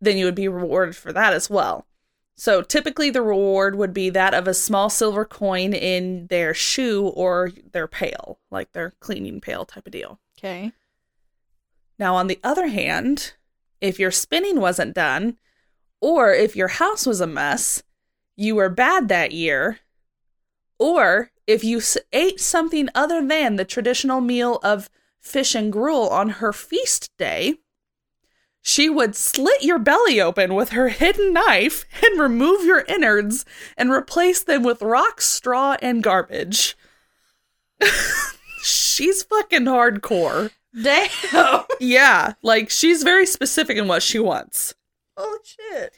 then 0.00 0.16
you 0.16 0.24
would 0.24 0.34
be 0.34 0.48
rewarded 0.48 0.96
for 0.96 1.12
that 1.12 1.32
as 1.32 1.50
well. 1.50 1.86
So 2.36 2.62
typically 2.62 3.10
the 3.10 3.22
reward 3.22 3.76
would 3.76 3.92
be 3.92 4.08
that 4.10 4.34
of 4.34 4.48
a 4.48 4.54
small 4.54 4.88
silver 4.88 5.24
coin 5.24 5.72
in 5.72 6.26
their 6.28 6.54
shoe 6.54 7.06
or 7.08 7.50
their 7.72 7.86
pail, 7.86 8.38
like 8.50 8.72
their 8.72 8.92
cleaning 9.00 9.40
pail 9.40 9.64
type 9.64 9.86
of 9.86 9.92
deal. 9.92 10.20
Okay. 10.38 10.72
Now, 11.98 12.16
on 12.16 12.28
the 12.28 12.40
other 12.42 12.68
hand, 12.68 13.34
if 13.80 13.98
your 13.98 14.10
spinning 14.10 14.60
wasn't 14.60 14.94
done, 14.94 15.36
or 16.00 16.32
if 16.32 16.56
your 16.56 16.68
house 16.68 17.06
was 17.06 17.20
a 17.20 17.26
mess, 17.26 17.82
you 18.36 18.54
were 18.54 18.68
bad 18.68 19.08
that 19.08 19.32
year, 19.32 19.80
or 20.78 21.30
if 21.46 21.64
you 21.64 21.80
ate 22.12 22.40
something 22.40 22.88
other 22.94 23.24
than 23.24 23.56
the 23.56 23.64
traditional 23.64 24.20
meal 24.20 24.60
of 24.62 24.90
fish 25.20 25.54
and 25.54 25.72
gruel 25.72 26.08
on 26.08 26.30
her 26.30 26.52
feast 26.52 27.10
day, 27.18 27.56
she 28.62 28.88
would 28.88 29.14
slit 29.14 29.62
your 29.62 29.78
belly 29.78 30.20
open 30.20 30.54
with 30.54 30.70
her 30.70 30.88
hidden 30.88 31.34
knife 31.34 31.84
and 32.02 32.18
remove 32.18 32.64
your 32.64 32.80
innards 32.88 33.44
and 33.76 33.90
replace 33.90 34.42
them 34.42 34.62
with 34.62 34.80
rocks, 34.80 35.26
straw, 35.26 35.76
and 35.82 36.02
garbage. 36.02 36.76
She's 38.62 39.22
fucking 39.24 39.64
hardcore. 39.64 40.50
Damn. 40.82 41.64
Yeah, 41.78 42.32
like 42.42 42.70
she's 42.70 43.02
very 43.02 43.26
specific 43.26 43.76
in 43.76 43.86
what 43.86 44.02
she 44.02 44.18
wants. 44.18 44.74
Holy 45.16 45.38
shit. 45.44 45.94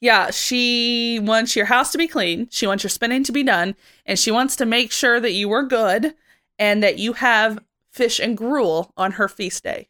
Yeah, 0.00 0.30
she 0.30 1.18
wants 1.20 1.56
your 1.56 1.66
house 1.66 1.90
to 1.92 1.98
be 1.98 2.06
clean. 2.06 2.48
She 2.50 2.66
wants 2.66 2.84
your 2.84 2.90
spinning 2.90 3.24
to 3.24 3.32
be 3.32 3.42
done, 3.42 3.74
and 4.06 4.18
she 4.18 4.30
wants 4.30 4.54
to 4.56 4.66
make 4.66 4.92
sure 4.92 5.18
that 5.18 5.32
you 5.32 5.50
are 5.52 5.64
good 5.64 6.14
and 6.58 6.82
that 6.82 6.98
you 6.98 7.14
have 7.14 7.58
fish 7.90 8.20
and 8.20 8.36
gruel 8.36 8.92
on 8.96 9.12
her 9.12 9.28
feast 9.28 9.64
day. 9.64 9.88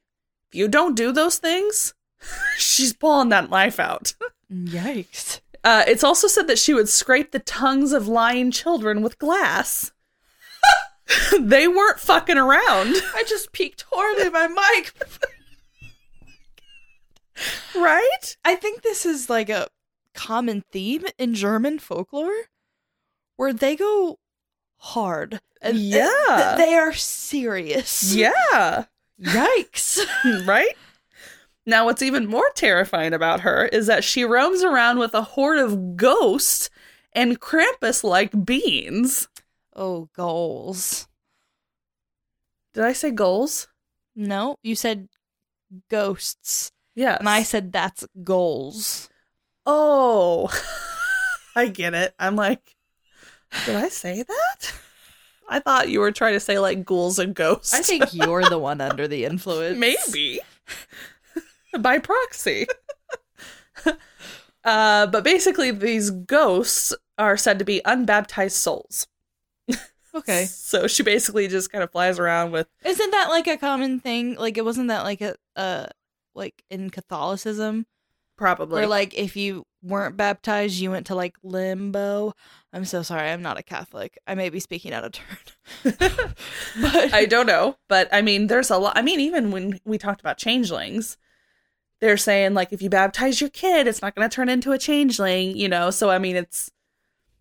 If 0.50 0.58
you 0.58 0.68
don't 0.68 0.96
do 0.96 1.12
those 1.12 1.38
things, 1.38 1.94
she's 2.56 2.92
pulling 2.94 3.28
that 3.30 3.50
knife 3.50 3.78
out. 3.78 4.14
Yikes. 4.50 5.40
Uh, 5.62 5.84
it's 5.86 6.04
also 6.04 6.26
said 6.26 6.46
that 6.46 6.58
she 6.58 6.72
would 6.72 6.88
scrape 6.88 7.32
the 7.32 7.38
tongues 7.40 7.92
of 7.92 8.08
lying 8.08 8.50
children 8.50 9.02
with 9.02 9.18
glass. 9.18 9.92
they 11.38 11.68
weren't 11.68 12.00
fucking 12.00 12.38
around, 12.38 12.94
I 13.14 13.24
just 13.26 13.52
peeked 13.52 13.84
hard 13.92 14.18
at 14.18 14.32
my 14.32 14.48
mic. 14.48 14.94
right? 17.74 18.36
I 18.44 18.54
think 18.54 18.82
this 18.82 19.04
is 19.04 19.28
like 19.28 19.50
a 19.50 19.68
common 20.18 20.64
theme 20.72 21.04
in 21.16 21.32
German 21.34 21.78
folklore 21.78 22.46
where 23.36 23.52
they 23.52 23.76
go 23.76 24.18
hard. 24.78 25.40
And 25.62 25.76
and 25.76 25.78
Yeah. 25.78 26.54
th- 26.56 26.66
they 26.66 26.74
are 26.74 26.92
serious. 26.92 28.14
Yeah. 28.14 28.86
Yikes. 29.20 30.00
right? 30.46 30.74
Now, 31.66 31.84
what's 31.84 32.02
even 32.02 32.26
more 32.26 32.50
terrifying 32.54 33.12
about 33.12 33.40
her 33.40 33.66
is 33.66 33.86
that 33.86 34.02
she 34.02 34.24
roams 34.24 34.62
around 34.62 34.98
with 34.98 35.14
a 35.14 35.22
horde 35.22 35.58
of 35.58 35.96
ghosts 35.96 36.70
and 37.12 37.40
Krampus 37.40 38.02
like 38.02 38.44
beings. 38.44 39.28
oh, 39.76 40.08
goals. 40.14 41.06
Did 42.74 42.84
I 42.84 42.92
say 42.92 43.10
goals? 43.10 43.68
No, 44.16 44.56
you 44.62 44.74
said 44.74 45.08
ghosts. 45.90 46.72
Yes. 46.94 47.18
And 47.20 47.28
I 47.28 47.42
said 47.44 47.72
that's 47.72 48.04
goals. 48.24 49.08
Oh, 49.70 50.48
I 51.54 51.68
get 51.68 51.92
it. 51.92 52.14
I'm 52.18 52.36
like, 52.36 52.74
did 53.66 53.76
I 53.76 53.90
say 53.90 54.22
that? 54.22 54.72
I 55.46 55.60
thought 55.60 55.90
you 55.90 56.00
were 56.00 56.10
trying 56.10 56.32
to 56.32 56.40
say 56.40 56.58
like 56.58 56.86
ghouls 56.86 57.18
and 57.18 57.34
ghosts. 57.34 57.74
I 57.74 57.82
think 57.82 58.14
you're 58.14 58.48
the 58.48 58.58
one 58.58 58.80
under 58.80 59.06
the 59.06 59.26
influence. 59.26 59.78
Maybe. 59.78 60.40
By 61.78 61.98
proxy. 61.98 62.66
uh, 64.64 65.06
but 65.06 65.22
basically, 65.22 65.70
these 65.70 66.10
ghosts 66.10 66.94
are 67.18 67.36
said 67.36 67.58
to 67.58 67.66
be 67.66 67.82
unbaptized 67.84 68.56
souls. 68.56 69.06
Okay. 70.14 70.46
So 70.46 70.86
she 70.86 71.02
basically 71.02 71.46
just 71.46 71.70
kind 71.70 71.84
of 71.84 71.92
flies 71.92 72.18
around 72.18 72.52
with. 72.52 72.68
Isn't 72.86 73.10
that 73.10 73.28
like 73.28 73.46
a 73.46 73.58
common 73.58 74.00
thing? 74.00 74.36
Like 74.36 74.56
it 74.56 74.64
wasn't 74.64 74.88
that 74.88 75.04
like 75.04 75.20
a 75.20 75.36
uh 75.56 75.88
like 76.34 76.64
in 76.70 76.88
Catholicism 76.88 77.84
Probably. 78.38 78.74
where 78.74 78.86
like 78.86 79.14
if 79.14 79.36
you 79.36 79.66
weren't 79.82 80.16
baptized 80.16 80.78
you 80.78 80.90
went 80.90 81.06
to 81.06 81.14
like 81.14 81.36
limbo. 81.42 82.32
I'm 82.72 82.84
so 82.84 83.02
sorry, 83.02 83.30
I'm 83.30 83.42
not 83.42 83.58
a 83.58 83.62
Catholic. 83.62 84.18
I 84.26 84.34
may 84.34 84.48
be 84.48 84.60
speaking 84.60 84.92
out 84.92 85.04
of 85.04 85.12
turn. 85.12 85.38
but 86.80 87.14
I 87.14 87.26
don't 87.26 87.46
know. 87.46 87.76
But 87.88 88.08
I 88.12 88.22
mean, 88.22 88.46
there's 88.46 88.70
a 88.70 88.78
lot. 88.78 88.96
I 88.96 89.02
mean, 89.02 89.20
even 89.20 89.50
when 89.50 89.80
we 89.84 89.98
talked 89.98 90.20
about 90.20 90.38
changelings, 90.38 91.16
they're 92.00 92.16
saying 92.16 92.54
like 92.54 92.72
if 92.72 92.82
you 92.82 92.90
baptize 92.90 93.40
your 93.40 93.50
kid, 93.50 93.86
it's 93.86 94.02
not 94.02 94.14
going 94.14 94.28
to 94.28 94.34
turn 94.34 94.48
into 94.48 94.72
a 94.72 94.78
changeling, 94.78 95.56
you 95.56 95.68
know? 95.68 95.90
So, 95.90 96.10
I 96.10 96.18
mean, 96.18 96.36
it's 96.36 96.70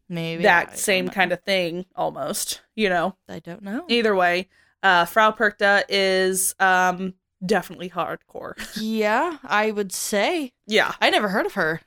maybe 0.09 0.43
that 0.43 0.79
same 0.79 1.09
kind 1.09 1.31
of 1.31 1.43
thing 1.43 1.85
almost, 1.95 2.61
you 2.75 2.89
know? 2.89 3.15
I 3.27 3.39
don't 3.39 3.61
know. 3.61 3.85
Either 3.87 4.15
way, 4.15 4.49
uh, 4.83 5.05
Frau 5.05 5.31
Perchta 5.31 5.83
is 5.89 6.55
um, 6.59 7.13
definitely 7.45 7.89
hardcore. 7.89 8.53
yeah, 8.81 9.37
I 9.43 9.71
would 9.71 9.91
say. 9.91 10.53
Yeah. 10.65 10.93
I 11.01 11.09
never 11.09 11.29
heard 11.29 11.45
of 11.45 11.53
her. 11.53 11.81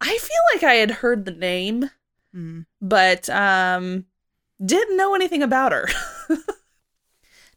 I 0.00 0.18
feel 0.18 0.38
like 0.54 0.62
I 0.62 0.74
had 0.74 0.90
heard 0.90 1.24
the 1.24 1.30
name, 1.32 1.90
Hmm. 2.32 2.60
but 2.82 3.30
um, 3.30 4.04
didn't 4.64 4.96
know 4.96 5.14
anything 5.14 5.42
about 5.42 5.72
her. 5.72 5.88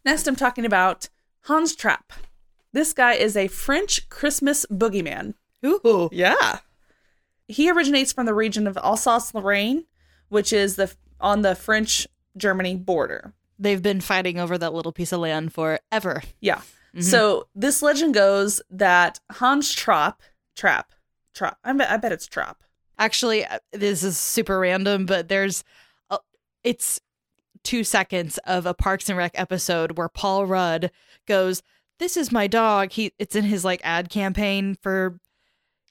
Next, 0.06 0.28
I'm 0.28 0.36
talking 0.36 0.66
about 0.66 1.10
Hans 1.42 1.76
Trapp. 1.76 2.14
This 2.72 2.94
guy 2.94 3.14
is 3.14 3.36
a 3.36 3.48
French 3.48 4.08
Christmas 4.10 4.66
boogeyman. 4.72 5.34
Ooh. 5.66 6.10
Yeah. 6.12 6.60
He 7.48 7.70
originates 7.70 8.14
from 8.14 8.26
the 8.26 8.34
region 8.34 8.68
of 8.68 8.78
Alsace-Lorraine, 8.78 9.86
which 10.30 10.54
is 10.54 10.76
the 10.76 10.94
on 11.20 11.42
the 11.42 11.56
French 11.56 12.08
Germany 12.38 12.76
border. 12.76 13.34
They've 13.58 13.82
been 13.82 14.00
fighting 14.00 14.40
over 14.40 14.58
that 14.58 14.74
little 14.74 14.94
piece 14.94 15.12
of 15.12 15.20
land 15.20 15.52
forever. 15.54 16.22
Yeah. 16.40 16.62
Mhm. 16.96 17.04
So 17.04 17.48
this 17.56 17.82
legend 17.82 18.14
goes 18.14 18.62
that 18.70 19.20
Hans 19.32 19.72
Trapp, 19.74 20.22
Trapp, 20.56 20.92
Trapp. 21.34 21.58
I 21.64 21.74
bet, 21.74 21.90
I 21.90 21.98
bet 21.98 22.12
it's 22.12 22.28
Trapp. 22.28 22.64
Actually, 22.98 23.46
uh, 23.46 23.60
this 23.72 24.04
is 24.04 24.18
super 24.18 24.60
random, 24.60 25.06
but 25.06 25.30
there's 25.30 25.64
a, 26.10 26.20
it's 26.64 27.00
two 27.64 27.84
seconds 27.84 28.38
of 28.46 28.66
a 28.66 28.74
Parks 28.74 29.10
and 29.10 29.18
Rec 29.18 29.32
episode 29.36 29.98
where 29.98 30.10
Paul 30.10 30.46
Rudd 30.46 30.92
goes, 31.28 31.62
"This 32.00 32.18
is 32.18 32.32
my 32.32 32.48
dog." 32.48 32.92
He 32.92 33.14
it's 33.20 33.36
in 33.36 33.46
his 33.46 33.64
like 33.64 33.82
ad 33.84 34.10
campaign 34.10 34.76
for 34.82 35.20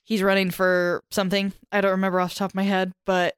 he's 0.04 0.22
running 0.22 0.50
for 0.50 1.02
something. 1.10 1.52
I 1.72 1.80
don't 1.80 1.92
remember 1.92 2.20
off 2.20 2.34
the 2.34 2.40
top 2.40 2.50
of 2.50 2.54
my 2.54 2.62
head, 2.64 2.92
but 3.06 3.34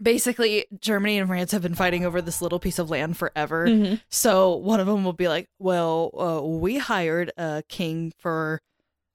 basically 0.00 0.66
Germany 0.80 1.18
and 1.18 1.28
France 1.28 1.52
have 1.52 1.62
been 1.62 1.74
fighting 1.74 2.04
over 2.04 2.20
this 2.22 2.42
little 2.42 2.58
piece 2.58 2.78
of 2.78 2.90
land 2.90 3.16
forever. 3.16 3.66
Mhm. 3.66 4.00
So 4.08 4.54
one 4.56 4.80
of 4.80 4.86
them 4.86 5.04
will 5.04 5.12
be 5.12 5.28
like, 5.28 5.48
"Well, 5.58 6.10
uh, 6.18 6.46
we 6.46 6.78
hired 6.78 7.32
a 7.36 7.62
king 7.68 8.12
for 8.18 8.60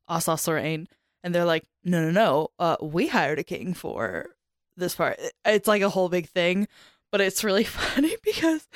Alsace-Lorraine," 0.09 0.87
and 1.23 1.33
they're 1.33 1.45
like, 1.45 1.65
"No, 1.83 2.01
no, 2.03 2.11
no. 2.11 2.47
Uh, 2.59 2.77
we 2.81 3.07
hired 3.07 3.39
a 3.39 3.43
king 3.43 3.73
for 3.73 4.35
this 4.75 4.95
part." 4.95 5.19
It's 5.45 5.67
like 5.67 5.81
a 5.81 5.89
whole 5.89 6.09
big 6.09 6.27
thing, 6.29 6.67
but 7.11 7.21
it's 7.21 7.43
really 7.43 7.63
funny 7.65 8.15
because 8.23 8.67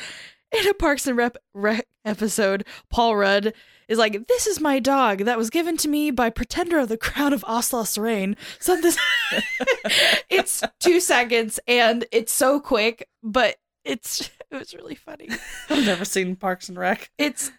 in 0.51 0.67
a 0.67 0.73
Parks 0.73 1.07
and 1.07 1.17
Rep, 1.17 1.37
Rec 1.53 1.87
episode, 2.05 2.65
Paul 2.89 3.15
Rudd 3.15 3.53
is 3.87 3.97
like, 3.97 4.27
"This 4.27 4.47
is 4.47 4.59
my 4.59 4.79
dog 4.79 5.19
that 5.19 5.37
was 5.37 5.49
given 5.49 5.77
to 5.77 5.87
me 5.87 6.11
by 6.11 6.29
Pretender 6.29 6.79
of 6.79 6.89
the 6.89 6.97
Crown 6.97 7.33
of 7.33 7.43
Alsace-Lorraine." 7.47 8.35
Something. 8.59 8.93
it's 10.29 10.63
two 10.79 10.99
seconds 10.99 11.59
and 11.67 12.05
it's 12.11 12.33
so 12.33 12.59
quick, 12.59 13.09
but 13.23 13.57
it's 13.83 14.29
it 14.51 14.59
was 14.59 14.73
really 14.73 14.95
funny. 14.95 15.29
I've 15.69 15.85
never 15.85 16.05
seen 16.05 16.35
Parks 16.35 16.69
and 16.69 16.77
Rec. 16.77 17.11
It's 17.17 17.51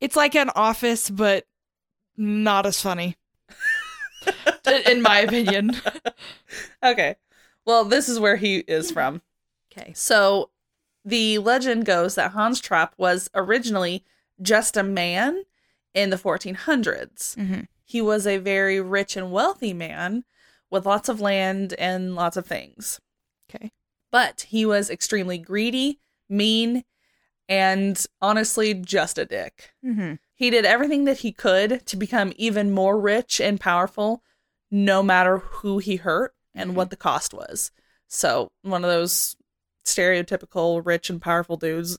it's 0.00 0.16
like 0.16 0.34
an 0.34 0.50
office, 0.54 1.10
but 1.10 1.46
not 2.16 2.66
as 2.66 2.80
funny. 2.80 3.16
in 4.86 5.02
my 5.02 5.20
opinion. 5.20 5.72
Okay. 6.82 7.16
Well, 7.64 7.84
this 7.84 8.08
is 8.08 8.18
where 8.18 8.36
he 8.36 8.58
is 8.58 8.90
from. 8.90 9.22
Okay. 9.72 9.92
So 9.94 10.50
the 11.04 11.38
legend 11.38 11.84
goes 11.84 12.14
that 12.14 12.32
Hans 12.32 12.60
Trapp 12.60 12.94
was 12.96 13.30
originally 13.34 14.04
just 14.40 14.76
a 14.76 14.82
man 14.82 15.44
in 15.94 16.10
the 16.10 16.16
1400s. 16.16 17.36
Mm-hmm. 17.36 17.60
He 17.84 18.00
was 18.00 18.26
a 18.26 18.38
very 18.38 18.80
rich 18.80 19.16
and 19.16 19.32
wealthy 19.32 19.72
man 19.72 20.24
with 20.70 20.86
lots 20.86 21.08
of 21.08 21.20
land 21.20 21.74
and 21.78 22.14
lots 22.14 22.36
of 22.36 22.46
things. 22.46 23.00
Okay. 23.52 23.72
But 24.12 24.46
he 24.48 24.64
was 24.64 24.90
extremely 24.90 25.38
greedy, 25.38 25.98
mean, 26.28 26.84
and 27.48 28.04
honestly 28.22 28.74
just 28.74 29.18
a 29.18 29.24
dick. 29.24 29.70
Mm-hmm. 29.84 30.14
He 30.34 30.50
did 30.50 30.64
everything 30.64 31.04
that 31.04 31.18
he 31.18 31.32
could 31.32 31.84
to 31.86 31.96
become 31.96 32.32
even 32.36 32.70
more 32.70 32.98
rich 32.98 33.40
and 33.40 33.58
powerful, 33.60 34.22
no 34.70 35.02
matter 35.02 35.38
who 35.38 35.78
he 35.78 35.96
hurt 35.96 36.34
and 36.54 36.70
Mhm. 36.70 36.74
what 36.74 36.90
the 36.90 36.96
cost 36.96 37.34
was. 37.34 37.72
So, 38.06 38.52
one 38.62 38.84
of 38.84 38.90
those 38.90 39.36
stereotypical 39.84 40.80
rich 40.84 41.10
and 41.10 41.20
powerful 41.20 41.56
dudes 41.56 41.98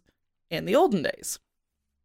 in 0.50 0.66
the 0.66 0.76
olden 0.76 1.04
days. 1.04 1.40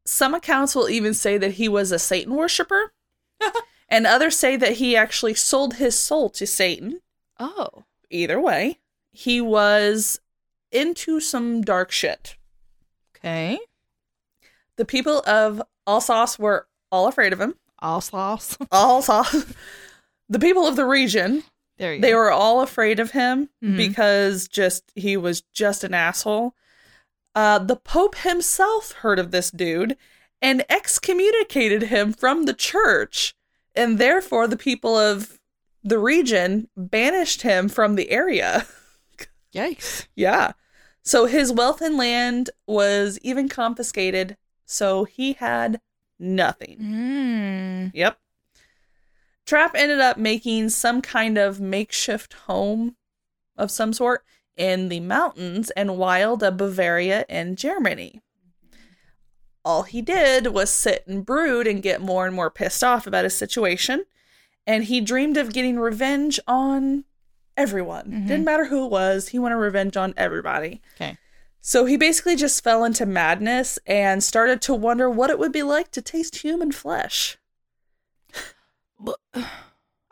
Some 0.07 0.35
accounts 0.35 0.75
will 0.75 0.89
even 0.89 1.13
say 1.15 1.37
that 1.39 1.53
he 1.53 1.69
was 1.69 1.93
a 1.93 1.99
Satan 1.99 2.35
worshiper, 2.35 2.93
and 3.89 4.07
others 4.07 4.37
say 4.37 4.57
that 4.57 4.75
he 4.75 4.97
actually 4.97 5.35
sold 5.35 5.75
his 5.75 5.99
soul 5.99 6.31
to 6.31 6.47
Satan. 6.47 7.01
Oh. 7.39 7.85
Either 8.11 8.41
way, 8.41 8.79
he 9.11 9.41
was 9.41 10.21
into 10.71 11.21
some 11.21 11.61
dark 11.63 11.91
shit. 11.91 12.37
Okay. 13.17 13.59
The 14.77 14.85
people 14.85 15.23
of 15.27 15.61
Alsace 15.87 16.39
were 16.39 16.67
all 16.93 17.09
afraid 17.09 17.33
of 17.33 17.41
him. 17.41 17.55
Alsace. 17.83 18.57
Alsace. 18.73 19.45
the 20.29 20.39
people 20.39 20.67
of 20.67 20.77
the 20.77 20.85
region, 20.87 21.43
There 21.79 21.95
you 21.95 22.01
they 22.01 22.11
go. 22.13 22.17
were 22.17 22.31
all 22.31 22.61
afraid 22.61 23.01
of 23.01 23.11
him 23.11 23.49
Mhm. 23.63 23.77
because 23.77 24.49
just 24.49 24.85
he 24.95 25.17
was 25.17 25.43
just 25.53 25.83
an 25.85 25.95
asshole. 25.95 26.55
Uh, 27.37 27.59
the 27.59 27.77
Pope 27.77 28.17
himself 28.17 28.93
heard 28.93 29.19
of 29.19 29.31
this 29.31 29.51
dude 29.51 29.99
and 30.41 30.65
excommunicated 30.71 31.85
him 31.85 32.15
from 32.15 32.47
the 32.47 32.55
church, 32.55 33.35
and 33.75 33.99
therefore 33.99 34.49
the 34.49 34.57
people 34.57 34.97
of 34.97 35.39
the 35.85 35.99
region 35.99 36.69
banished 36.75 37.43
him 37.43 37.69
from 37.69 37.95
the 37.95 38.11
area. 38.11 38.67
Yikes. 39.55 40.07
Yeah. 40.17 40.53
So 41.03 41.27
his 41.27 41.53
wealth 41.53 41.83
and 41.83 41.99
land 41.99 42.49
was 42.67 43.19
even 43.23 43.51
confiscated, 43.51 44.39
so 44.65 45.05
he 45.05 45.35
had 45.35 45.79
nothing. 46.19 46.79
Mm. 46.81 47.91
Yep. 47.95 48.19
Trapp 49.45 49.75
ended 49.75 50.01
up 50.01 50.17
making 50.17 50.71
some 50.71 51.03
kind 51.03 51.37
of 51.37 51.61
makeshift 51.61 52.33
home 52.33 52.97
of 53.57 53.71
some 53.71 53.93
sort 53.93 54.25
in 54.57 54.89
the 54.89 55.01
mountains 55.01 55.71
and 55.71 55.99
wild 55.99 56.43
of 56.43 56.57
Bavaria 56.57 57.25
and 57.29 57.59
Germany. 57.59 58.21
All 59.65 59.83
he 59.83 60.01
did 60.01 60.49
was 60.49 60.71
sit 60.71 61.05
and 61.07 61.27
brood 61.27 61.67
and 61.67 61.83
get 61.83 62.01
more 62.01 62.27
and 62.27 62.35
more 62.35 62.51
pissed 62.51 62.85
off 62.85 63.07
about 63.07 63.25
his 63.25 63.37
situation, 63.37 64.05
and 64.67 64.85
he 64.85 65.01
dreamed 65.01 65.37
of 65.37 65.53
getting 65.53 65.79
revenge 65.79 66.39
on 66.47 67.05
everyone. 67.57 68.07
Mhm. 68.11 68.29
Didn't 68.29 68.45
matter 68.45 68.67
who 68.67 68.85
it 68.85 68.91
was, 68.91 69.29
he 69.29 69.39
wanted 69.39 69.57
revenge 69.57 69.97
on 69.97 70.15
everybody. 70.17 70.83
Okay. 70.95 71.19
So 71.61 71.85
he 71.85 71.97
basically 71.97 72.37
just 72.37 72.63
fell 72.63 72.85
into 72.85 73.05
madness 73.07 73.79
and 73.87 74.23
started 74.23 74.63
to 74.63 74.75
wonder 74.75 75.11
what 75.11 75.31
it 75.31 75.39
would 75.39 75.51
be 75.53 75.65
like 75.65 75.91
to 75.93 76.03
taste 76.03 76.37
human 76.37 76.71
flesh. 76.71 77.39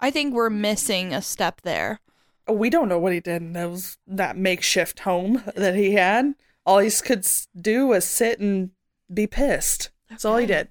I 0.01 0.11
think 0.11 0.35
we're 0.35 0.51
missing 0.51 1.15
a 1.15 1.23
step 1.23 1.61
there. 1.63 2.01
We 2.49 2.71
don't 2.71 2.89
know 2.89 2.99
what 2.99 3.13
he 3.13 3.21
did 3.21 3.43
in 3.43 3.53
those 3.53 3.99
that 4.07 4.37
makeshift 4.37 5.01
home 5.01 5.43
that 5.57 5.75
he 5.75 5.93
had. 5.93 6.35
All 6.67 6.79
he 6.79 6.91
could 6.91 7.27
do 7.59 7.87
was 7.87 8.05
sit 8.05 8.39
and 8.39 8.71
be 9.13 9.27
pissed. 9.27 9.91
That's 10.09 10.25
all 10.25 10.37
he 10.37 10.47
did. 10.47 10.69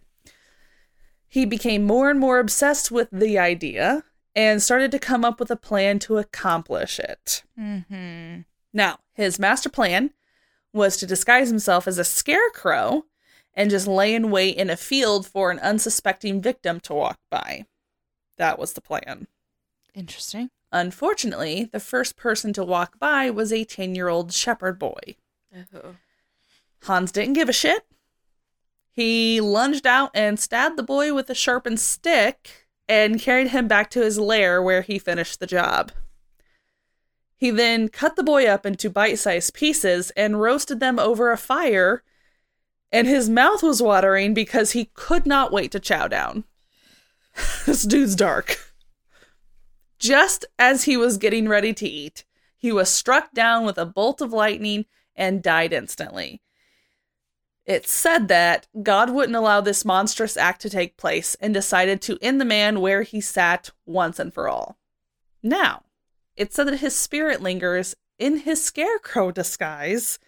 He 1.28 1.46
became 1.46 1.84
more 1.84 2.12
and 2.12 2.20
more 2.20 2.40
obsessed 2.40 2.92
with 2.92 3.10
the 3.12 3.40
idea 3.40 4.04
and 4.36 4.62
started 4.62 4.92
to 4.92 5.00
come 5.00 5.26
up 5.26 5.40
with 5.40 5.52
a 5.52 5.56
plan 5.56 6.00
to 6.00 6.18
accomplish 6.18 7.00
it. 7.00 7.44
Mm-hmm. 7.60 8.42
Now, 8.72 9.00
his 9.14 9.40
master 9.40 9.70
plan 9.70 10.12
was 10.74 10.98
to 10.98 11.08
disguise 11.08 11.50
himself 11.50 11.88
as 11.88 11.98
a 11.98 12.04
scarecrow 12.04 13.06
and 13.54 13.70
just 13.70 13.88
lay 13.88 14.16
in 14.16 14.32
wait 14.32 14.58
in 14.58 14.70
a 14.70 14.78
field 14.78 15.28
for 15.28 15.52
an 15.52 15.60
unsuspecting 15.60 16.42
victim 16.42 16.80
to 16.82 16.94
walk 16.94 17.20
by. 17.30 17.66
That 18.38 18.58
was 18.58 18.74
the 18.74 18.82
plan. 18.82 19.28
Interesting. 19.94 20.50
Unfortunately, 20.74 21.70
the 21.72 21.80
first 21.80 22.18
person 22.18 22.52
to 22.54 22.64
walk 22.64 22.98
by 22.98 23.30
was 23.30 23.54
a 23.54 23.64
10 23.64 23.94
year 23.94 24.08
old 24.10 24.34
shepherd 24.34 24.80
boy. 24.80 25.16
Oh. 25.56 25.96
Hans 26.82 27.12
didn't 27.12 27.34
give 27.34 27.48
a 27.48 27.54
shit. 27.54 27.86
He 28.92 29.40
lunged 29.40 29.86
out 29.86 30.10
and 30.16 30.40
stabbed 30.40 30.78
the 30.78 30.84
boy 30.84 31.14
with 31.14 31.30
a 31.30 31.36
sharpened 31.36 31.80
stick 31.80 32.68
and 32.90 33.22
carried 33.22 33.50
him 33.50 33.68
back 33.68 33.92
to 33.92 34.02
his 34.02 34.18
lair 34.18 34.64
where 34.64 34.82
he 34.82 34.98
finished 34.98 35.40
the 35.40 35.48
job. 35.48 35.92
He 37.36 37.52
then 37.52 37.88
cut 37.88 38.16
the 38.16 38.24
boy 38.24 38.48
up 38.48 38.66
into 38.66 38.90
bite 38.90 39.20
sized 39.20 39.54
pieces 39.54 40.12
and 40.12 40.42
roasted 40.42 40.80
them 40.80 40.98
over 40.98 41.32
a 41.32 41.38
fire, 41.38 42.02
and 42.92 43.08
his 43.08 43.30
mouth 43.30 43.62
was 43.62 43.82
watering 43.82 44.34
because 44.34 44.72
he 44.72 44.90
could 44.96 45.28
not 45.28 45.52
wait 45.52 45.72
to 45.74 45.80
chow 45.80 46.08
down. 46.08 46.46
this 47.68 47.84
dude's 47.84 48.16
dark. 48.16 48.73
Just 50.04 50.46
as 50.60 50.84
he 50.84 50.98
was 50.98 51.18
getting 51.18 51.48
ready 51.48 51.74
to 51.76 51.88
eat, 51.88 52.26
he 52.58 52.74
was 52.74 52.90
struck 52.90 53.32
down 53.34 53.66
with 53.66 53.78
a 53.78 53.86
bolt 53.86 54.20
of 54.20 54.34
lightning 54.34 54.86
and 55.16 55.42
died 55.42 55.72
instantly. 55.72 56.42
It's 57.66 57.90
said 57.90 58.28
that 58.28 58.68
God 58.82 59.10
wouldn't 59.10 59.38
allow 59.38 59.62
this 59.62 59.86
monstrous 59.86 60.36
act 60.36 60.62
to 60.64 60.70
take 60.70 60.98
place 60.98 61.36
and 61.36 61.54
decided 61.54 62.02
to 62.02 62.18
end 62.22 62.42
the 62.42 62.46
man 62.46 62.82
where 62.82 63.04
he 63.04 63.22
sat 63.22 63.70
once 63.86 64.20
and 64.20 64.34
for 64.34 64.50
all. 64.50 64.78
Now, 65.42 65.84
it's 66.36 66.56
said 66.58 66.68
that 66.68 66.82
his 66.82 66.96
spirit 66.96 67.42
lingers 67.42 67.96
in 68.20 68.40
his 68.40 68.62
scarecrow 68.62 69.32
disguise 69.32 70.20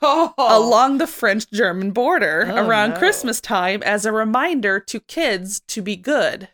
Oh, 0.00 0.32
along 0.38 0.98
the 0.98 1.06
French 1.06 1.50
German 1.50 1.90
border 1.90 2.46
Oh, 2.48 2.66
around 2.66 2.90
no. 2.90 2.96
Christmas 2.96 3.42
time 3.42 3.82
as 3.82 4.06
a 4.06 4.12
reminder 4.12 4.80
to 4.80 5.00
kids 5.00 5.60
to 5.68 5.82
be 5.82 5.96
good. 5.96 6.48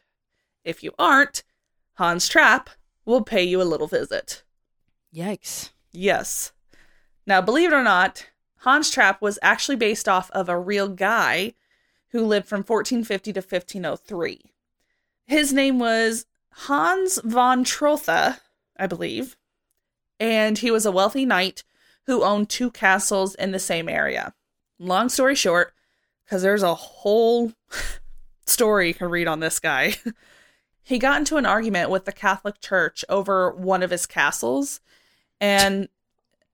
If 0.65 0.83
you 0.83 0.93
aren't, 0.99 1.45
Hans 1.99 2.29
Trapp 2.29 2.71
will 3.05 3.25
pay 3.25 3.43
you 3.43 3.61
a 3.61 3.65
little 3.65 3.89
visit. 3.89 4.45
yikes. 5.13 5.71
Yes. 5.91 6.53
Now, 7.27 7.41
believe 7.41 7.73
it 7.73 7.75
or 7.75 7.83
not, 7.83 8.29
Hans 8.59 8.89
Trapp 8.89 9.21
was 9.21 9.37
actually 9.43 9.75
based 9.75 10.09
off 10.09 10.31
of 10.31 10.49
a 10.49 10.57
real 10.57 10.87
guy 10.87 11.55
who 12.11 12.25
lived 12.25 12.47
from 12.47 12.59
1450 12.59 13.33
to 13.33 13.41
1503. 13.41 14.41
His 15.27 15.53
name 15.53 15.81
was 15.81 16.25
Hans 16.51 17.21
von 17.25 17.65
Trotha, 17.65 18.39
I 18.77 18.87
believe, 18.87 19.37
and 20.21 20.57
he 20.57 20.71
was 20.71 20.87
a 20.87 20.93
wealthy 20.93 21.27
knight 21.27 21.65
who 22.07 22.23
owned 22.23 22.49
two 22.49 22.71
castles 22.71 23.35
in 23.35 23.51
the 23.51 23.59
same 23.59 23.89
area. 23.89 24.35
Long 24.79 25.09
story 25.09 25.35
short, 25.35 25.75
because 26.25 26.43
there's 26.43 26.63
a 26.63 26.77
whole 26.77 27.55
story 28.47 28.87
you 28.87 28.95
can 28.95 29.11
read 29.11 29.27
on 29.27 29.41
this 29.41 29.59
guy. 29.59 29.97
He 30.89 30.99
got 30.99 31.19
into 31.19 31.37
an 31.37 31.47
argument 31.47 31.91
with 31.91 32.05
the 32.07 32.13
Catholic 32.13 32.61
Church 32.61 33.05
over 33.09 33.51
one 33.53 33.83
of 33.83 33.91
his 33.91 34.07
castles, 34.07 34.81
and 35.41 35.89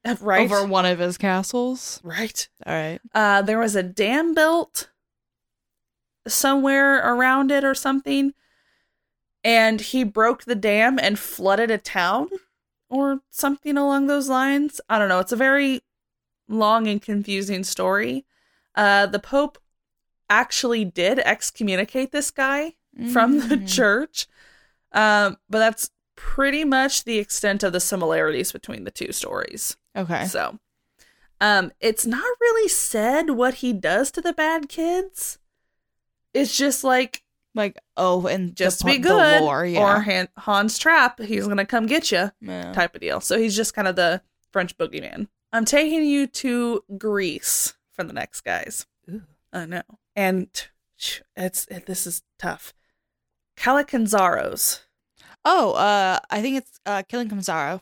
right 0.21 0.43
Over 0.51 0.67
one 0.67 0.85
of 0.87 0.99
his 0.99 1.17
castles. 1.17 2.01
right 2.03 2.49
All 2.67 2.75
right. 2.75 3.01
uh, 3.15 3.43
there 3.43 3.59
was 3.59 3.75
a 3.77 3.83
dam 3.83 4.35
built 4.35 4.91
somewhere 6.27 6.97
around 6.99 7.51
it 7.51 7.65
or 7.65 7.75
something, 7.75 8.35
and 9.43 9.81
he 9.81 10.05
broke 10.05 10.45
the 10.45 10.55
dam 10.55 10.99
and 10.99 11.19
flooded 11.19 11.71
a 11.71 11.79
town 11.79 12.29
or 12.89 13.21
something 13.31 13.77
along 13.77 14.07
those 14.07 14.29
lines. 14.29 14.81
I 14.89 14.99
don't 14.99 15.09
know. 15.09 15.21
It's 15.21 15.33
a 15.33 15.37
very 15.37 15.83
long 16.49 16.87
and 16.87 17.01
confusing 17.01 17.65
story. 17.65 18.25
Uh, 18.75 19.07
the 19.07 19.19
Pope 19.19 19.59
actually 20.29 20.85
did 20.85 21.19
excommunicate 21.21 22.11
this 22.11 22.31
guy 22.31 22.75
from 23.13 23.49
the 23.49 23.57
Mm. 23.57 23.69
church, 23.69 24.27
um, 24.93 25.37
but 25.51 25.59
that's 25.59 25.91
pretty 26.17 26.65
much 26.65 27.05
the 27.05 27.19
extent 27.19 27.63
of 27.63 27.73
the 27.73 27.81
similarities 27.81 28.53
between 28.53 28.85
the 28.85 28.91
two 28.91 29.11
stories. 29.13 29.77
Okay. 29.97 30.27
So, 30.27 30.59
um, 31.41 31.73
it's 31.81 32.07
not 32.07 32.23
really 32.41 32.69
said 32.69 33.31
what 33.31 33.55
he 33.55 33.73
does 33.73 34.11
to 34.13 34.21
the 34.21 34.33
bad 34.33 34.69
kids. 34.69 35.39
It's 36.33 36.57
just 36.57 36.85
like 36.85 37.23
Like, 37.57 37.79
oh, 37.97 38.27
and 38.27 38.57
just 38.57 38.81
the, 38.81 38.87
be 38.87 38.99
good, 38.99 39.41
lore, 39.43 39.65
yeah. 39.65 39.81
or 39.81 40.01
Han- 40.01 40.29
Hans 40.37 40.77
Trapp, 40.77 41.21
he's 41.21 41.47
gonna 41.47 41.65
come 41.65 41.87
get 41.87 42.11
you, 42.11 42.33
Yeah. 42.41 42.73
type 42.73 42.97
of 42.97 43.01
deal. 43.01 43.21
So 43.21 43.39
he's 43.39 43.55
just 43.55 43.75
kind 43.75 43.87
of 43.87 43.95
the 43.95 44.23
French 44.51 44.77
boogeyman. 44.77 45.29
I'm 45.53 45.65
taking 45.65 46.05
you 46.05 46.27
to 46.27 46.83
Greece 46.99 47.75
for 47.93 48.03
the 48.03 48.13
next 48.13 48.41
guys. 48.41 48.87
Ooh. 49.09 49.23
I 49.53 49.67
know, 49.67 49.83
and 50.17 50.49
it's 51.37 51.67
it, 51.71 51.87
this 51.87 52.09
is 52.09 52.23
tough. 52.41 52.75
Kallikantzaros. 53.57 54.81
Oh, 55.45 55.73
uh, 55.73 56.19
I 56.31 56.41
think 56.41 56.57
it's 56.57 56.81
uh, 56.87 57.03
Killing 57.03 57.29
Kamzaro. 57.29 57.81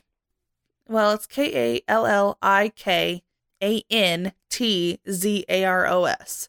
Well, 0.89 1.13
it's 1.13 1.27
K 1.27 1.77
A 1.77 1.81
L 1.89 2.07
L 2.07 2.39
I 2.43 2.73
K 2.75 3.23
A 3.63 3.83
N 3.91 4.33
T 4.51 4.99
Z 5.09 5.45
A 5.49 5.65
R 5.65 5.87
O 5.87 6.05
S. 6.05 6.49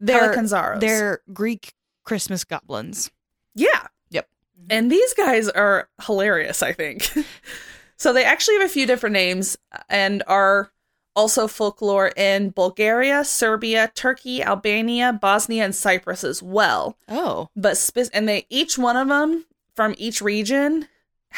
They're 0.00 0.34
Kallikantzaros. 0.34 0.80
they're 0.80 1.20
Greek 1.32 1.74
Christmas 2.04 2.44
goblins. 2.44 3.10
Yeah. 3.54 3.86
Yep. 4.10 4.28
And 4.70 4.90
these 4.92 5.12
guys 5.14 5.48
are 5.48 5.88
hilarious, 6.04 6.62
I 6.62 6.72
think. 6.72 7.10
so 7.96 8.12
they 8.12 8.24
actually 8.24 8.58
have 8.58 8.66
a 8.66 8.72
few 8.72 8.86
different 8.86 9.14
names 9.14 9.56
and 9.88 10.22
are 10.26 10.70
also 11.18 11.48
folklore 11.48 12.08
in 12.16 12.50
Bulgaria, 12.50 13.24
Serbia, 13.24 13.90
Turkey, 13.94 14.36
Albania, 14.42 15.12
Bosnia, 15.12 15.64
and 15.64 15.74
Cyprus 15.74 16.22
as 16.24 16.42
well. 16.42 16.96
Oh, 17.08 17.48
But 17.56 17.76
spe- 17.76 18.10
and 18.12 18.28
they 18.28 18.46
each 18.48 18.78
one 18.78 18.96
of 18.96 19.08
them 19.08 19.44
from 19.74 19.94
each 19.98 20.20
region 20.22 20.86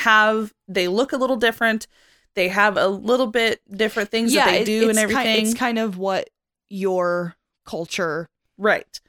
have 0.06 0.52
they 0.68 0.86
look 0.88 1.12
a 1.12 1.16
little 1.16 1.36
different. 1.36 1.86
They 2.34 2.48
have 2.48 2.76
a 2.76 2.86
little 2.88 3.26
bit 3.26 3.60
different 3.84 4.10
things 4.10 4.32
that 4.34 4.50
they 4.52 4.64
do 4.64 4.88
and 4.90 4.98
everything. 4.98 5.24
Kind, 5.36 5.46
it's 5.48 5.54
kind 5.58 5.78
of 5.78 5.98
what 5.98 6.30
your 6.68 7.34
culture, 7.64 8.28
right. 8.58 9.00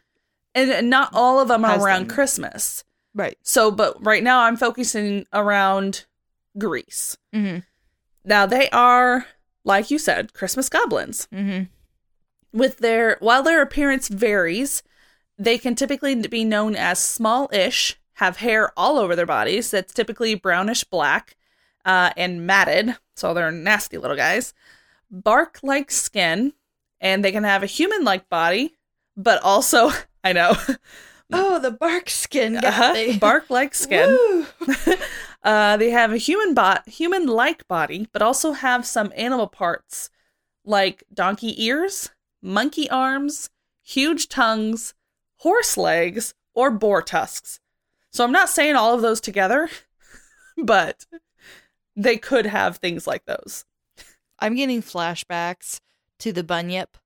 And- 0.55 0.71
And 0.71 0.89
not 0.89 1.09
all 1.13 1.39
of 1.39 1.47
them 1.49 1.63
are 1.65 1.79
around 1.79 2.07
them. 2.07 2.15
Christmas. 2.15 2.83
right? 3.13 3.37
So, 3.43 3.71
but 3.71 4.03
right 4.05 4.23
now 4.23 4.41
I'm 4.45 4.57
focusing 4.57 5.25
around 5.33 6.05
Greece. 6.57 7.17
Mm-hmm. 7.35 7.59
Now 8.25 8.45
they 8.45 8.69
are, 8.71 9.25
like 9.63 9.91
you 9.91 9.99
said, 9.99 10.33
Christmas 10.33 10.69
goblins. 10.69 11.27
Mm-hmm. 11.33 11.63
With 12.57 12.79
their 12.79 13.17
while 13.19 13.43
their 13.43 13.61
appearance 13.61 14.07
varies, 14.07 14.83
they 15.37 15.57
can 15.57 15.75
typically 15.75 16.15
be 16.27 16.43
known 16.43 16.75
as 16.75 16.99
small-ish, 16.99 17.99
have 18.13 18.37
hair 18.37 18.71
all 18.77 18.97
over 18.99 19.15
their 19.15 19.25
bodies 19.25 19.71
that's 19.71 19.93
typically 19.93 20.35
brownish 20.35 20.83
black, 20.83 21.37
uh, 21.85 22.11
and 22.17 22.45
matted, 22.45 22.97
so 23.15 23.33
they're 23.33 23.51
nasty 23.51 23.97
little 23.97 24.17
guys. 24.17 24.53
Bark-like 25.09 25.91
skin, 25.91 26.53
and 26.99 27.23
they 27.23 27.31
can 27.31 27.43
have 27.43 27.63
a 27.63 27.67
human-like 27.67 28.29
body, 28.29 28.75
but 29.15 29.41
also 29.41 29.91
I 30.23 30.33
know 30.33 30.55
Oh, 31.33 31.59
the 31.59 31.71
bark 31.71 32.09
skin 32.09 32.57
uh-huh, 32.57 33.17
bark-like 33.19 33.73
skin. 33.73 34.45
Uh, 35.43 35.75
they 35.77 35.89
have 35.89 36.11
a 36.11 36.17
human 36.17 36.53
bot, 36.53 36.87
human-like 36.87 37.67
body, 37.67 38.07
but 38.11 38.21
also 38.21 38.51
have 38.51 38.85
some 38.85 39.11
animal 39.15 39.47
parts 39.47 40.09
like 40.63 41.03
donkey 41.13 41.63
ears, 41.63 42.11
monkey 42.41 42.89
arms, 42.89 43.49
huge 43.81 44.29
tongues, 44.29 44.93
horse 45.37 45.77
legs, 45.77 46.33
or 46.53 46.69
boar 46.69 47.01
tusks. 47.01 47.59
So 48.11 48.23
I'm 48.23 48.31
not 48.31 48.49
saying 48.49 48.75
all 48.75 48.93
of 48.93 49.01
those 49.01 49.21
together, 49.21 49.69
but 50.63 51.05
they 51.95 52.17
could 52.17 52.45
have 52.45 52.77
things 52.77 53.07
like 53.07 53.25
those. 53.25 53.65
I'm 54.39 54.55
getting 54.55 54.81
flashbacks 54.81 55.79
to 56.19 56.31
the 56.31 56.43
bunyip 56.43 56.97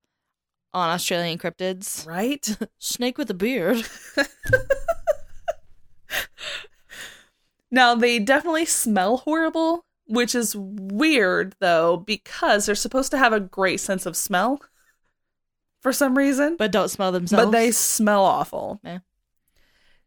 on 0.74 0.90
Australian 0.90 1.38
cryptids. 1.38 2.06
Right? 2.06 2.56
Snake 2.78 3.18
with 3.18 3.30
a 3.30 3.34
beard. 3.34 3.86
Now 7.70 7.94
they 7.94 8.18
definitely 8.18 8.64
smell 8.66 9.18
horrible, 9.18 9.84
which 10.06 10.34
is 10.34 10.54
weird 10.56 11.54
though 11.60 11.96
because 11.96 12.66
they're 12.66 12.74
supposed 12.74 13.10
to 13.10 13.18
have 13.18 13.32
a 13.32 13.40
great 13.40 13.80
sense 13.80 14.06
of 14.06 14.16
smell 14.16 14.60
for 15.80 15.92
some 15.92 16.16
reason. 16.16 16.56
but 16.56 16.72
don't 16.72 16.88
smell 16.88 17.12
themselves. 17.12 17.46
But 17.46 17.50
they 17.52 17.70
smell 17.70 18.24
awful. 18.24 18.80
Yeah. 18.82 18.98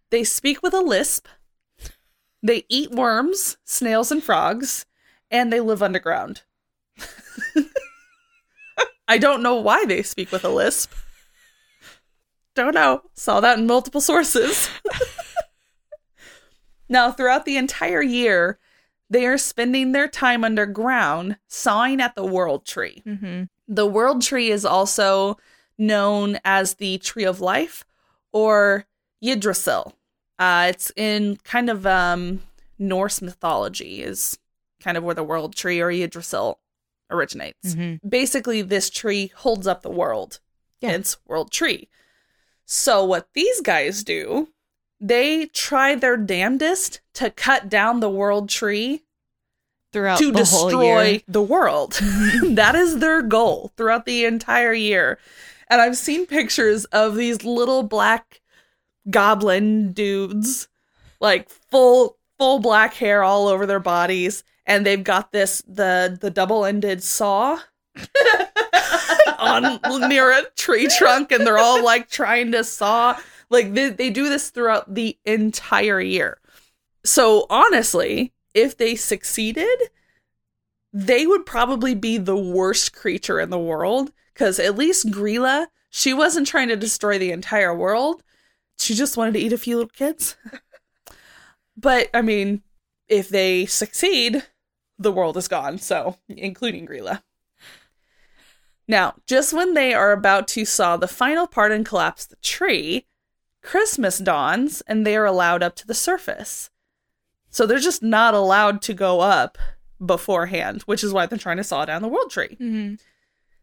They 0.10 0.24
speak 0.24 0.62
with 0.64 0.74
a 0.74 0.82
lisp. 0.82 1.28
They 2.42 2.64
eat 2.70 2.92
worms, 2.92 3.58
snails, 3.66 4.12
and 4.12 4.24
frogs, 4.24 4.86
and 5.30 5.52
they 5.52 5.60
live 5.60 5.84
underground. 5.84 6.44
I 9.08 9.18
don't 9.18 9.44
know 9.44 9.56
why 9.56 9.86
they 9.86 10.04
speak 10.04 10.32
with 10.32 10.44
a 10.46 10.50
lisp. 10.50 10.94
Don't 12.56 12.76
know. 12.76 13.02
Saw 13.14 13.40
that 13.40 13.60
in 13.60 13.68
multiple 13.68 14.02
sources. 14.02 14.70
now, 16.90 17.12
throughout 17.12 17.46
the 17.46 17.58
entire 17.58 18.02
year, 18.02 18.58
they 19.10 19.26
are 19.26 19.38
spending 19.38 19.92
their 19.92 20.08
time 20.08 20.44
underground 20.44 21.38
sawing 21.48 22.02
at 22.02 22.16
the 22.16 22.26
world 22.26 22.66
tree. 22.66 23.02
Mm-hmm. 23.06 23.44
The 23.68 23.86
world 23.86 24.22
tree 24.22 24.50
is 24.50 24.66
also 24.66 25.38
known 25.78 26.40
as 26.44 26.76
the 26.76 26.98
tree 26.98 27.24
of 27.24 27.40
life 27.40 27.86
or 28.32 28.86
Yggdrasil. 29.22 29.94
Uh, 30.38 30.68
it's 30.70 30.92
in 30.96 31.38
kind 31.44 31.70
of 31.70 31.86
um, 31.86 32.42
Norse 32.78 33.22
mythology, 33.22 34.02
is 34.02 34.38
kind 34.80 34.98
of 34.98 35.04
where 35.04 35.16
the 35.16 35.24
world 35.24 35.56
tree 35.56 35.82
or 35.82 35.92
Yggdrasil 35.92 36.60
originates. 37.12 37.76
Mm-hmm. 37.76 38.08
Basically, 38.08 38.62
this 38.62 38.90
tree 38.90 39.32
holds 39.36 39.68
up 39.68 39.82
the 39.82 39.90
world. 39.90 40.40
Yeah. 40.82 40.92
Hence, 40.92 41.18
world 41.28 41.52
tree. 41.52 41.90
So, 42.66 43.04
what 43.04 43.28
these 43.34 43.62
guys 43.62 44.04
do, 44.04 44.50
they 45.00 45.46
try 45.48 45.96
their 45.96 46.18
damnedest 46.18 47.02
to 47.16 47.30
cut 47.30 47.70
down 47.70 48.00
the 48.00 48.10
world 48.10 48.50
tree 48.50 49.04
Throughout 49.92 50.20
to 50.20 50.32
the 50.32 50.44
whole 50.46 50.70
destroy 50.70 51.24
the 51.28 51.42
world. 51.42 51.94
that 52.44 52.76
is 52.76 53.00
their 53.00 53.22
goal 53.22 53.72
throughout 53.76 54.06
the 54.06 54.26
entire 54.26 54.74
year. 54.74 55.18
And 55.68 55.82
I've 55.82 55.98
seen 55.98 56.26
pictures 56.26 56.86
of 56.86 57.16
these 57.16 57.44
little 57.44 57.84
black 57.84 58.42
goblin 59.10 59.92
dudes, 59.94 60.68
like 61.20 61.50
full 61.50 62.18
full 62.38 62.60
black 62.60 62.94
hair 62.94 63.24
all 63.24 63.48
over 63.48 63.66
their 63.66 63.80
bodies, 63.80 64.44
and 64.66 64.86
they've 64.86 65.04
got 65.04 65.32
this 65.32 65.64
the 65.68 66.18
the 66.20 66.30
double 66.32 66.66
ended 66.66 67.02
saw 67.04 67.60
on 69.40 69.80
near 70.08 70.32
a 70.32 70.44
tree 70.56 70.88
trunk, 70.88 71.32
and 71.32 71.46
they're 71.46 71.58
all 71.58 71.84
like 71.84 72.10
trying 72.10 72.52
to 72.52 72.64
saw. 72.64 73.20
Like 73.50 73.74
they, 73.74 73.90
they 73.90 74.10
do 74.10 74.30
this 74.30 74.50
throughout 74.50 74.94
the 74.94 75.18
entire 75.26 76.00
year. 76.00 76.40
So 77.04 77.46
honestly, 77.50 78.34
if 78.54 78.78
they 78.78 78.96
succeeded, 78.96 79.78
they 80.94 81.26
would 81.26 81.46
probably 81.46 81.96
be 81.96 82.18
the 82.18 82.38
worst 82.38 82.94
creature 82.94 83.40
in 83.40 83.50
the 83.50 83.60
world. 83.60 84.12
Because 84.34 84.60
at 84.60 84.78
least 84.78 85.12
Grilla, 85.12 85.68
she 85.90 86.14
wasn't 86.14 86.48
trying 86.48 86.70
to 86.70 86.76
destroy 86.76 87.18
the 87.18 87.32
entire 87.32 87.76
world. 87.76 88.24
She 88.78 88.96
just 88.96 89.18
wanted 89.18 89.34
to 89.34 89.40
eat 89.40 89.54
a 89.54 89.58
few 89.58 89.78
little 89.78 89.90
kids. 89.90 90.38
but 91.78 92.10
I 92.14 92.22
mean, 92.22 92.62
if 93.08 93.30
they 93.30 93.66
succeed, 93.66 94.44
the 94.98 95.12
world 95.12 95.36
is 95.38 95.48
gone. 95.48 95.78
So, 95.78 96.18
including 96.30 96.88
Grilla. 96.88 97.22
Now, 98.88 99.16
just 99.28 99.54
when 99.54 99.76
they 99.76 99.94
are 99.94 100.12
about 100.12 100.48
to 100.50 100.66
saw 100.66 100.98
the 100.98 101.08
final 101.08 101.46
part 101.46 101.72
and 101.72 101.86
collapse 101.86 102.26
the 102.26 102.38
tree, 102.38 103.06
Christmas 103.62 104.20
dawns 104.20 104.82
and 104.82 105.06
they 105.06 105.16
are 105.16 105.26
allowed 105.26 105.64
up 105.64 105.76
to 105.78 105.88
the 105.88 105.94
surface. 105.94 106.70
So 107.50 107.66
they're 107.66 107.80
just 107.80 108.04
not 108.04 108.34
allowed 108.34 108.82
to 108.84 108.94
go 108.94 109.22
up 109.22 109.58
beforehand, 110.04 110.84
which 110.84 111.04
is 111.04 111.14
why 111.14 111.26
they're 111.26 111.38
trying 111.38 111.58
to 111.58 111.64
saw 111.64 111.86
down 111.86 112.02
the 112.02 112.08
world 112.08 112.32
tree. 112.32 112.58
Mm-hmm. 112.60 112.96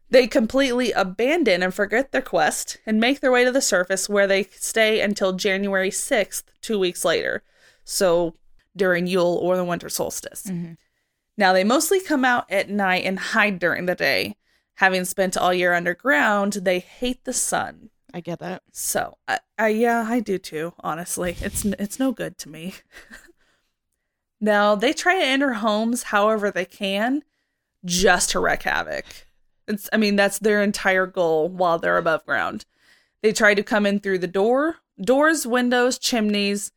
They 0.09 0.27
completely 0.27 0.91
abandon 0.91 1.63
and 1.63 1.73
forget 1.73 2.11
their 2.11 2.21
quest 2.21 2.77
and 2.85 2.99
make 2.99 3.19
their 3.19 3.31
way 3.31 3.43
to 3.43 3.51
the 3.51 3.61
surface 3.61 4.07
where 4.07 4.27
they 4.27 4.43
stay 4.43 5.01
until 5.01 5.33
January 5.33 5.89
6th, 5.89 6.43
two 6.61 6.79
weeks 6.79 7.03
later. 7.03 7.43
So 7.83 8.35
during 8.75 9.07
Yule 9.07 9.39
or 9.41 9.57
the 9.57 9.65
winter 9.65 9.89
solstice. 9.89 10.43
Mm-hmm. 10.43 10.73
Now, 11.37 11.53
they 11.53 11.63
mostly 11.63 11.99
come 11.99 12.25
out 12.25 12.49
at 12.49 12.69
night 12.69 13.03
and 13.03 13.19
hide 13.19 13.59
during 13.59 13.85
the 13.85 13.95
day. 13.95 14.37
Having 14.75 15.05
spent 15.05 15.37
all 15.37 15.53
year 15.53 15.73
underground, 15.73 16.53
they 16.53 16.79
hate 16.79 17.25
the 17.25 17.33
sun. 17.33 17.89
I 18.13 18.21
get 18.21 18.39
that. 18.39 18.63
So, 18.71 19.17
I, 19.27 19.39
I 19.57 19.67
yeah, 19.69 20.05
I 20.07 20.19
do 20.19 20.37
too. 20.37 20.73
Honestly, 20.79 21.35
it's 21.41 21.65
it's 21.65 21.99
no 21.99 22.11
good 22.11 22.37
to 22.39 22.49
me. 22.49 22.75
now 24.41 24.75
they 24.75 24.93
try 24.93 25.19
to 25.19 25.25
enter 25.25 25.53
homes 25.53 26.03
however 26.03 26.51
they 26.51 26.65
can, 26.65 27.23
just 27.85 28.31
to 28.31 28.39
wreak 28.39 28.63
havoc. 28.63 29.05
It's 29.67 29.89
I 29.91 29.97
mean 29.97 30.15
that's 30.15 30.39
their 30.39 30.63
entire 30.63 31.05
goal 31.05 31.49
while 31.49 31.79
they're 31.79 31.97
above 31.97 32.25
ground. 32.25 32.65
They 33.21 33.33
try 33.33 33.53
to 33.53 33.63
come 33.63 33.85
in 33.85 33.99
through 33.99 34.19
the 34.19 34.27
door, 34.27 34.77
doors, 35.01 35.45
windows, 35.45 35.97
chimneys, 35.97 36.71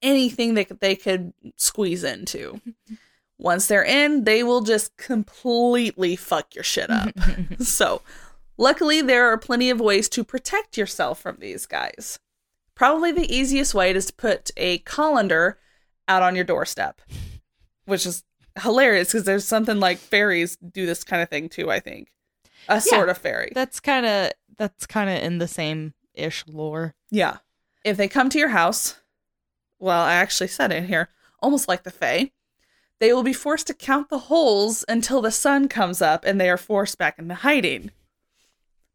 anything 0.00 0.54
that 0.54 0.80
they 0.80 0.96
could 0.96 1.32
squeeze 1.56 2.04
into. 2.04 2.60
Once 3.38 3.66
they're 3.66 3.84
in, 3.84 4.22
they 4.22 4.42
will 4.44 4.60
just 4.60 4.96
completely 4.96 6.14
fuck 6.14 6.54
your 6.54 6.62
shit 6.62 6.90
up. 6.90 7.10
so, 7.60 8.00
luckily, 8.56 9.00
there 9.02 9.26
are 9.26 9.38
plenty 9.38 9.70
of 9.70 9.80
ways 9.80 10.08
to 10.10 10.24
protect 10.24 10.76
yourself 10.76 11.20
from 11.20 11.36
these 11.38 11.66
guys. 11.66 12.18
Probably 12.74 13.12
the 13.12 13.32
easiest 13.32 13.74
way 13.74 13.92
is 13.92 14.06
to 14.06 14.12
put 14.14 14.50
a 14.56 14.78
colander 14.78 15.58
out 16.08 16.22
on 16.22 16.34
your 16.34 16.44
doorstep, 16.44 17.00
which 17.84 18.06
is 18.06 18.24
hilarious 18.60 19.08
because 19.08 19.24
there's 19.24 19.44
something 19.46 19.80
like 19.80 19.98
fairies 19.98 20.56
do 20.56 20.86
this 20.86 21.04
kind 21.04 21.22
of 21.22 21.28
thing 21.28 21.48
too, 21.48 21.70
I 21.70 21.80
think. 21.80 22.12
A 22.68 22.80
sort 22.80 23.08
of 23.08 23.18
fairy. 23.18 23.52
That's 23.54 23.80
kind 23.80 24.06
of 24.06 24.32
that's 24.56 24.86
kind 24.86 25.10
of 25.10 25.22
in 25.22 25.38
the 25.38 25.48
same 25.48 25.94
ish 26.14 26.44
lore. 26.46 26.94
Yeah. 27.10 27.38
If 27.84 27.96
they 27.96 28.08
come 28.08 28.28
to 28.30 28.38
your 28.38 28.50
house, 28.50 29.00
well, 29.78 30.02
I 30.02 30.14
actually 30.14 30.48
said 30.48 30.70
it 30.70 30.84
here, 30.84 31.08
almost 31.40 31.66
like 31.68 31.82
the 31.82 31.90
Fae, 31.90 32.30
they 33.00 33.12
will 33.12 33.24
be 33.24 33.32
forced 33.32 33.66
to 33.66 33.74
count 33.74 34.08
the 34.10 34.18
holes 34.18 34.84
until 34.88 35.20
the 35.20 35.32
sun 35.32 35.66
comes 35.66 36.00
up 36.00 36.24
and 36.24 36.40
they 36.40 36.48
are 36.48 36.56
forced 36.56 36.98
back 36.98 37.18
into 37.18 37.34
hiding. 37.34 37.90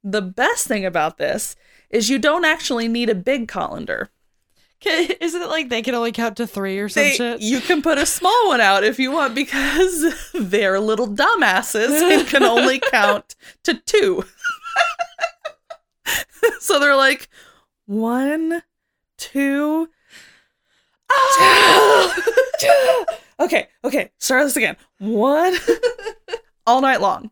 The 0.09 0.21
best 0.21 0.67
thing 0.67 0.85
about 0.85 1.17
this 1.17 1.55
is 1.89 2.09
you 2.09 2.17
don't 2.17 2.45
actually 2.45 2.87
need 2.87 3.09
a 3.09 3.15
big 3.15 3.47
colander. 3.49 4.09
Isn't 4.85 5.41
it 5.41 5.49
like 5.49 5.67
they 5.69 5.81
can 5.81 5.95
only 5.95 6.11
count 6.13 6.37
to 6.37 6.47
three 6.47 6.77
or 6.79 6.87
some 6.87 7.03
They- 7.03 7.13
shit? 7.15 7.41
you 7.41 7.59
can 7.59 7.81
put 7.81 7.97
a 7.97 8.05
small 8.05 8.47
one 8.47 8.61
out 8.61 8.83
if 8.85 8.99
you 8.99 9.11
want 9.11 9.35
because 9.35 10.13
they're 10.33 10.79
little 10.79 11.07
dumbasses 11.09 11.99
and 12.01 12.25
can 12.29 12.43
only 12.43 12.79
count 12.79 13.35
to 13.63 13.73
two. 13.73 14.23
so 16.61 16.79
they're 16.79 16.95
like, 16.95 17.27
one, 17.85 18.63
two, 19.17 19.89
ah! 21.11 22.15
okay, 23.41 23.67
okay, 23.83 24.11
start 24.19 24.45
this 24.45 24.55
again. 24.55 24.77
One, 24.99 25.55
all 26.65 26.79
night 26.81 27.01
long. 27.01 27.31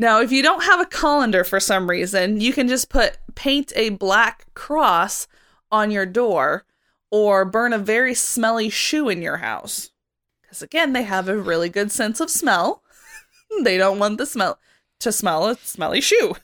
Now, 0.00 0.22
if 0.22 0.32
you 0.32 0.42
don't 0.42 0.64
have 0.64 0.80
a 0.80 0.86
colander 0.86 1.44
for 1.44 1.60
some 1.60 1.90
reason, 1.90 2.40
you 2.40 2.54
can 2.54 2.68
just 2.68 2.88
put 2.88 3.18
paint 3.34 3.70
a 3.76 3.90
black 3.90 4.46
cross 4.54 5.28
on 5.70 5.90
your 5.90 6.06
door 6.06 6.64
or 7.10 7.44
burn 7.44 7.74
a 7.74 7.78
very 7.78 8.14
smelly 8.14 8.70
shoe 8.70 9.10
in 9.10 9.20
your 9.20 9.36
house. 9.36 9.90
Because 10.40 10.62
again, 10.62 10.94
they 10.94 11.02
have 11.02 11.28
a 11.28 11.36
really 11.36 11.68
good 11.68 11.92
sense 11.92 12.18
of 12.18 12.30
smell. 12.30 12.82
they 13.62 13.76
don't 13.76 13.98
want 13.98 14.16
the 14.16 14.24
smell 14.24 14.58
to 15.00 15.12
smell 15.12 15.46
a 15.46 15.56
smelly 15.56 16.00
shoe. 16.00 16.34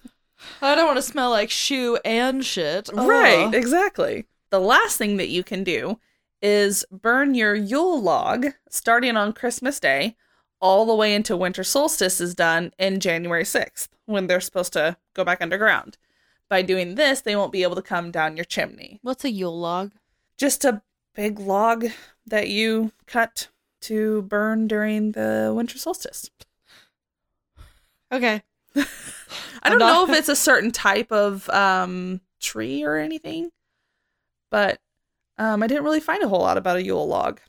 I 0.61 0.75
don't 0.75 0.87
want 0.87 0.99
to 0.99 1.03
smell 1.03 1.31
like 1.31 1.49
shoe 1.49 1.97
and 2.05 2.45
shit. 2.45 2.91
Right, 2.93 3.55
exactly. 3.55 4.27
The 4.51 4.61
last 4.61 4.99
thing 4.99 5.17
that 5.17 5.31
you 5.31 5.43
can 5.43 5.65
do 5.65 5.99
is 6.43 6.85
burn 6.93 7.35
your 7.35 7.55
Yule 7.55 8.03
log 8.03 8.49
starting 8.69 9.17
on 9.17 9.33
Christmas 9.33 9.81
Day 9.81 10.15
all 10.61 10.87
the 10.87 10.95
way 10.95 11.15
into 11.15 11.37
winter 11.37 11.65
solstice 11.65 12.21
is 12.21 12.35
done 12.35 12.73
in 12.79 13.01
January 13.01 13.45
6th 13.45 13.89
when 14.07 14.27
they're 14.27 14.41
supposed 14.41 14.73
to 14.73 14.97
go 15.15 15.25
back 15.25 15.41
underground. 15.41 15.99
By 16.49 16.63
doing 16.63 16.95
this, 16.95 17.21
they 17.21 17.37
won't 17.37 17.53
be 17.53 17.63
able 17.63 17.75
to 17.77 17.83
come 17.83 18.11
down 18.11 18.37
your 18.37 18.45
chimney. 18.45 19.01
What's 19.03 19.25
a 19.25 19.31
Yule 19.31 19.59
log? 19.59 19.93
Just 20.39 20.65
a 20.65 20.83
big 21.15 21.39
log 21.39 21.87
that 22.27 22.49
you 22.49 22.93
cut 23.07 23.49
to 23.83 24.23
burn 24.23 24.69
during 24.69 25.13
the 25.13 25.53
winter 25.55 25.79
solstice. 25.79 26.31
Okay. 28.13 28.43
I 29.63 29.69
don't 29.69 29.79
know 29.79 30.05
if 30.05 30.11
it's 30.11 30.29
a 30.29 30.37
certain 30.37 30.71
type 30.71 31.11
of 31.11 31.49
um, 31.51 32.21
tree 32.41 32.85
or 32.85 32.97
anything, 32.97 33.51
but 34.51 34.79
um, 35.39 35.63
I 35.63 35.67
didn't 35.67 35.85
really 35.85 36.01
find 36.01 36.23
a 36.23 36.29
whole 36.29 36.41
lot 36.41 36.57
about 36.57 36.77
a 36.77 36.85
Yule 36.85 37.09
log, 37.09 37.41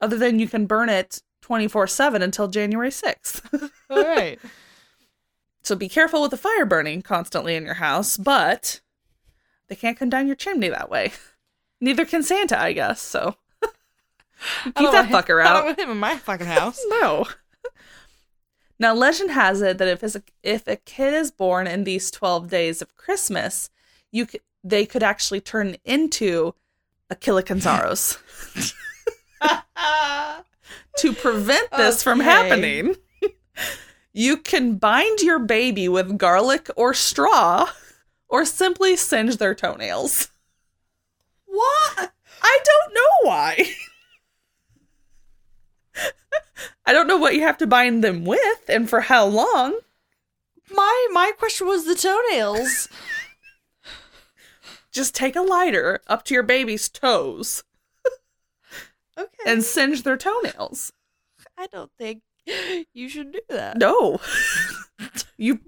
other 0.00 0.16
than 0.16 0.38
you 0.38 0.46
can 0.46 0.66
burn 0.66 0.88
it 0.88 1.22
twenty 1.42 1.68
four 1.68 1.86
seven 1.86 2.22
until 2.22 2.48
January 2.48 2.90
sixth. 2.90 3.46
All 3.90 4.02
right. 4.02 4.38
so 5.62 5.74
be 5.76 5.88
careful 5.88 6.22
with 6.22 6.30
the 6.30 6.36
fire 6.36 6.66
burning 6.66 7.02
constantly 7.02 7.54
in 7.56 7.64
your 7.64 7.74
house, 7.74 8.16
but 8.16 8.80
they 9.68 9.76
can't 9.76 9.98
come 9.98 10.10
down 10.10 10.26
your 10.26 10.36
chimney 10.36 10.68
that 10.68 10.90
way. 10.90 11.12
Neither 11.80 12.04
can 12.04 12.22
Santa, 12.22 12.60
I 12.60 12.72
guess. 12.72 13.00
So 13.00 13.36
keep 14.64 14.90
that 14.92 15.10
fucker 15.10 15.44
out. 15.44 15.50
I 15.50 15.54
don't 15.58 15.66
want 15.66 15.78
him 15.80 15.90
in 15.90 15.98
my 15.98 16.16
fucking 16.16 16.46
house. 16.46 16.80
No. 16.88 17.26
Now, 18.78 18.92
legend 18.92 19.30
has 19.30 19.62
it 19.62 19.78
that 19.78 19.88
if 20.02 20.16
if 20.42 20.68
a 20.68 20.76
kid 20.76 21.14
is 21.14 21.30
born 21.30 21.66
in 21.66 21.84
these 21.84 22.10
twelve 22.10 22.48
days 22.50 22.82
of 22.82 22.94
Christmas, 22.94 23.70
you 24.12 24.26
c- 24.26 24.40
they 24.62 24.84
could 24.84 25.02
actually 25.02 25.40
turn 25.40 25.76
into 25.84 26.54
a 27.08 27.14
Kallikantzaros. 27.16 28.18
To 30.98 31.12
prevent 31.12 31.70
this 31.72 32.02
from 32.02 32.20
happening, 32.20 32.96
you 34.12 34.36
can 34.36 34.76
bind 34.76 35.20
your 35.20 35.38
baby 35.38 35.88
with 35.88 36.18
garlic 36.18 36.68
or 36.76 36.94
straw, 36.94 37.70
or 38.28 38.44
simply 38.44 38.96
singe 38.96 39.36
their 39.36 39.54
toenails. 39.54 40.28
What? 41.44 42.12
I 42.42 42.58
don't 42.64 42.94
know 42.94 43.30
why. 43.30 43.70
I 46.86 46.92
don't 46.92 47.08
know 47.08 47.16
what 47.16 47.34
you 47.34 47.42
have 47.42 47.58
to 47.58 47.66
bind 47.66 48.04
them 48.04 48.24
with 48.24 48.68
and 48.68 48.88
for 48.88 49.02
how 49.02 49.26
long. 49.26 49.78
My 50.70 51.06
my 51.12 51.32
question 51.38 51.66
was 51.66 51.84
the 51.84 51.94
toenails. 51.94 52.88
Just 54.92 55.14
take 55.14 55.36
a 55.36 55.40
lighter 55.40 56.00
up 56.06 56.24
to 56.24 56.34
your 56.34 56.42
baby's 56.42 56.88
toes 56.88 57.62
okay. 59.18 59.44
and 59.46 59.62
singe 59.62 60.02
their 60.02 60.16
toenails. 60.16 60.92
I 61.56 61.66
don't 61.68 61.90
think 61.98 62.22
you 62.92 63.08
should 63.08 63.32
do 63.32 63.40
that. 63.48 63.78
No. 63.78 64.20
you 65.36 65.60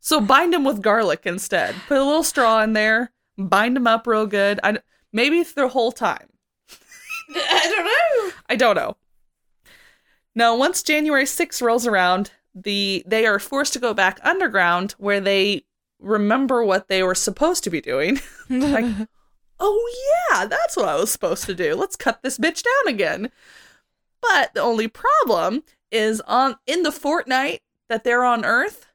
so 0.00 0.20
bind 0.20 0.52
them 0.52 0.64
with 0.64 0.82
garlic 0.82 1.22
instead. 1.24 1.74
Put 1.88 1.98
a 1.98 2.04
little 2.04 2.22
straw 2.22 2.62
in 2.62 2.72
there, 2.74 3.12
bind 3.36 3.76
them 3.76 3.86
up 3.86 4.06
real 4.06 4.26
good. 4.26 4.60
I 4.62 4.78
maybe 5.12 5.42
the 5.42 5.68
whole 5.68 5.92
time. 5.92 6.28
I 7.34 7.72
don't 7.74 7.84
know. 7.84 8.32
I 8.48 8.56
don't 8.56 8.76
know. 8.76 8.96
Now, 10.34 10.54
once 10.54 10.82
January 10.82 11.24
6th 11.24 11.62
rolls 11.62 11.86
around, 11.86 12.30
the 12.54 13.02
they 13.06 13.26
are 13.26 13.38
forced 13.38 13.72
to 13.72 13.78
go 13.78 13.94
back 13.94 14.20
underground 14.22 14.92
where 14.98 15.20
they 15.20 15.64
remember 15.98 16.62
what 16.62 16.88
they 16.88 17.02
were 17.02 17.14
supposed 17.14 17.64
to 17.64 17.70
be 17.70 17.80
doing. 17.80 18.20
like, 18.50 19.08
oh 19.60 20.28
yeah, 20.30 20.46
that's 20.46 20.76
what 20.76 20.88
I 20.88 20.96
was 20.96 21.10
supposed 21.10 21.44
to 21.44 21.54
do. 21.54 21.74
Let's 21.74 21.96
cut 21.96 22.22
this 22.22 22.38
bitch 22.38 22.62
down 22.62 22.94
again. 22.94 23.30
But 24.20 24.54
the 24.54 24.60
only 24.60 24.88
problem 24.88 25.62
is 25.90 26.20
on 26.22 26.56
in 26.66 26.82
the 26.82 26.92
fortnight 26.92 27.60
that 27.88 28.04
they're 28.04 28.24
on 28.24 28.44
Earth, 28.44 28.86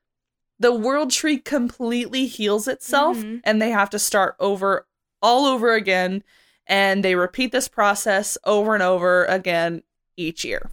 the 0.60 0.74
world 0.74 1.12
tree 1.12 1.38
completely 1.38 2.26
heals 2.28 2.68
itself 2.68 3.18
Mhm. 3.18 3.42
and 3.44 3.62
they 3.62 3.70
have 3.72 3.90
to 3.92 4.00
start 4.00 4.36
over 4.40 4.86
all 5.22 5.46
over 5.46 5.74
again 5.74 6.24
and 6.68 7.04
they 7.04 7.16
repeat 7.16 7.52
this 7.52 7.68
process 7.68 8.38
over 8.46 8.74
and 8.74 8.84
over 8.84 9.26
again 9.26 9.84
each 10.18 10.44
year. 10.44 10.70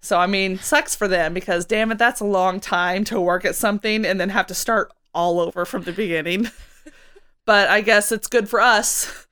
So 0.00 0.18
I 0.18 0.26
mean, 0.26 0.58
sucks 0.58 0.94
for 0.94 1.08
them 1.08 1.32
because 1.34 1.64
damn 1.64 1.90
it, 1.92 1.98
that's 1.98 2.20
a 2.20 2.24
long 2.26 2.60
time 2.60 3.04
to 3.04 3.20
work 3.20 3.44
at 3.44 3.54
something 3.56 4.04
and 4.04 4.20
then 4.20 4.28
have 4.30 4.46
to 4.48 4.54
start 4.54 4.92
all 5.14 5.40
over 5.40 5.64
from 5.64 5.82
the 5.84 5.92
beginning. 5.92 6.50
but 7.44 7.68
I 7.68 7.80
guess 7.80 8.12
it's 8.12 8.28
good 8.28 8.48
for 8.48 8.60
us. 8.60 9.26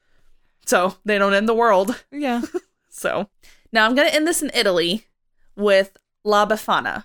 So 0.66 0.94
they 1.04 1.18
don't 1.18 1.34
end 1.34 1.48
the 1.48 1.54
world. 1.54 2.02
yeah. 2.12 2.42
So 2.92 3.30
now 3.72 3.86
I'm 3.86 3.94
gonna 3.94 4.10
end 4.10 4.26
this 4.26 4.42
in 4.42 4.50
Italy 4.52 5.06
with 5.56 5.96
La 6.24 6.44
Befana 6.44 7.04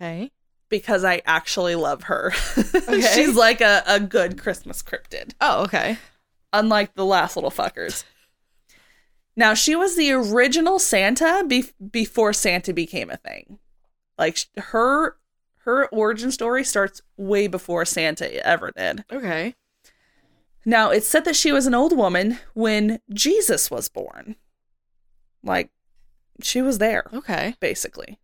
Okay. 0.00 0.30
because 0.68 1.04
I 1.04 1.20
actually 1.26 1.74
love 1.74 2.04
her. 2.04 2.32
Okay. 2.74 3.00
She's 3.14 3.36
like 3.36 3.60
a, 3.60 3.82
a 3.86 4.00
good 4.00 4.38
Christmas 4.38 4.82
cryptid. 4.82 5.32
Oh, 5.40 5.62
okay. 5.64 5.98
unlike 6.52 6.94
the 6.94 7.04
last 7.04 7.36
little 7.36 7.50
fuckers. 7.50 8.04
Now, 9.36 9.54
she 9.54 9.74
was 9.76 9.96
the 9.96 10.12
original 10.12 10.78
Santa 10.78 11.44
be- 11.46 11.70
before 11.90 12.32
Santa 12.32 12.72
became 12.72 13.10
a 13.10 13.16
thing. 13.16 13.58
Like 14.18 14.38
her 14.56 15.16
her 15.64 15.86
origin 15.88 16.30
story 16.32 16.64
starts 16.64 17.02
way 17.16 17.46
before 17.46 17.84
Santa 17.84 18.44
ever 18.46 18.72
did. 18.76 19.04
Okay. 19.12 19.54
Now, 20.64 20.90
it's 20.90 21.08
said 21.08 21.24
that 21.24 21.36
she 21.36 21.50
was 21.52 21.66
an 21.66 21.74
old 21.74 21.96
woman 21.96 22.38
when 22.54 23.00
Jesus 23.12 23.70
was 23.70 23.88
born. 23.88 24.36
Like, 25.42 25.70
she 26.40 26.62
was 26.62 26.78
there, 26.78 27.04
Okay. 27.12 27.54
basically. 27.60 28.18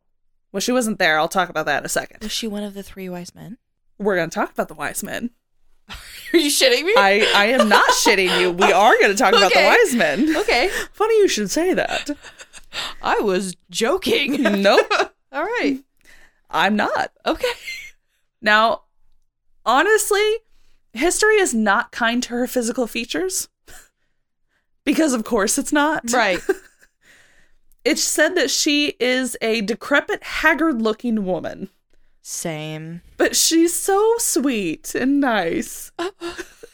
Well, 0.53 0.61
she 0.61 0.73
wasn't 0.73 0.99
there. 0.99 1.19
I'll 1.19 1.29
talk 1.29 1.49
about 1.49 1.67
that 1.67 1.81
in 1.81 1.85
a 1.87 1.89
second. 1.91 2.23
Was 2.23 2.33
she 2.33 2.47
one 2.47 2.63
of 2.63 2.75
the 2.75 2.83
three 2.83 3.09
wise 3.09 3.35
men? 3.35 3.59
We're 3.99 4.17
going 4.17 4.31
to 4.31 4.35
talk 4.35 4.51
about 4.53 4.69
the 4.69 4.75
wise 4.75 5.03
men. 5.03 5.31
Are 6.33 6.39
you 6.39 6.51
shitting 6.51 6.85
me? 6.85 6.93
I, 6.97 7.31
I 7.35 7.47
am 7.47 7.69
not 7.69 7.89
shitting 7.91 8.41
you. 8.41 8.53
We 8.53 8.73
are 8.73 8.95
going 8.99 9.11
to 9.11 9.17
talk 9.17 9.35
about 9.35 9.53
the 9.53 9.63
wise 9.63 9.95
men. 9.95 10.37
okay. 10.37 10.71
Funny 10.93 11.19
you 11.19 11.29
should 11.29 11.51
say 11.51 11.75
that. 11.75 12.11
I 13.03 13.19
was 13.21 13.57
joking. 13.71 14.43
Nope, 14.63 14.91
All 15.33 15.43
right. 15.43 15.81
I'm 16.51 16.77
not. 16.77 17.13
Okay. 17.27 17.49
Now, 18.41 18.83
honestly, 19.67 20.37
history 20.99 21.37
is 21.37 21.55
not 21.55 21.93
kind 21.93 22.23
to 22.25 22.31
her 22.31 22.47
physical 22.47 22.87
features. 22.87 23.49
because, 24.85 25.13
of 25.15 25.25
course, 25.25 25.59
it's 25.59 25.73
not. 25.73 26.11
Right. 26.13 26.41
It's 27.85 28.03
said 28.03 28.35
that 28.35 28.51
she 28.51 28.97
is 29.01 29.35
a 29.41 29.63
decrepit, 29.63 30.23
haggard 30.23 30.83
looking 30.83 31.25
woman, 31.25 31.71
Same. 32.21 33.01
but 33.17 33.35
she's 33.35 33.73
so 33.75 34.15
sweet 34.19 34.95
and 34.95 35.21
nice. 35.21 35.91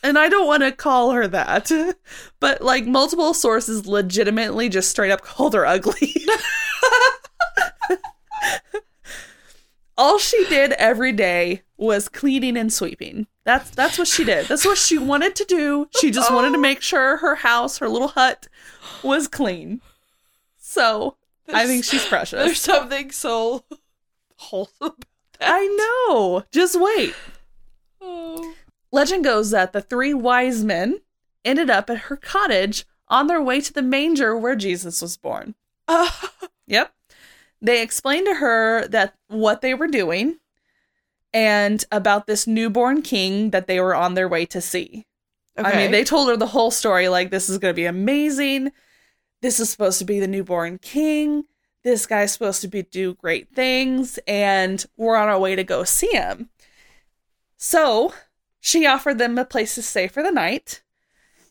and 0.03 0.19
I 0.19 0.29
don't 0.29 0.47
want 0.49 0.65
to 0.65 0.73
call 0.73 1.13
her 1.13 1.29
that, 1.29 1.71
but 2.41 2.63
like 2.63 2.87
multiple 2.87 3.33
sources 3.33 3.87
legitimately 3.87 4.69
just 4.71 4.91
straight 4.91 5.13
up 5.13 5.21
called 5.21 5.55
her 5.55 5.65
ugly. 5.65 6.17
All 9.97 10.19
she 10.19 10.45
did 10.47 10.73
every 10.73 11.13
day 11.13 11.63
was 11.77 12.09
cleaning 12.09 12.57
and 12.57 12.73
sweeping. 12.73 13.29
That's 13.45 13.71
that's 13.71 13.99
what 13.99 14.09
she 14.09 14.25
did. 14.25 14.47
That's 14.47 14.65
what 14.65 14.79
she 14.79 14.99
wanted 14.99 15.37
to 15.37 15.45
do. 15.45 15.89
She 16.01 16.11
just 16.11 16.33
wanted 16.33 16.51
to 16.53 16.59
oh. 16.59 16.61
make 16.61 16.81
sure 16.81 17.19
her 17.19 17.37
house, 17.37 17.79
her 17.79 17.89
little 17.89 18.09
hut 18.09 18.49
was 19.03 19.29
clean. 19.29 19.81
So, 20.59 21.17
I 21.53 21.67
think 21.67 21.85
she's 21.85 22.07
precious. 22.07 22.45
There's 22.45 22.61
something 22.61 23.11
so 23.11 23.65
wholesome. 24.37 24.97
that. 25.39 25.51
I 25.53 25.67
know. 26.09 26.45
Just 26.51 26.81
wait. 26.81 27.15
Oh. 28.01 28.55
Legend 28.91 29.25
goes 29.25 29.51
that 29.51 29.73
the 29.73 29.83
three 29.83 30.15
wise 30.15 30.65
men 30.65 31.01
ended 31.45 31.69
up 31.69 31.91
at 31.91 31.99
her 31.99 32.17
cottage 32.17 32.87
on 33.09 33.27
their 33.27 33.43
way 33.43 33.61
to 33.61 33.73
the 33.73 33.83
manger 33.83 34.37
where 34.37 34.57
Jesus 34.57 35.03
was 35.03 35.17
born. 35.17 35.55
Yep. 36.67 36.93
They 37.61 37.83
explained 37.83 38.27
to 38.27 38.35
her 38.37 38.89
that 38.89 39.15
what 39.29 39.61
they 39.61 39.75
were 39.75 39.87
doing 39.87 40.39
and 41.35 41.85
about 41.91 42.27
this 42.29 42.47
newborn 42.47 43.03
king 43.03 43.51
that 43.51 43.67
they 43.67 43.81
were 43.81 43.95
on 43.95 44.15
their 44.15 44.29
way 44.29 44.47
to 44.47 44.61
see. 44.61 45.05
I 45.57 45.77
mean, 45.77 45.91
they 45.91 46.05
told 46.05 46.29
her 46.29 46.37
the 46.37 46.47
whole 46.47 46.71
story 46.71 47.09
like 47.09 47.31
this 47.31 47.49
is 47.51 47.59
going 47.59 47.73
to 47.73 47.77
be 47.77 47.87
amazing. 47.87 48.73
This 49.43 49.61
is 49.61 49.69
supposed 49.69 49.99
to 49.99 50.05
be 50.05 50.21
the 50.21 50.29
newborn 50.29 50.79
king. 50.79 51.45
This 51.83 52.07
guy's 52.07 52.33
supposed 52.33 52.61
to 52.63 52.69
be 52.69 52.83
do 52.83 53.15
great 53.15 53.55
things 53.55 54.19
and 54.27 54.85
we're 54.97 55.17
on 55.17 55.29
our 55.29 55.39
way 55.39 55.55
to 55.55 55.65
go 55.65 55.85
see 55.85 56.11
him. 56.11 56.49
So, 57.57 58.15
she 58.61 58.87
offered 58.87 59.19
them 59.19 59.37
a 59.37 59.45
place 59.45 59.75
to 59.75 59.83
stay 59.83 60.09
for 60.09 60.23
the 60.23 60.31
night. 60.31 60.83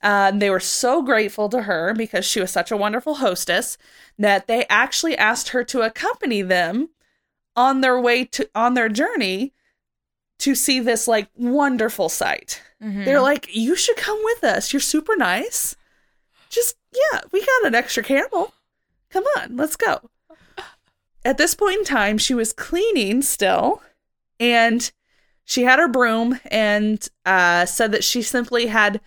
Uh, 0.01 0.31
and 0.31 0.41
they 0.41 0.49
were 0.49 0.59
so 0.59 1.01
grateful 1.01 1.47
to 1.49 1.61
her 1.63 1.93
because 1.93 2.25
she 2.25 2.41
was 2.41 2.51
such 2.51 2.71
a 2.71 2.77
wonderful 2.77 3.15
hostess 3.15 3.77
that 4.17 4.47
they 4.47 4.65
actually 4.65 5.17
asked 5.17 5.49
her 5.49 5.63
to 5.63 5.81
accompany 5.81 6.41
them 6.41 6.89
on 7.55 7.81
their 7.81 7.99
way 7.99 8.25
to 8.25 8.49
on 8.53 8.73
their 8.73 8.89
journey 8.89 9.53
to 10.39 10.55
see 10.55 10.79
this 10.79 11.07
like 11.07 11.29
wonderful 11.35 12.09
sight. 12.09 12.61
Mhm. 12.81 13.05
They're 13.05 13.21
like, 13.21 13.53
"You 13.55 13.75
should 13.75 13.97
come 13.97 14.19
with 14.23 14.43
us. 14.43 14.73
You're 14.73 14.79
super 14.79 15.15
nice. 15.15 15.75
Just 16.49 16.75
yeah, 16.91 17.21
we 17.31 17.39
got 17.39 17.65
an 17.65 17.75
extra 17.75 18.03
camel. 18.03 18.53
Come 19.09 19.23
on, 19.37 19.55
let's 19.57 19.75
go." 19.75 20.09
At 21.25 21.37
this 21.37 21.55
point 21.55 21.79
in 21.79 21.85
time, 21.85 22.17
she 22.17 22.33
was 22.33 22.51
cleaning 22.51 23.21
still, 23.21 23.81
and 24.39 24.91
she 25.45 25.63
had 25.63 25.79
her 25.79 25.87
broom 25.87 26.39
and 26.51 27.07
uh, 27.25 27.65
said 27.65 27.91
that 27.93 28.03
she 28.03 28.21
simply 28.21 28.67
had 28.67 28.99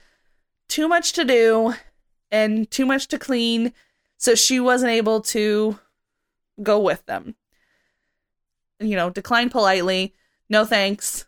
too 0.68 0.88
much 0.88 1.12
to 1.12 1.24
do 1.24 1.74
and 2.30 2.70
too 2.70 2.86
much 2.86 3.08
to 3.08 3.18
clean, 3.18 3.72
so 4.16 4.34
she 4.34 4.58
wasn't 4.58 4.90
able 4.90 5.20
to 5.20 5.78
go 6.62 6.78
with 6.80 7.04
them. 7.06 7.34
You 8.80 8.96
know, 8.96 9.10
declined 9.10 9.50
politely. 9.50 10.14
No 10.48 10.64
thanks. 10.64 11.26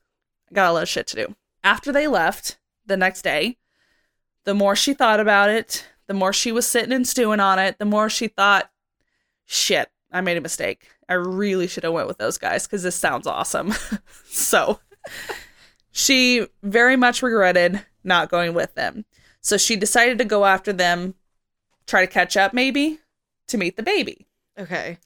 I 0.51 0.55
got 0.55 0.71
a 0.71 0.73
lot 0.73 0.83
of 0.83 0.89
shit 0.89 1.07
to 1.09 1.16
do. 1.16 1.35
After 1.64 1.93
they 1.93 2.07
left 2.07 2.59
the 2.87 2.97
next 2.97 3.23
day, 3.23 3.59
the 4.45 4.55
more 4.55 4.77
she 4.77 4.95
thought 4.95 5.21
about 5.21 5.51
it, 5.51 5.87
the 6.07 6.14
more 6.14 6.33
she 6.33 6.53
was 6.53 6.66
sitting 6.66 6.93
and 6.93 7.07
stewing 7.07 7.41
on 7.41 7.59
it, 7.59 7.79
the 7.79 7.85
more 7.85 8.09
she 8.09 8.29
thought, 8.29 8.71
shit, 9.45 9.91
I 10.11 10.21
made 10.21 10.37
a 10.37 10.43
mistake. 10.43 10.89
I 11.09 11.14
really 11.14 11.66
should 11.66 11.85
have 11.85 11.93
went 11.93 12.09
with 12.09 12.19
those 12.19 12.39
guys 12.39 12.66
because 12.66 12.83
this 12.83 12.97
sounds 12.97 13.27
awesome. 13.27 13.75
so 14.27 14.81
she 15.91 16.47
very 16.62 16.97
much 16.97 17.23
regretted 17.23 17.85
not 18.05 18.31
going 18.31 18.55
with 18.55 18.75
them. 18.75 19.05
So 19.41 19.57
she 19.57 19.77
decided 19.77 20.19
to 20.19 20.25
go 20.25 20.45
after 20.45 20.73
them, 20.73 21.14
try 21.87 22.01
to 22.01 22.12
catch 22.12 22.37
up 22.37 22.53
maybe 22.53 22.99
to 23.49 23.59
meet 23.59 23.77
the 23.77 23.83
baby. 23.83 24.27
Okay. 24.59 24.99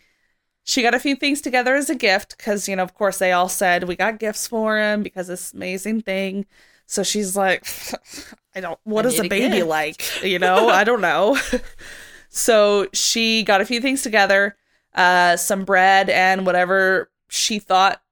She 0.65 0.83
got 0.83 0.95
a 0.95 1.01
few 1.01 1.17
things 1.17 1.41
together 1.41 1.75
as 1.75 1.91
a 1.91 1.95
gift 1.95 2.37
because, 2.37 2.69
you 2.69 2.77
know, 2.77 2.83
of 2.83 2.95
course, 2.95 3.19
they 3.19 3.33
all 3.33 3.49
said 3.49 3.85
we 3.85 3.97
got 3.97 4.19
gifts 4.19 4.47
for 4.47 4.79
him 4.79 5.03
because 5.03 5.27
this 5.27 5.53
amazing 5.53 6.03
thing. 6.03 6.47
So 6.87 7.03
she's 7.03 7.37
like, 7.37 7.67
I 8.55 8.61
don't, 8.61 8.79
what 8.85 9.05
I 9.05 9.09
is 9.09 9.19
a 9.19 9.29
baby 9.29 9.57
gift. 9.57 9.69
like? 9.69 10.23
You 10.23 10.39
know, 10.39 10.69
I 10.69 10.85
don't 10.85 11.01
know. 11.01 11.39
so 12.29 12.87
she 12.93 13.43
got 13.43 13.61
a 13.61 13.65
few 13.65 13.81
things 13.81 14.03
together, 14.03 14.57
uh, 14.95 15.37
some 15.37 15.65
bread 15.65 16.11
and 16.11 16.47
whatever 16.47 17.11
she 17.29 17.59
thought 17.59 18.03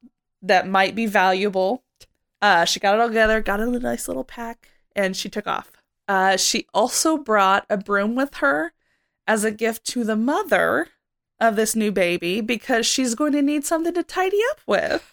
that 0.42 0.66
might 0.66 0.94
be 0.94 1.06
valuable. 1.06 1.84
Uh, 2.42 2.64
she 2.64 2.80
got 2.80 2.94
it 2.94 3.00
all 3.00 3.08
together, 3.08 3.40
got 3.40 3.60
it 3.60 3.64
in 3.64 3.74
a 3.74 3.80
nice 3.80 4.08
little 4.08 4.24
pack, 4.24 4.68
and 4.96 5.16
she 5.16 5.28
took 5.28 5.46
off. 5.46 5.70
Uh, 6.08 6.36
she 6.36 6.66
also 6.74 7.16
brought 7.16 7.66
a 7.70 7.76
broom 7.76 8.14
with 8.14 8.36
her 8.36 8.72
as 9.26 9.44
a 9.44 9.50
gift 9.50 9.84
to 9.86 10.02
the 10.02 10.16
mother 10.16 10.88
of 11.40 11.56
this 11.56 11.74
new 11.74 11.90
baby 11.90 12.40
because 12.40 12.86
she's 12.86 13.14
going 13.14 13.32
to 13.32 13.42
need 13.42 13.64
something 13.64 13.94
to 13.94 14.02
tidy 14.02 14.38
up 14.50 14.60
with. 14.66 15.06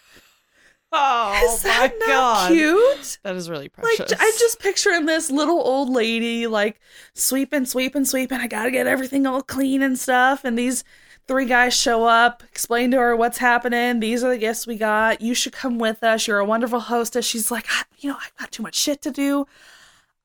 Oh 0.90 1.38
Is 1.44 1.62
that 1.64 1.92
not 2.06 2.48
cute? 2.50 3.18
That 3.22 3.36
is 3.36 3.50
really 3.50 3.68
precious. 3.68 4.10
Like. 4.10 4.18
I'm 4.20 4.32
just 4.38 4.58
picturing 4.58 5.04
this 5.04 5.30
little 5.30 5.60
old 5.60 5.90
lady 5.90 6.46
like 6.46 6.80
sweeping, 7.12 7.66
sweeping, 7.66 8.06
sweeping. 8.06 8.38
I 8.38 8.46
gotta 8.46 8.70
get 8.70 8.86
everything 8.86 9.26
all 9.26 9.42
clean 9.42 9.82
and 9.82 9.98
stuff. 9.98 10.44
And 10.44 10.58
these 10.58 10.84
three 11.26 11.44
guys 11.44 11.76
show 11.76 12.04
up, 12.04 12.42
explain 12.48 12.90
to 12.92 12.96
her 12.98 13.14
what's 13.14 13.36
happening. 13.36 14.00
These 14.00 14.24
are 14.24 14.30
the 14.30 14.38
gifts 14.38 14.66
we 14.66 14.76
got. 14.76 15.20
You 15.20 15.34
should 15.34 15.52
come 15.52 15.78
with 15.78 16.02
us. 16.02 16.26
You're 16.26 16.38
a 16.38 16.44
wonderful 16.46 16.80
hostess. 16.80 17.26
She's 17.26 17.50
like, 17.50 17.66
"I- 17.68 17.84
you 17.98 18.08
know, 18.08 18.16
I've 18.18 18.34
got 18.36 18.50
too 18.50 18.62
much 18.62 18.74
shit 18.74 19.02
to 19.02 19.10
do. 19.10 19.46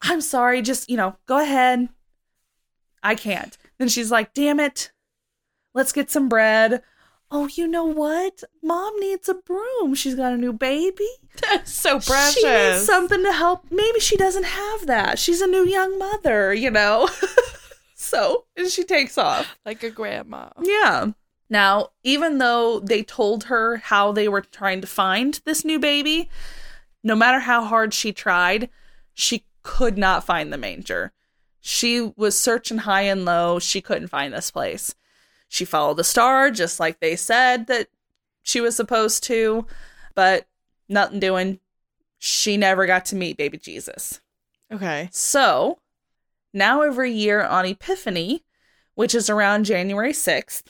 I'm 0.01 0.21
sorry. 0.21 0.61
Just 0.61 0.89
you 0.89 0.95
know, 0.95 1.17
go 1.25 1.39
ahead. 1.41 1.89
I 3.03 3.15
can't. 3.15 3.57
Then 3.79 3.89
she's 3.89 4.11
like, 4.11 4.33
damn 4.33 4.61
it. 4.61 4.92
Let's 5.73 5.91
get 5.91 6.11
some 6.11 6.29
bread. 6.29 6.81
Oh, 7.31 7.47
you 7.47 7.67
know 7.67 7.85
what? 7.85 8.43
Mom 8.61 8.99
needs 8.99 9.27
a 9.27 9.33
broom. 9.33 9.95
She's 9.95 10.13
got 10.13 10.33
a 10.33 10.37
new 10.37 10.53
baby. 10.53 11.07
That's 11.41 11.73
so 11.73 11.99
precious. 11.99 12.35
She 12.35 12.47
needs 12.47 12.85
something 12.85 13.23
to 13.23 13.33
help. 13.33 13.65
Maybe 13.71 13.99
she 13.99 14.15
doesn't 14.17 14.43
have 14.45 14.85
that. 14.85 15.17
She's 15.17 15.41
a 15.41 15.47
new 15.47 15.65
young 15.65 15.97
mother, 15.97 16.53
you 16.53 16.69
know? 16.69 17.09
so, 17.95 18.45
and 18.55 18.69
she 18.69 18.83
takes 18.83 19.17
off. 19.17 19.57
like 19.65 19.81
a 19.81 19.89
grandma. 19.89 20.49
Yeah. 20.61 21.07
Now, 21.49 21.89
even 22.03 22.37
though 22.37 22.79
they 22.79 23.01
told 23.01 23.45
her 23.45 23.77
how 23.77 24.11
they 24.11 24.27
were 24.27 24.41
trying 24.41 24.81
to 24.81 24.87
find 24.87 25.41
this 25.43 25.65
new 25.65 25.79
baby, 25.79 26.29
no 27.03 27.15
matter 27.15 27.39
how 27.39 27.65
hard 27.65 27.93
she 27.93 28.13
tried, 28.13 28.69
she 29.13 29.45
could 29.63 29.97
not 29.97 30.23
find 30.23 30.53
the 30.53 30.57
manger. 30.57 31.13
She 31.61 32.13
was 32.15 32.39
searching 32.39 32.79
high 32.79 33.03
and 33.03 33.25
low. 33.25 33.57
She 33.57 33.81
couldn't 33.81 34.09
find 34.09 34.33
this 34.33 34.51
place. 34.51 34.93
She 35.53 35.65
followed 35.65 35.97
the 35.97 36.03
star 36.03 36.49
just 36.49 36.79
like 36.79 36.99
they 36.99 37.15
said 37.15 37.67
that 37.67 37.87
she 38.41 38.59
was 38.59 38.75
supposed 38.75 39.21
to, 39.25 39.67
but 40.15 40.47
nothing 40.89 41.19
doing. 41.19 41.59
She 42.17 42.57
never 42.57 42.87
got 42.87 43.05
to 43.05 43.15
meet 43.15 43.37
baby 43.37 43.59
Jesus. 43.59 44.19
Okay. 44.71 45.09
So, 45.11 45.77
now 46.55 46.81
every 46.81 47.11
year 47.11 47.43
on 47.43 47.67
Epiphany, 47.67 48.43
which 48.95 49.13
is 49.13 49.29
around 49.29 49.65
January 49.65 50.11
6th, 50.11 50.63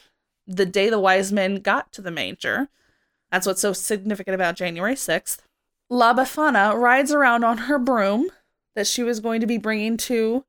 the 0.45 0.65
day 0.65 0.89
the 0.89 0.99
wise 0.99 1.31
men 1.31 1.61
got 1.61 1.93
to 1.93 2.01
the 2.01 2.11
manger, 2.11 2.67
that's 3.31 3.47
what's 3.47 3.61
so 3.61 3.71
significant 3.71 4.35
about 4.35 4.57
January 4.57 4.95
6th, 4.95 5.37
La 5.89 6.13
Befana 6.13 6.75
rides 6.75 7.13
around 7.13 7.45
on 7.45 7.57
her 7.57 7.79
broom 7.79 8.29
that 8.75 8.87
she 8.87 9.01
was 9.01 9.21
going 9.21 9.39
to 9.39 9.47
be 9.47 9.57
bringing 9.57 9.95
to 9.95 10.43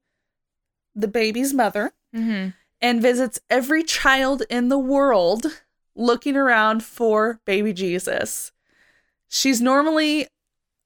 the 0.93 1.07
baby's 1.07 1.55
mother 1.55 1.93
Mm-hmm. 2.14 2.51
And 2.85 3.01
visits 3.01 3.41
every 3.49 3.82
child 3.82 4.43
in 4.51 4.68
the 4.68 4.78
world 4.78 5.47
looking 5.97 6.37
around 6.37 6.85
for 6.85 7.41
baby 7.47 7.72
Jesus. 7.72 8.53
She's 9.26 9.59
normally 9.59 10.28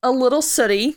a 0.00 0.12
little 0.12 0.40
sooty, 0.40 0.94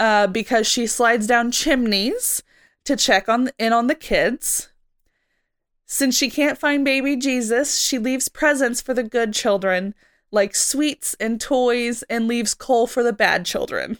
uh, 0.00 0.26
because 0.26 0.66
she 0.66 0.88
slides 0.88 1.28
down 1.28 1.52
chimneys 1.52 2.42
to 2.84 2.96
check 2.96 3.28
on 3.28 3.50
in 3.56 3.72
on 3.72 3.86
the 3.86 3.94
kids. 3.94 4.70
Since 5.86 6.16
she 6.16 6.28
can't 6.28 6.58
find 6.58 6.84
baby 6.84 7.14
Jesus, 7.14 7.80
she 7.80 8.00
leaves 8.00 8.28
presents 8.28 8.82
for 8.82 8.94
the 8.94 9.04
good 9.04 9.32
children, 9.32 9.94
like 10.32 10.56
sweets 10.56 11.14
and 11.20 11.40
toys, 11.40 12.02
and 12.10 12.26
leaves 12.26 12.52
coal 12.52 12.88
for 12.88 13.04
the 13.04 13.12
bad 13.12 13.46
children. 13.46 13.98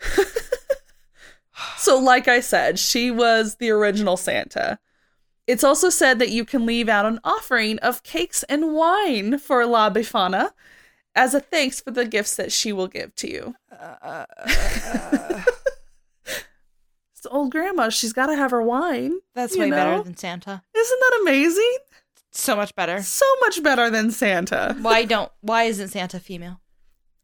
so, 1.78 1.98
like 1.98 2.28
I 2.28 2.40
said, 2.40 2.78
she 2.78 3.10
was 3.10 3.54
the 3.54 3.70
original 3.70 4.18
Santa. 4.18 4.78
It's 5.46 5.64
also 5.64 5.90
said 5.90 6.18
that 6.18 6.30
you 6.30 6.44
can 6.44 6.66
leave 6.66 6.88
out 6.88 7.06
an 7.06 7.20
offering 7.22 7.78
of 7.78 8.02
cakes 8.02 8.42
and 8.44 8.74
wine 8.74 9.38
for 9.38 9.64
La 9.64 9.90
Befana 9.90 10.50
as 11.14 11.34
a 11.34 11.40
thanks 11.40 11.80
for 11.80 11.92
the 11.92 12.04
gifts 12.04 12.36
that 12.36 12.52
she 12.52 12.72
will 12.72 12.88
give 12.88 13.14
to 13.16 13.30
you. 13.30 13.54
It's 17.26 17.34
old 17.34 17.50
grandma. 17.50 17.88
She's 17.88 18.12
got 18.12 18.26
to 18.26 18.36
have 18.36 18.52
her 18.52 18.62
wine. 18.62 19.18
That's 19.34 19.56
way 19.56 19.70
know? 19.70 19.76
better 19.76 20.02
than 20.04 20.16
Santa. 20.16 20.62
Isn't 20.74 21.00
that 21.00 21.18
amazing? 21.22 21.78
So 22.30 22.54
much 22.54 22.74
better. 22.74 23.02
So 23.02 23.26
much 23.40 23.62
better 23.62 23.90
than 23.90 24.10
Santa. 24.10 24.76
Why 24.80 25.04
don't? 25.04 25.32
Why 25.40 25.64
isn't 25.64 25.88
Santa 25.88 26.20
female? 26.20 26.60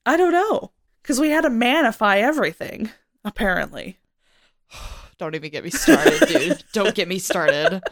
I 0.05 0.17
don't 0.17 0.33
know. 0.33 0.73
Because 1.03 1.21
we 1.21 1.31
had 1.31 1.43
to 1.43 1.51
manify 1.51 2.19
everything, 2.19 2.91
apparently. 3.25 3.99
Don't 5.19 5.35
even 5.35 5.51
get 5.51 5.63
me 5.63 5.71
started, 5.71 6.27
dude. 6.27 6.65
Don't 6.73 6.95
get 6.95 7.07
me 7.07 7.19
started. 7.19 7.83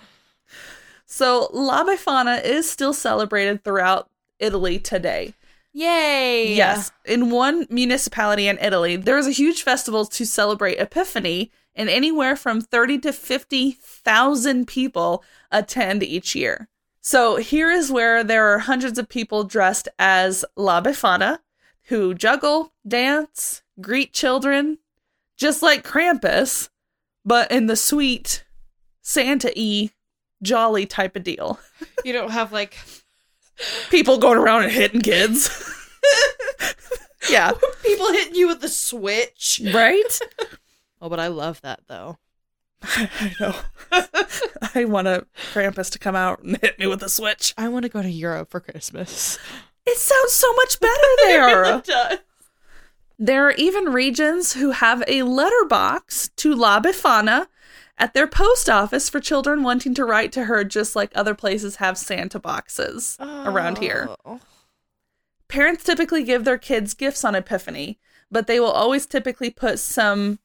So 1.10 1.48
La 1.52 1.84
Befana 1.84 2.42
is 2.42 2.70
still 2.70 2.92
celebrated 2.92 3.64
throughout 3.64 4.08
Italy 4.38 4.78
today. 4.78 5.34
Yay! 5.72 6.54
Yes. 6.54 6.92
In 7.04 7.30
one 7.30 7.66
municipality 7.68 8.46
in 8.46 8.58
Italy, 8.58 8.94
there 8.94 9.18
is 9.18 9.26
a 9.26 9.32
huge 9.32 9.64
festival 9.64 10.06
to 10.06 10.24
celebrate 10.24 10.78
Epiphany, 10.78 11.50
and 11.74 11.90
anywhere 11.90 12.36
from 12.36 12.60
30 12.60 13.00
to 13.00 13.12
50,000 13.12 14.68
people 14.68 15.24
attend 15.50 16.04
each 16.04 16.36
year. 16.36 16.68
So 17.00 17.36
here 17.36 17.70
is 17.70 17.90
where 17.90 18.22
there 18.22 18.46
are 18.54 18.60
hundreds 18.60 18.96
of 18.96 19.08
people 19.08 19.42
dressed 19.42 19.88
as 19.98 20.44
La 20.56 20.80
Befana 20.80 21.40
who 21.84 22.14
juggle, 22.14 22.72
dance, 22.86 23.62
greet 23.80 24.12
children, 24.12 24.78
just 25.36 25.60
like 25.60 25.82
Krampus, 25.82 26.68
but 27.24 27.50
in 27.50 27.66
the 27.66 27.76
sweet 27.76 28.44
Santa 29.02 29.52
y 29.56 29.90
jolly 30.42 30.86
type 30.86 31.16
of 31.16 31.22
deal. 31.22 31.58
You 32.02 32.14
don't 32.14 32.30
have 32.30 32.50
like 32.50 32.78
People 33.90 34.18
going 34.18 34.38
around 34.38 34.64
and 34.64 34.72
hitting 34.72 35.00
kids. 35.00 35.50
yeah. 37.30 37.52
people 37.82 38.12
hitting 38.12 38.34
you 38.34 38.48
with 38.48 38.60
the 38.60 38.68
switch. 38.68 39.60
Right? 39.72 40.18
Oh, 41.00 41.08
but 41.08 41.20
I 41.20 41.28
love 41.28 41.60
that 41.62 41.80
though. 41.88 42.18
I 42.82 43.34
know. 43.38 43.54
I 44.74 44.86
want 44.86 45.06
a 45.06 45.26
Krampus 45.52 45.90
to 45.90 45.98
come 45.98 46.16
out 46.16 46.42
and 46.42 46.56
hit 46.58 46.78
me 46.78 46.86
with 46.86 47.02
a 47.02 47.10
switch. 47.10 47.52
I 47.58 47.68
want 47.68 47.82
to 47.82 47.90
go 47.90 48.00
to 48.00 48.10
Europe 48.10 48.50
for 48.50 48.60
Christmas. 48.60 49.38
It 49.84 49.98
sounds 49.98 50.32
so 50.32 50.50
much 50.54 50.80
better 50.80 50.92
there. 51.24 51.82
there 53.18 53.46
are 53.46 53.52
even 53.52 53.92
regions 53.92 54.54
who 54.54 54.70
have 54.70 55.02
a 55.06 55.22
letterbox 55.24 56.28
to 56.36 56.54
La 56.54 56.80
Befana 56.80 57.48
at 58.00 58.14
their 58.14 58.26
post 58.26 58.68
office 58.68 59.08
for 59.08 59.20
children 59.20 59.62
wanting 59.62 59.94
to 59.94 60.04
write 60.04 60.32
to 60.32 60.44
her, 60.46 60.64
just 60.64 60.96
like 60.96 61.12
other 61.14 61.34
places 61.34 61.76
have 61.76 61.96
Santa 61.96 62.40
boxes 62.40 63.16
around 63.20 63.78
here. 63.78 64.08
Oh. 64.24 64.40
Parents 65.48 65.84
typically 65.84 66.24
give 66.24 66.44
their 66.44 66.58
kids 66.58 66.94
gifts 66.94 67.24
on 67.24 67.34
Epiphany, 67.34 67.98
but 68.30 68.46
they 68.46 68.58
will 68.58 68.70
always 68.70 69.04
typically 69.06 69.50
put 69.50 69.78
some 69.78 70.38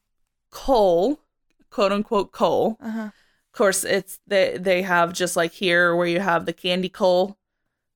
coal, 0.50 1.20
quote 1.70 1.92
unquote 1.92 2.32
coal. 2.32 2.78
Uh-huh. 2.82 3.10
Of 3.10 3.58
course, 3.58 3.84
it's 3.84 4.20
they 4.28 4.58
they 4.58 4.82
have 4.82 5.14
just 5.14 5.36
like 5.38 5.54
here 5.54 5.96
where 5.96 6.08
you 6.08 6.20
have 6.20 6.46
the 6.46 6.54
candy 6.54 6.90
coal, 6.90 7.38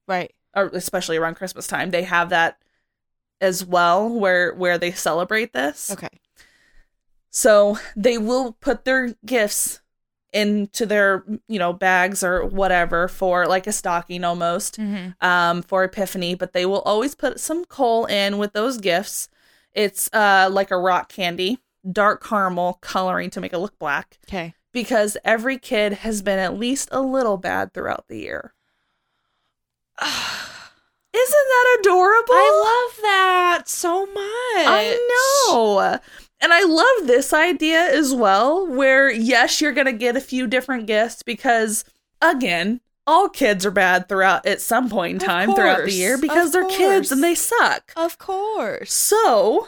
Right. 0.08 0.34
or 0.56 0.68
especially 0.74 1.18
around 1.18 1.36
Christmas 1.36 1.68
time, 1.68 1.90
they 1.92 2.04
have 2.04 2.30
that 2.30 2.60
as 3.42 3.66
well 3.66 4.08
where 4.10 4.54
where 4.54 4.78
they 4.78 4.92
celebrate 4.92 5.52
this. 5.52 5.92
Okay. 5.92 6.08
So 7.32 7.78
they 7.96 8.18
will 8.18 8.54
put 8.54 8.86
their 8.86 9.16
gifts 9.26 9.82
into 10.32 10.86
their 10.86 11.24
you 11.48 11.58
know 11.58 11.74
bags 11.74 12.24
or 12.24 12.46
whatever 12.46 13.08
for 13.08 13.48
like 13.48 13.66
a 13.66 13.72
stocking 13.72 14.24
almost 14.24 14.78
Mm-hmm. 14.78 15.26
um 15.28 15.64
for 15.64 15.84
epiphany 15.84 16.36
but 16.36 16.54
they 16.54 16.68
will 16.68 16.82
always 16.82 17.16
put 17.16 17.40
some 17.40 17.66
coal 17.66 18.06
in 18.06 18.38
with 18.38 18.54
those 18.54 18.78
gifts 18.78 19.28
it's 19.74 20.08
uh 20.14 20.48
like 20.52 20.70
a 20.70 20.78
rock 20.78 21.10
candy 21.10 21.58
dark 21.92 22.24
caramel 22.24 22.78
coloring 22.80 23.32
to 23.32 23.42
make 23.42 23.54
it 23.54 23.58
look 23.58 23.80
black 23.80 24.20
Okay. 24.28 24.54
because 24.72 25.18
every 25.26 25.58
kid 25.58 25.94
has 25.94 26.22
been 26.22 26.38
at 26.38 26.60
least 26.60 26.90
a 26.92 27.02
little 27.02 27.38
bad 27.38 27.74
throughout 27.74 28.06
the 28.08 28.20
year 28.20 28.54
isn't 30.00 30.12
that 31.14 31.78
adorable 31.80 32.34
I 32.34 32.88
love 32.94 33.02
that 33.02 33.64
so 33.68 34.06
much. 34.06 34.14
I 34.16 35.48
know. 35.50 36.00
And 36.42 36.54
I 36.54 36.64
love 36.64 37.08
this 37.08 37.34
idea 37.34 37.82
as 37.82 38.14
well, 38.14 38.66
where 38.66 39.12
yes, 39.12 39.60
you're 39.60 39.74
going 39.74 39.88
to 39.88 39.94
get 39.94 40.16
a 40.16 40.22
few 40.22 40.48
different 40.48 40.88
gifts 40.88 41.22
because, 41.22 41.84
again, 42.22 42.80
all 43.06 43.28
kids 43.28 43.66
are 43.66 43.72
bad 43.72 44.08
throughout 44.08 44.46
at 44.46 44.62
some 44.62 44.90
point 44.90 45.22
in 45.22 45.28
time 45.28 45.54
throughout 45.54 45.84
the 45.84 45.92
year 45.92 46.18
because 46.18 46.52
they're 46.52 46.70
kids 46.70 47.12
and 47.12 47.24
they 47.24 47.36
suck. 47.36 47.92
Of 47.98 48.18
course. 48.20 48.94
So, 48.94 49.68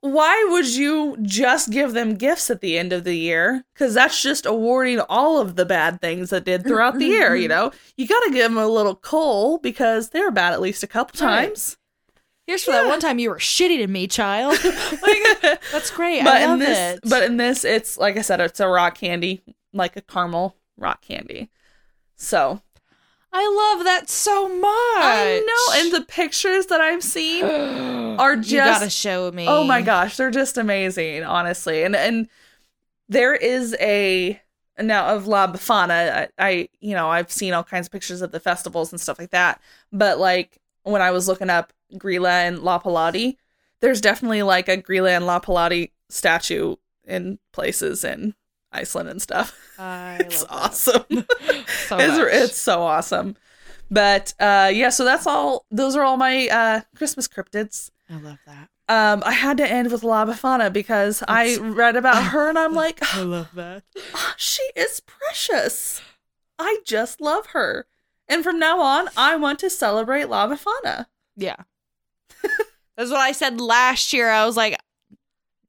why 0.00 0.46
would 0.50 0.68
you 0.74 1.16
just 1.22 1.70
give 1.70 1.94
them 1.94 2.14
gifts 2.14 2.50
at 2.50 2.60
the 2.60 2.78
end 2.78 2.92
of 2.92 3.04
the 3.04 3.16
year? 3.16 3.64
Because 3.74 3.94
that's 3.94 4.22
just 4.22 4.46
awarding 4.46 5.00
all 5.00 5.40
of 5.40 5.56
the 5.56 5.64
bad 5.64 6.00
things 6.00 6.30
that 6.30 6.44
did 6.44 6.62
throughout 6.62 6.98
the 6.98 7.06
year, 7.06 7.34
you 7.34 7.48
mm-hmm. 7.48 7.68
know? 7.68 7.72
You 7.96 8.06
got 8.06 8.20
to 8.20 8.30
give 8.30 8.50
them 8.50 8.58
a 8.58 8.68
little 8.68 8.94
coal 8.94 9.58
because 9.58 10.10
they're 10.10 10.30
bad 10.30 10.52
at 10.52 10.60
least 10.60 10.82
a 10.82 10.86
couple 10.86 11.26
Right. 11.26 11.46
times. 11.46 11.76
Here's 12.46 12.64
for 12.64 12.72
that 12.72 12.86
one 12.86 13.00
time 13.00 13.18
you 13.18 13.30
were 13.30 13.38
shitty 13.38 13.78
to 13.78 13.86
me, 13.86 14.06
child. 14.06 14.58
like, 14.64 15.60
that's 15.72 15.90
great. 15.90 16.22
but 16.24 16.36
I 16.36 16.44
love 16.46 16.60
in 16.60 16.66
this 16.66 16.94
it. 16.98 17.00
but 17.08 17.22
in 17.22 17.36
this 17.38 17.64
it's 17.64 17.96
like 17.98 18.16
i 18.16 18.22
said 18.22 18.40
it's 18.40 18.60
a 18.60 18.68
rock 18.68 18.96
candy 18.96 19.42
like 19.72 19.96
a 19.96 20.02
caramel 20.02 20.56
rock 20.76 21.02
candy 21.02 21.50
so 22.16 22.60
I 23.36 23.74
love 23.74 23.84
that 23.84 24.08
so 24.08 24.48
much. 24.48 24.62
i 24.64 25.42
know 25.44 25.80
and 25.80 25.92
the 25.92 26.06
pictures 26.06 26.66
that 26.66 26.80
i've 26.80 27.02
seen 27.02 27.44
are 28.18 28.34
you 28.36 28.42
just- 28.42 28.80
gotta 28.80 28.90
show 28.90 29.30
me. 29.32 29.46
oh 29.48 29.64
my 29.64 29.82
gosh 29.82 30.16
they're 30.16 30.30
just 30.30 30.56
amazing 30.58 31.24
honestly 31.24 31.82
and 31.82 31.96
and 31.96 32.28
there 33.08 33.34
is 33.34 33.74
a 33.80 34.40
now 34.78 35.14
of 35.14 35.26
la 35.26 35.46
befana 35.50 36.12
I, 36.16 36.28
I 36.38 36.68
you 36.80 36.94
know 36.94 37.08
i've 37.10 37.30
seen 37.32 37.52
all 37.54 37.64
kinds 37.64 37.86
of 37.88 37.92
pictures 37.92 38.22
of 38.22 38.30
the 38.32 38.40
festivals 38.40 38.92
and 38.92 39.00
stuff 39.00 39.18
like 39.18 39.30
that 39.30 39.60
but 39.92 40.18
like 40.18 40.58
when 40.84 41.02
i 41.02 41.10
was 41.10 41.26
looking 41.28 41.50
up 41.50 41.72
grilla 41.98 42.46
and 42.46 42.58
Leppalúði 42.58 43.36
there's 43.80 44.00
definitely 44.00 44.42
like 44.42 44.68
a 44.68 44.76
grilla 44.78 45.16
and 45.16 45.24
Leppalúði 45.26 45.90
statue 46.08 46.76
in 47.06 47.38
places 47.52 48.04
in 48.04 48.34
iceland 48.72 49.08
and 49.08 49.20
stuff. 49.22 49.54
I 49.78 50.16
it's 50.20 50.44
awesome. 50.48 51.04
So 51.86 51.98
it's, 51.98 52.34
it's 52.50 52.56
so 52.58 52.82
awesome. 52.82 53.36
But 53.90 54.32
uh 54.40 54.70
yeah 54.72 54.88
so 54.88 55.04
that's 55.04 55.26
all 55.26 55.66
those 55.70 55.96
are 55.96 56.02
all 56.02 56.16
my 56.16 56.48
uh 56.48 56.80
christmas 56.96 57.28
cryptids. 57.28 57.90
I 58.08 58.16
love 58.18 58.38
that. 58.46 58.68
um 58.88 59.22
i 59.24 59.32
had 59.32 59.56
to 59.58 59.70
end 59.70 59.90
with 59.92 60.02
la 60.02 60.24
befana 60.24 60.72
because 60.72 61.22
i 61.28 61.56
read 61.58 61.96
about 61.96 62.22
her 62.32 62.48
and 62.48 62.58
i'm 62.58 62.74
like 62.74 62.98
I 63.14 63.20
love 63.22 63.50
that. 63.54 63.82
"Ah, 64.14 64.34
she 64.38 64.62
is 64.74 65.00
precious. 65.00 66.00
I 66.58 66.78
just 66.84 67.20
love 67.20 67.46
her. 67.48 67.86
And 68.28 68.42
from 68.42 68.58
now 68.58 68.80
on 68.80 69.08
i 69.16 69.36
want 69.36 69.58
to 69.60 69.68
celebrate 69.70 70.28
la 70.30 70.48
befana. 70.48 71.06
Yeah. 71.36 71.56
That's 72.96 73.10
what 73.10 73.20
I 73.20 73.32
said 73.32 73.60
last 73.60 74.12
year. 74.12 74.30
I 74.30 74.46
was 74.46 74.56
like, 74.56 74.78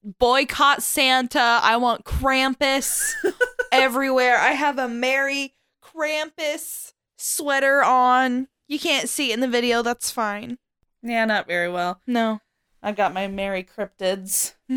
boycott 0.04 0.84
Santa. 0.84 1.60
I 1.62 1.78
want 1.78 2.06
Krampus 2.06 3.14
everywhere. 3.72 4.38
I 4.38 4.52
have 4.52 4.78
a 4.78 4.88
Merry 4.88 5.54
Krampus 5.84 6.94
sweater 7.18 7.84
on. 7.84 8.48
You 8.68 8.80
can't 8.80 9.10
see 9.10 9.32
it 9.32 9.36
in 9.36 9.40
the 9.40 9.48
video. 9.48 9.82
That's 9.82 10.12
fine. 10.12 10.58
yeah 11.04 11.26
not 11.26 11.48
very 11.48 11.70
well 11.70 12.02
No. 12.08 12.42
i've 12.82 12.96
got 12.96 13.14
my 13.14 13.28
merry 13.28 13.64
cryptids 13.64 14.54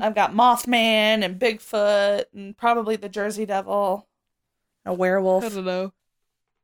i've 0.00 0.14
got 0.14 0.32
mothman 0.32 1.24
and 1.24 1.38
bigfoot 1.40 2.24
and 2.34 2.56
probably 2.56 2.94
the 2.96 3.08
jersey 3.08 3.44
devil 3.46 4.06
a 4.86 4.92
werewolf 4.92 5.44
I 5.44 5.48
don't 5.48 5.64
know. 5.64 5.92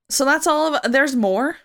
so 0.09 0.25
that's 0.25 0.47
all 0.47 0.75
of 0.77 0.93
there's 0.93 1.17
more 1.17 1.57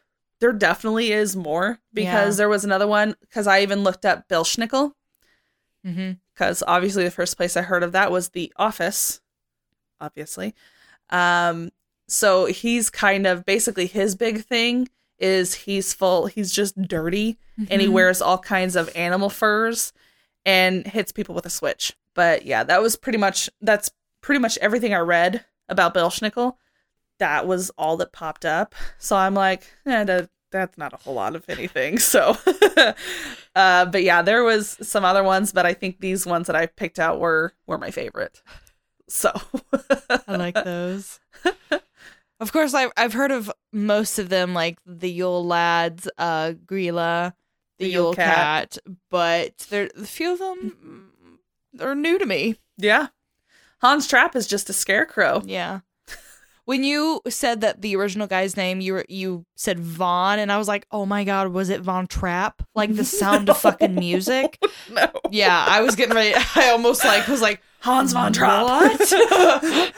there 0.41 0.53
definitely 0.53 1.11
is 1.11 1.35
more 1.35 1.79
because 1.93 2.35
Yeah. 2.35 2.37
there 2.39 2.49
was 2.49 2.63
another 2.65 2.87
one 2.87 3.15
because 3.21 3.47
i 3.47 3.61
even 3.61 3.83
looked 3.83 4.05
up 4.05 4.27
Belsnickel 4.27 4.93
Mm-hmm. 5.85 6.13
because 6.33 6.63
obviously 6.67 7.03
the 7.03 7.11
first 7.11 7.37
place 7.37 7.55
i 7.55 7.61
heard 7.61 7.83
of 7.83 7.91
that 7.91 8.11
was 8.11 8.29
the 8.29 8.51
office 8.57 9.21
obviously 10.01 10.55
um 11.11 11.69
so 12.07 12.45
he's 12.47 12.89
kind 12.89 13.25
of 13.27 13.45
basically 13.45 13.85
his 13.87 14.15
big 14.15 14.43
thing 14.43 14.89
is 15.19 15.53
he's 15.53 15.93
full 15.93 16.25
he's 16.25 16.51
just 16.51 16.79
dirty 16.81 17.37
and 17.69 17.81
he 17.81 17.87
wears 17.87 18.21
all 18.21 18.37
kinds 18.37 18.75
of 18.75 18.89
animal 18.95 19.29
furs 19.29 19.93
and 20.45 20.85
hits 20.87 21.11
people 21.13 21.33
with 21.33 21.45
a 21.45 21.49
switch. 21.49 21.93
But 22.13 22.45
yeah, 22.45 22.63
that 22.65 22.81
was 22.81 22.95
pretty 22.97 23.17
much 23.17 23.49
that's 23.61 23.89
pretty 24.21 24.39
much 24.39 24.57
everything 24.57 24.93
I 24.93 24.97
read 24.99 25.45
about 25.69 25.93
Belsnickel. 25.93 26.55
That 27.19 27.47
was 27.47 27.69
all 27.77 27.97
that 27.97 28.11
popped 28.11 28.45
up. 28.45 28.75
So 28.97 29.15
I'm 29.15 29.33
like, 29.33 29.63
eh, 29.85 30.03
that, 30.03 30.29
that's 30.51 30.77
not 30.77 30.93
a 30.93 30.97
whole 30.97 31.13
lot 31.15 31.35
of 31.35 31.47
anything. 31.49 31.97
So, 31.99 32.37
uh, 33.55 33.85
but 33.85 34.03
yeah, 34.03 34.21
there 34.21 34.43
was 34.43 34.77
some 34.81 35.05
other 35.05 35.23
ones, 35.23 35.51
but 35.51 35.65
I 35.65 35.73
think 35.73 35.99
these 35.99 36.25
ones 36.25 36.47
that 36.47 36.55
I 36.55 36.65
picked 36.67 36.99
out 36.99 37.19
were 37.19 37.53
were 37.67 37.77
my 37.77 37.91
favorite. 37.91 38.41
So 39.07 39.31
I 40.27 40.35
like 40.35 40.55
those. 40.55 41.19
of 42.39 42.51
course, 42.51 42.73
I've 42.73 42.91
I've 42.97 43.13
heard 43.13 43.29
of 43.29 43.51
most 43.71 44.17
of 44.17 44.29
them, 44.29 44.55
like 44.55 44.79
the 44.83 45.11
Yule 45.11 45.45
Lads, 45.45 46.09
uh, 46.17 46.53
Grilla, 46.65 47.33
the, 47.77 47.85
The 47.85 47.91
Yule 47.91 48.03
Yule 48.05 48.13
Cat. 48.15 48.71
Cat. 48.71 48.77
but 49.11 49.57
there 49.69 49.91
a 49.95 50.05
few 50.05 50.33
of 50.33 50.39
them 50.39 51.11
mm, 51.77 51.85
are 51.85 51.93
new 51.93 52.17
to 52.17 52.25
me. 52.25 52.55
yeah, 52.77 53.09
Hans 53.81 54.07
Trapp 54.07 54.35
is 54.35 54.47
just 54.47 54.71
a 54.71 54.73
scarecrow. 54.73 55.43
Yeah. 55.45 55.81
When 56.65 56.83
you 56.83 57.21
said 57.29 57.61
that 57.61 57.81
the 57.81 57.95
original 57.95 58.25
guy's 58.27 58.57
name, 58.57 58.81
you 58.81 58.93
were 58.93 59.05
you 59.07 59.45
said 59.55 59.79
Vaughn, 59.79 60.39
and 60.39 60.51
I 60.51 60.57
was 60.57 60.67
like, 60.67 60.87
"Oh 60.91 61.05
my 61.05 61.23
god, 61.23 61.49
was 61.49 61.69
it 61.69 61.81
Von 61.81 62.07
Trapp? 62.07 62.63
Like 62.73 62.95
the 62.95 63.05
sound 63.05 63.49
of 63.49 63.57
fucking 63.57 63.93
music?" 64.07 64.57
No, 64.91 65.07
Yeah, 65.31 65.63
I 65.67 65.81
was 65.81 65.95
getting 65.95 66.15
ready. 66.15 66.33
I 66.55 66.69
almost 66.69 67.03
like 67.05 67.27
was 67.27 67.41
like, 67.41 67.61
Hans 67.81 68.13
von 68.13 68.33
Trapp. 68.33 68.63
What? 68.65 69.93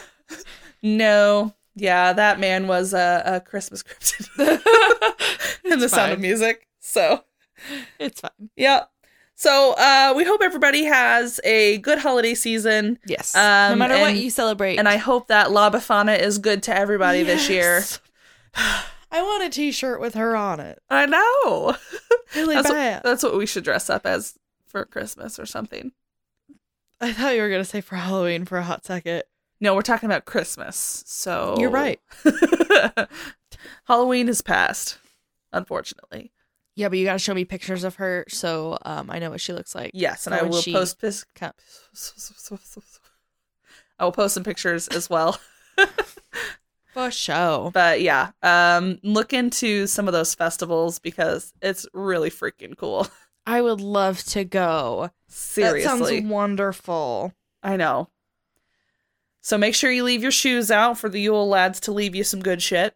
no, 0.83 1.53
yeah, 1.75 2.13
that 2.13 2.39
man 2.39 2.67
was 2.67 2.93
a, 2.93 3.21
a 3.25 3.39
Christmas 3.41 3.83
cryptid 3.83 4.27
in 5.63 5.79
the 5.79 5.85
It's 5.85 5.93
Sound 5.93 6.13
of. 6.13 6.19
Music. 6.19 6.67
So 6.79 7.23
It's 7.99 8.21
fine. 8.21 8.49
yeah. 8.55 8.83
So 9.39 9.73
uh, 9.77 10.13
we 10.15 10.23
hope 10.25 10.41
everybody 10.41 10.83
has 10.85 11.39
a 11.43 11.77
good 11.77 11.99
holiday 11.99 12.33
season. 12.33 12.97
Yes. 13.05 13.35
no 13.35 13.41
Um, 13.73 13.77
matter 13.77 13.99
what 13.99 14.15
you 14.15 14.31
celebrate. 14.31 14.77
And 14.77 14.89
I 14.89 14.97
hope 14.97 15.27
that 15.27 15.51
La 15.51 15.69
Befana 15.69 16.17
is 16.19 16.39
good 16.39 16.63
to 16.63 16.75
everybody 16.75 17.21
this 17.21 17.47
year. 17.47 17.83
I 18.55 19.21
want 19.21 19.43
a 19.43 19.49
T-shirt 19.49 20.01
with 20.01 20.15
her 20.15 20.35
on 20.35 20.59
it. 20.59 20.81
I 20.89 21.05
know. 21.05 21.75
Really 22.35 22.55
That's 22.55 22.69
bad. 22.69 22.93
what, 22.95 23.03
that's 23.03 23.23
what 23.23 23.37
we 23.37 23.45
should 23.45 23.63
dress 23.63 23.89
up 23.89 24.05
as 24.05 24.37
for 24.65 24.83
Christmas 24.83 25.39
or 25.39 25.45
something. 25.45 25.93
I 26.99 27.13
thought 27.13 27.35
you 27.35 27.41
were 27.41 27.49
gonna 27.49 27.63
say 27.63 27.79
for 27.79 27.95
Halloween 27.95 28.43
for 28.43 28.57
a 28.57 28.63
hot 28.63 28.83
second. 28.85 29.23
No, 29.61 29.73
we're 29.73 29.81
talking 29.81 30.07
about 30.09 30.25
Christmas. 30.25 31.05
So 31.07 31.55
You're 31.57 31.69
right. 31.69 32.01
Halloween 33.85 34.27
is 34.27 34.41
past, 34.41 34.97
unfortunately. 35.53 36.31
Yeah, 36.77 36.89
but 36.89 36.99
you 36.99 37.05
gotta 37.05 37.17
show 37.17 37.33
me 37.33 37.43
pictures 37.43 37.83
of 37.83 37.95
her 37.95 38.23
so 38.27 38.77
um 38.85 39.09
I 39.09 39.17
know 39.17 39.31
what 39.31 39.41
she 39.41 39.51
looks 39.51 39.73
like. 39.73 39.91
Yes, 39.95 40.27
and 40.27 40.35
I 40.35 40.43
will 40.43 40.61
she 40.61 40.73
post 40.73 41.01
co- 41.35 41.51
I 43.99 44.03
will 44.05 44.11
post 44.11 44.35
some 44.35 44.43
pictures 44.43 44.87
as 44.87 45.09
well. 45.09 45.39
For 46.93 47.09
show. 47.09 47.71
But 47.73 48.01
yeah, 48.01 48.29
um 48.43 48.99
look 49.01 49.33
into 49.33 49.87
some 49.87 50.07
of 50.07 50.13
those 50.13 50.35
festivals 50.35 50.99
because 50.99 51.51
it's 51.63 51.87
really 51.93 52.29
freaking 52.29 52.77
cool. 52.77 53.07
I 53.47 53.61
would 53.61 53.81
love 53.81 54.21
to 54.25 54.43
go. 54.43 55.09
Seriously. 55.29 55.83
That 55.83 55.97
sounds 56.21 56.31
wonderful. 56.31 57.33
I 57.63 57.77
know. 57.77 58.09
So 59.41 59.57
make 59.57 59.73
sure 59.73 59.91
you 59.91 60.03
leave 60.03 60.21
your 60.21 60.31
shoes 60.31 60.69
out 60.69 60.99
for 60.99 61.09
the 61.09 61.21
Yule 61.21 61.47
lads 61.47 61.79
to 61.81 61.91
leave 61.91 62.13
you 62.13 62.23
some 62.23 62.41
good 62.41 62.61
shit 62.61 62.95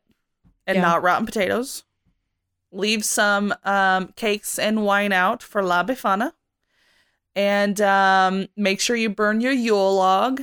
and 0.68 0.76
Yeah. 0.76 0.82
not 0.82 1.02
rotten 1.02 1.26
potatoes. 1.26 1.84
Leave 2.72 3.04
some 3.04 3.54
um, 3.64 4.14
cakes 4.16 4.58
and 4.58 4.86
wine 4.86 5.12
out 5.12 5.44
for 5.44 5.62
La 5.62 5.84
Befana. 5.84 6.34
And 7.36 7.80
um, 7.82 8.48
make 8.56 8.82
sure 8.82 8.96
you 8.96 9.10
burn 9.10 9.42
your 9.42 9.54
Yule 9.54 9.96
log 9.96 10.42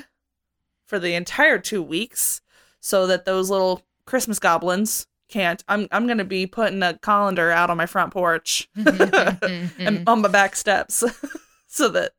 for 0.84 0.98
the 0.98 1.14
entire 1.14 1.58
two 1.58 1.82
weeks 1.82 2.40
so 2.80 3.06
that 3.06 3.24
those 3.24 3.50
little 3.50 3.82
Christmas 4.06 4.38
goblins 4.38 5.06
can't. 5.28 5.62
I'm, 5.68 5.86
I'm 5.92 6.06
going 6.06 6.18
to 6.18 6.24
be 6.24 6.46
putting 6.46 6.82
a 6.82 6.94
colander 6.98 7.50
out 7.50 7.70
on 7.70 7.76
my 7.76 7.86
front 7.86 8.12
porch 8.12 8.68
and 8.76 10.08
on 10.08 10.22
my 10.22 10.28
back 10.28 10.56
steps 10.56 11.04
so 11.66 11.88
that 11.90 12.12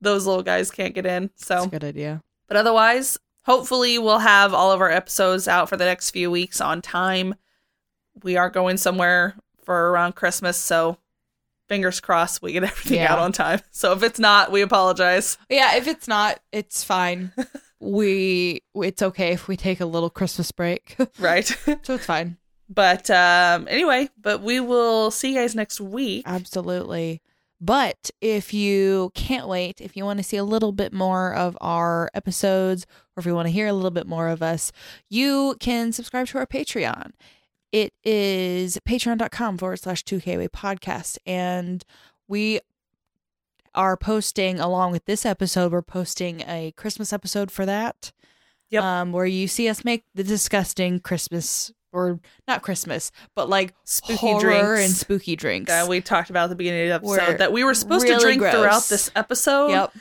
those 0.00 0.26
little 0.26 0.42
guys 0.42 0.70
can't 0.70 0.94
get 0.94 1.06
in. 1.06 1.30
So. 1.36 1.54
That's 1.54 1.66
a 1.66 1.70
good 1.70 1.84
idea. 1.84 2.22
But 2.46 2.56
otherwise, 2.56 3.18
hopefully, 3.44 3.98
we'll 3.98 4.20
have 4.20 4.54
all 4.54 4.72
of 4.72 4.80
our 4.80 4.90
episodes 4.90 5.46
out 5.46 5.68
for 5.68 5.76
the 5.76 5.84
next 5.84 6.10
few 6.10 6.30
weeks 6.30 6.60
on 6.60 6.80
time. 6.80 7.34
We 8.22 8.36
are 8.36 8.50
going 8.50 8.76
somewhere 8.76 9.34
for 9.64 9.90
around 9.90 10.14
Christmas, 10.14 10.56
so 10.56 10.98
fingers 11.68 12.00
crossed 12.00 12.40
we 12.42 12.52
get 12.52 12.64
everything 12.70 12.98
Yeah. 12.98 13.12
out 13.12 13.18
on 13.18 13.32
time. 13.32 13.60
So 13.70 13.92
if 13.92 14.02
it's 14.02 14.18
not, 14.18 14.50
we 14.50 14.62
apologize. 14.62 15.36
Yeah, 15.50 15.76
if 15.76 15.86
it's 15.86 16.08
not, 16.08 16.40
it's 16.52 16.82
fine. 16.84 17.32
we 17.80 18.62
it's 18.74 19.02
okay 19.02 19.32
if 19.32 19.46
we 19.48 19.56
take 19.56 19.80
a 19.80 19.86
little 19.86 20.10
Christmas 20.10 20.50
break. 20.52 20.96
Right. 21.18 21.46
so 21.46 21.94
it's 21.94 22.06
fine. 22.06 22.36
but 22.68 23.08
um 23.10 23.66
anyway, 23.68 24.08
but 24.20 24.42
we 24.42 24.60
will 24.60 25.10
see 25.10 25.30
you 25.34 25.36
guys 25.40 25.54
next 25.54 25.80
week. 25.80 26.24
Absolutely. 26.26 27.20
But 27.60 28.10
if 28.20 28.54
you 28.54 29.10
can't 29.16 29.48
wait, 29.48 29.80
if 29.80 29.96
you 29.96 30.04
want 30.04 30.18
to 30.20 30.22
see 30.22 30.36
a 30.36 30.44
little 30.44 30.70
bit 30.70 30.92
more 30.92 31.34
of 31.34 31.58
our 31.60 32.08
episodes, 32.14 32.86
or 33.16 33.20
if 33.20 33.26
you 33.26 33.34
want 33.34 33.46
to 33.48 33.52
hear 33.52 33.66
a 33.66 33.72
little 33.72 33.90
bit 33.90 34.06
more 34.06 34.28
of 34.28 34.42
us, 34.44 34.70
you 35.10 35.56
can 35.58 35.90
subscribe 35.92 36.28
to 36.28 36.38
our 36.38 36.46
Patreon. 36.46 37.12
It 37.72 37.92
is 38.04 38.78
patreon.com 38.88 39.58
forward 39.58 39.78
slash 39.78 40.04
2KWA 40.04 40.48
podcast. 40.50 41.18
And 41.26 41.84
we 42.26 42.60
are 43.74 43.96
posting, 43.96 44.58
along 44.58 44.92
with 44.92 45.04
this 45.04 45.26
episode, 45.26 45.70
we're 45.72 45.82
posting 45.82 46.40
a 46.48 46.72
Christmas 46.76 47.12
episode 47.12 47.50
for 47.50 47.66
that. 47.66 48.12
Yep. 48.70 48.82
Um, 48.82 49.12
where 49.12 49.26
you 49.26 49.48
see 49.48 49.68
us 49.68 49.84
make 49.84 50.04
the 50.14 50.24
disgusting 50.24 51.00
Christmas, 51.00 51.72
or 51.92 52.20
not 52.46 52.62
Christmas, 52.62 53.10
but 53.34 53.48
like 53.48 53.74
Spooky 53.84 54.38
drinks. 54.38 54.80
and 54.80 54.90
spooky 54.90 55.36
drinks. 55.36 55.72
Uh, 55.72 55.86
we 55.88 56.00
talked 56.02 56.28
about 56.28 56.44
at 56.44 56.50
the 56.50 56.56
beginning 56.56 56.90
of 56.90 57.00
the 57.02 57.08
Were 57.08 57.18
episode 57.18 57.38
that 57.38 57.52
we 57.52 57.64
were 57.64 57.72
supposed 57.74 58.06
to 58.06 58.18
drink 58.18 58.40
gross. 58.40 58.52
throughout 58.54 58.82
this 58.84 59.10
episode, 59.16 59.68
Yep. 59.70 59.92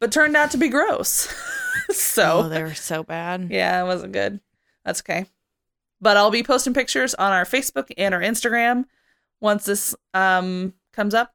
but 0.00 0.10
turned 0.12 0.36
out 0.36 0.50
to 0.52 0.56
be 0.58 0.68
gross. 0.70 1.28
so 1.90 2.44
oh, 2.44 2.48
they 2.48 2.62
were 2.62 2.72
so 2.74 3.02
bad. 3.02 3.48
Yeah, 3.50 3.82
it 3.82 3.86
wasn't 3.86 4.12
good. 4.12 4.40
That's 4.86 5.00
okay. 5.00 5.26
But 6.04 6.18
I'll 6.18 6.30
be 6.30 6.42
posting 6.42 6.74
pictures 6.74 7.14
on 7.14 7.32
our 7.32 7.46
Facebook 7.46 7.90
and 7.96 8.14
our 8.14 8.20
Instagram 8.20 8.84
once 9.40 9.64
this 9.64 9.94
um 10.12 10.74
comes 10.92 11.14
up. 11.14 11.32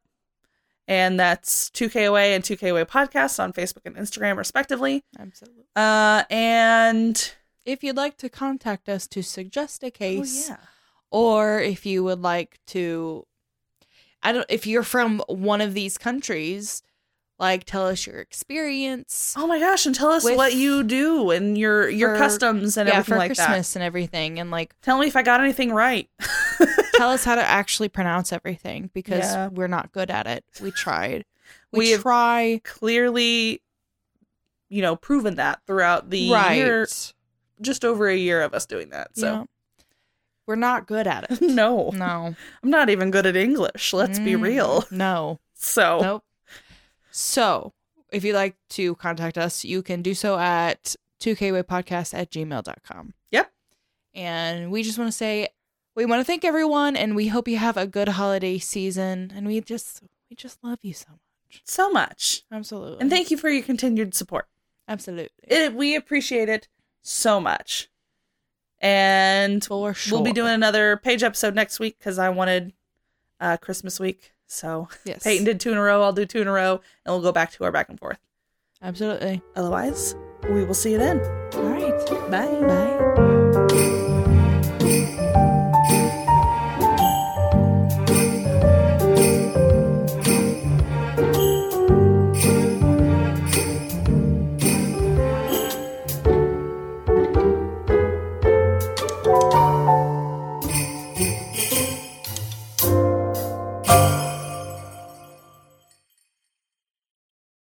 And 0.87 1.19
that's 1.19 1.69
2KOA 1.71 2.35
and 2.35 2.43
2KOA 2.43 2.85
podcast 2.85 3.43
on 3.43 3.51
Facebook 3.51 3.85
and 3.85 3.95
Instagram 3.95 4.37
respectively. 4.37 5.03
Absolutely. 5.17 5.65
Uh 5.75 6.23
and 6.29 7.33
If 7.65 7.83
you'd 7.83 7.97
like 7.97 8.17
to 8.17 8.29
contact 8.29 8.89
us 8.89 9.07
to 9.07 9.21
suggest 9.21 9.83
a 9.83 9.87
oh, 9.87 9.91
case, 9.91 10.49
yeah. 10.49 10.57
or 11.11 11.59
if 11.59 11.85
you 11.85 12.03
would 12.03 12.21
like 12.21 12.59
to, 12.67 13.25
I 14.23 14.31
don't, 14.31 14.45
if 14.49 14.65
you're 14.65 14.83
from 14.83 15.21
one 15.27 15.61
of 15.61 15.73
these 15.73 15.97
countries, 15.97 16.81
like 17.39 17.63
tell 17.63 17.87
us 17.87 18.05
your 18.05 18.19
experience. 18.19 19.33
Oh 19.37 19.47
my 19.47 19.59
gosh, 19.59 19.85
and 19.85 19.95
tell 19.95 20.09
us 20.11 20.23
With- 20.23 20.35
what 20.37 20.53
you 20.53 20.83
do 20.83 21.31
and 21.31 21.57
your 21.57 21.89
your 21.89 22.13
For- 22.15 22.19
customs 22.19 22.77
and 22.77 22.87
yeah, 22.87 22.95
everything 22.95 23.13
for 23.13 23.17
like 23.17 23.29
Christmas 23.35 23.75
and 23.75 23.83
everything, 23.83 24.39
and 24.39 24.51
like. 24.51 24.75
Tell 24.81 24.97
me 24.99 25.07
if 25.07 25.15
I 25.15 25.21
got 25.23 25.39
anything 25.41 25.71
right. 25.71 26.09
tell 26.95 27.09
us 27.11 27.23
how 27.23 27.35
to 27.35 27.41
actually 27.41 27.89
pronounce 27.89 28.33
everything 28.33 28.89
because 28.93 29.23
Yeah. 29.33 29.47
we're 29.47 29.67
not 29.67 29.91
good 29.91 30.11
at 30.11 30.27
it. 30.27 30.43
We 30.61 30.71
tried. 30.71 31.25
We, 31.71 31.95
We 31.95 31.97
try. 31.97 32.61
Clearly, 32.65 33.61
you 34.69 34.81
know, 34.81 34.95
proven 34.95 35.35
that 35.35 35.61
throughout 35.65 36.09
the 36.09 36.31
right. 36.31 36.55
year, 36.55 36.87
just 37.61 37.85
over 37.85 38.07
a 38.07 38.15
year 38.15 38.41
of 38.41 38.53
us 38.53 38.65
doing 38.65 38.89
that. 38.89 39.15
So 39.17 39.27
Yeah. 39.31 39.43
we're 40.45 40.55
not 40.55 40.87
good 40.87 41.07
at 41.07 41.31
it. 41.31 41.41
no. 41.55 41.89
No. 41.93 42.35
I'm 42.63 42.69
not 42.69 42.89
even 42.89 43.11
good 43.11 43.25
at 43.25 43.35
English. 43.37 43.93
Let's 43.93 44.19
be 44.19 44.31
Mm, 44.33 44.41
real. 44.41 44.83
No. 44.91 45.39
So, 45.55 45.99
Nope. 46.01 46.23
So, 47.11 47.73
if 48.11 48.23
you'd 48.23 48.33
like 48.33 48.55
to 48.69 48.95
contact 48.95 49.37
us, 49.37 49.63
you 49.63 49.81
can 49.81 50.01
do 50.01 50.13
so 50.13 50.37
at 50.37 50.95
2kwaypodcast 51.19 52.13
at 52.13 52.31
gmail.com. 52.31 53.13
Yep. 53.31 53.51
And 54.13 54.71
we 54.71 54.83
just 54.83 54.97
want 54.97 55.09
to 55.09 55.17
say, 55.17 55.49
we 55.95 56.05
want 56.05 56.19
to 56.19 56.23
thank 56.23 56.45
everyone 56.45 56.95
and 56.95 57.15
we 57.15 57.27
hope 57.27 57.47
you 57.47 57.57
have 57.57 57.77
a 57.77 57.87
good 57.87 58.09
holiday 58.09 58.57
season. 58.57 59.31
And 59.35 59.47
we 59.47 59.61
just, 59.61 60.01
we 60.29 60.35
just 60.35 60.63
love 60.63 60.79
you 60.81 60.93
so 60.93 61.11
much. 61.11 61.61
so 61.65 61.89
much. 61.89 62.43
Absolutely. 62.51 62.99
And 63.01 63.09
thank 63.09 63.31
you 63.31 63.37
for 63.37 63.49
your 63.49 63.63
continued 63.63 64.13
support. 64.15 64.47
Absolutely. 64.87 65.29
It, 65.43 65.75
we 65.75 65.95
appreciate 65.95 66.49
it 66.49 66.67
so 67.01 67.39
much. 67.39 67.89
And 68.81 69.63
sure. 69.63 69.93
we'll 70.09 70.21
be 70.21 70.31
doing 70.31 70.53
another 70.53 70.97
Paige 70.97 71.23
episode 71.23 71.53
next 71.53 71.79
week 71.79 71.97
because 71.99 72.17
I 72.17 72.29
wanted 72.29 72.73
uh, 73.39 73.57
Christmas 73.57 73.99
week. 73.99 74.33
So 74.49 74.89
yes. 75.05 75.23
Peyton 75.23 75.45
did 75.45 75.59
two 75.59 75.71
in 75.71 75.77
a 75.77 75.81
row. 75.81 76.01
I'll 76.01 76.11
do 76.11 76.25
two 76.25 76.41
in 76.41 76.47
a 76.47 76.51
row. 76.51 76.81
And 77.05 77.13
we'll 77.13 77.21
go 77.21 77.31
back 77.31 77.51
to 77.53 77.63
our 77.63 77.71
back 77.71 77.87
and 77.87 77.99
forth. 77.99 78.17
Absolutely. 78.81 79.41
Otherwise, 79.55 80.15
we 80.49 80.65
will 80.65 80.73
see 80.73 80.91
you 80.91 80.97
then. 80.97 81.19
All 81.53 81.63
right. 81.63 82.31
Bye. 82.31 83.67
Bye. 83.67 84.05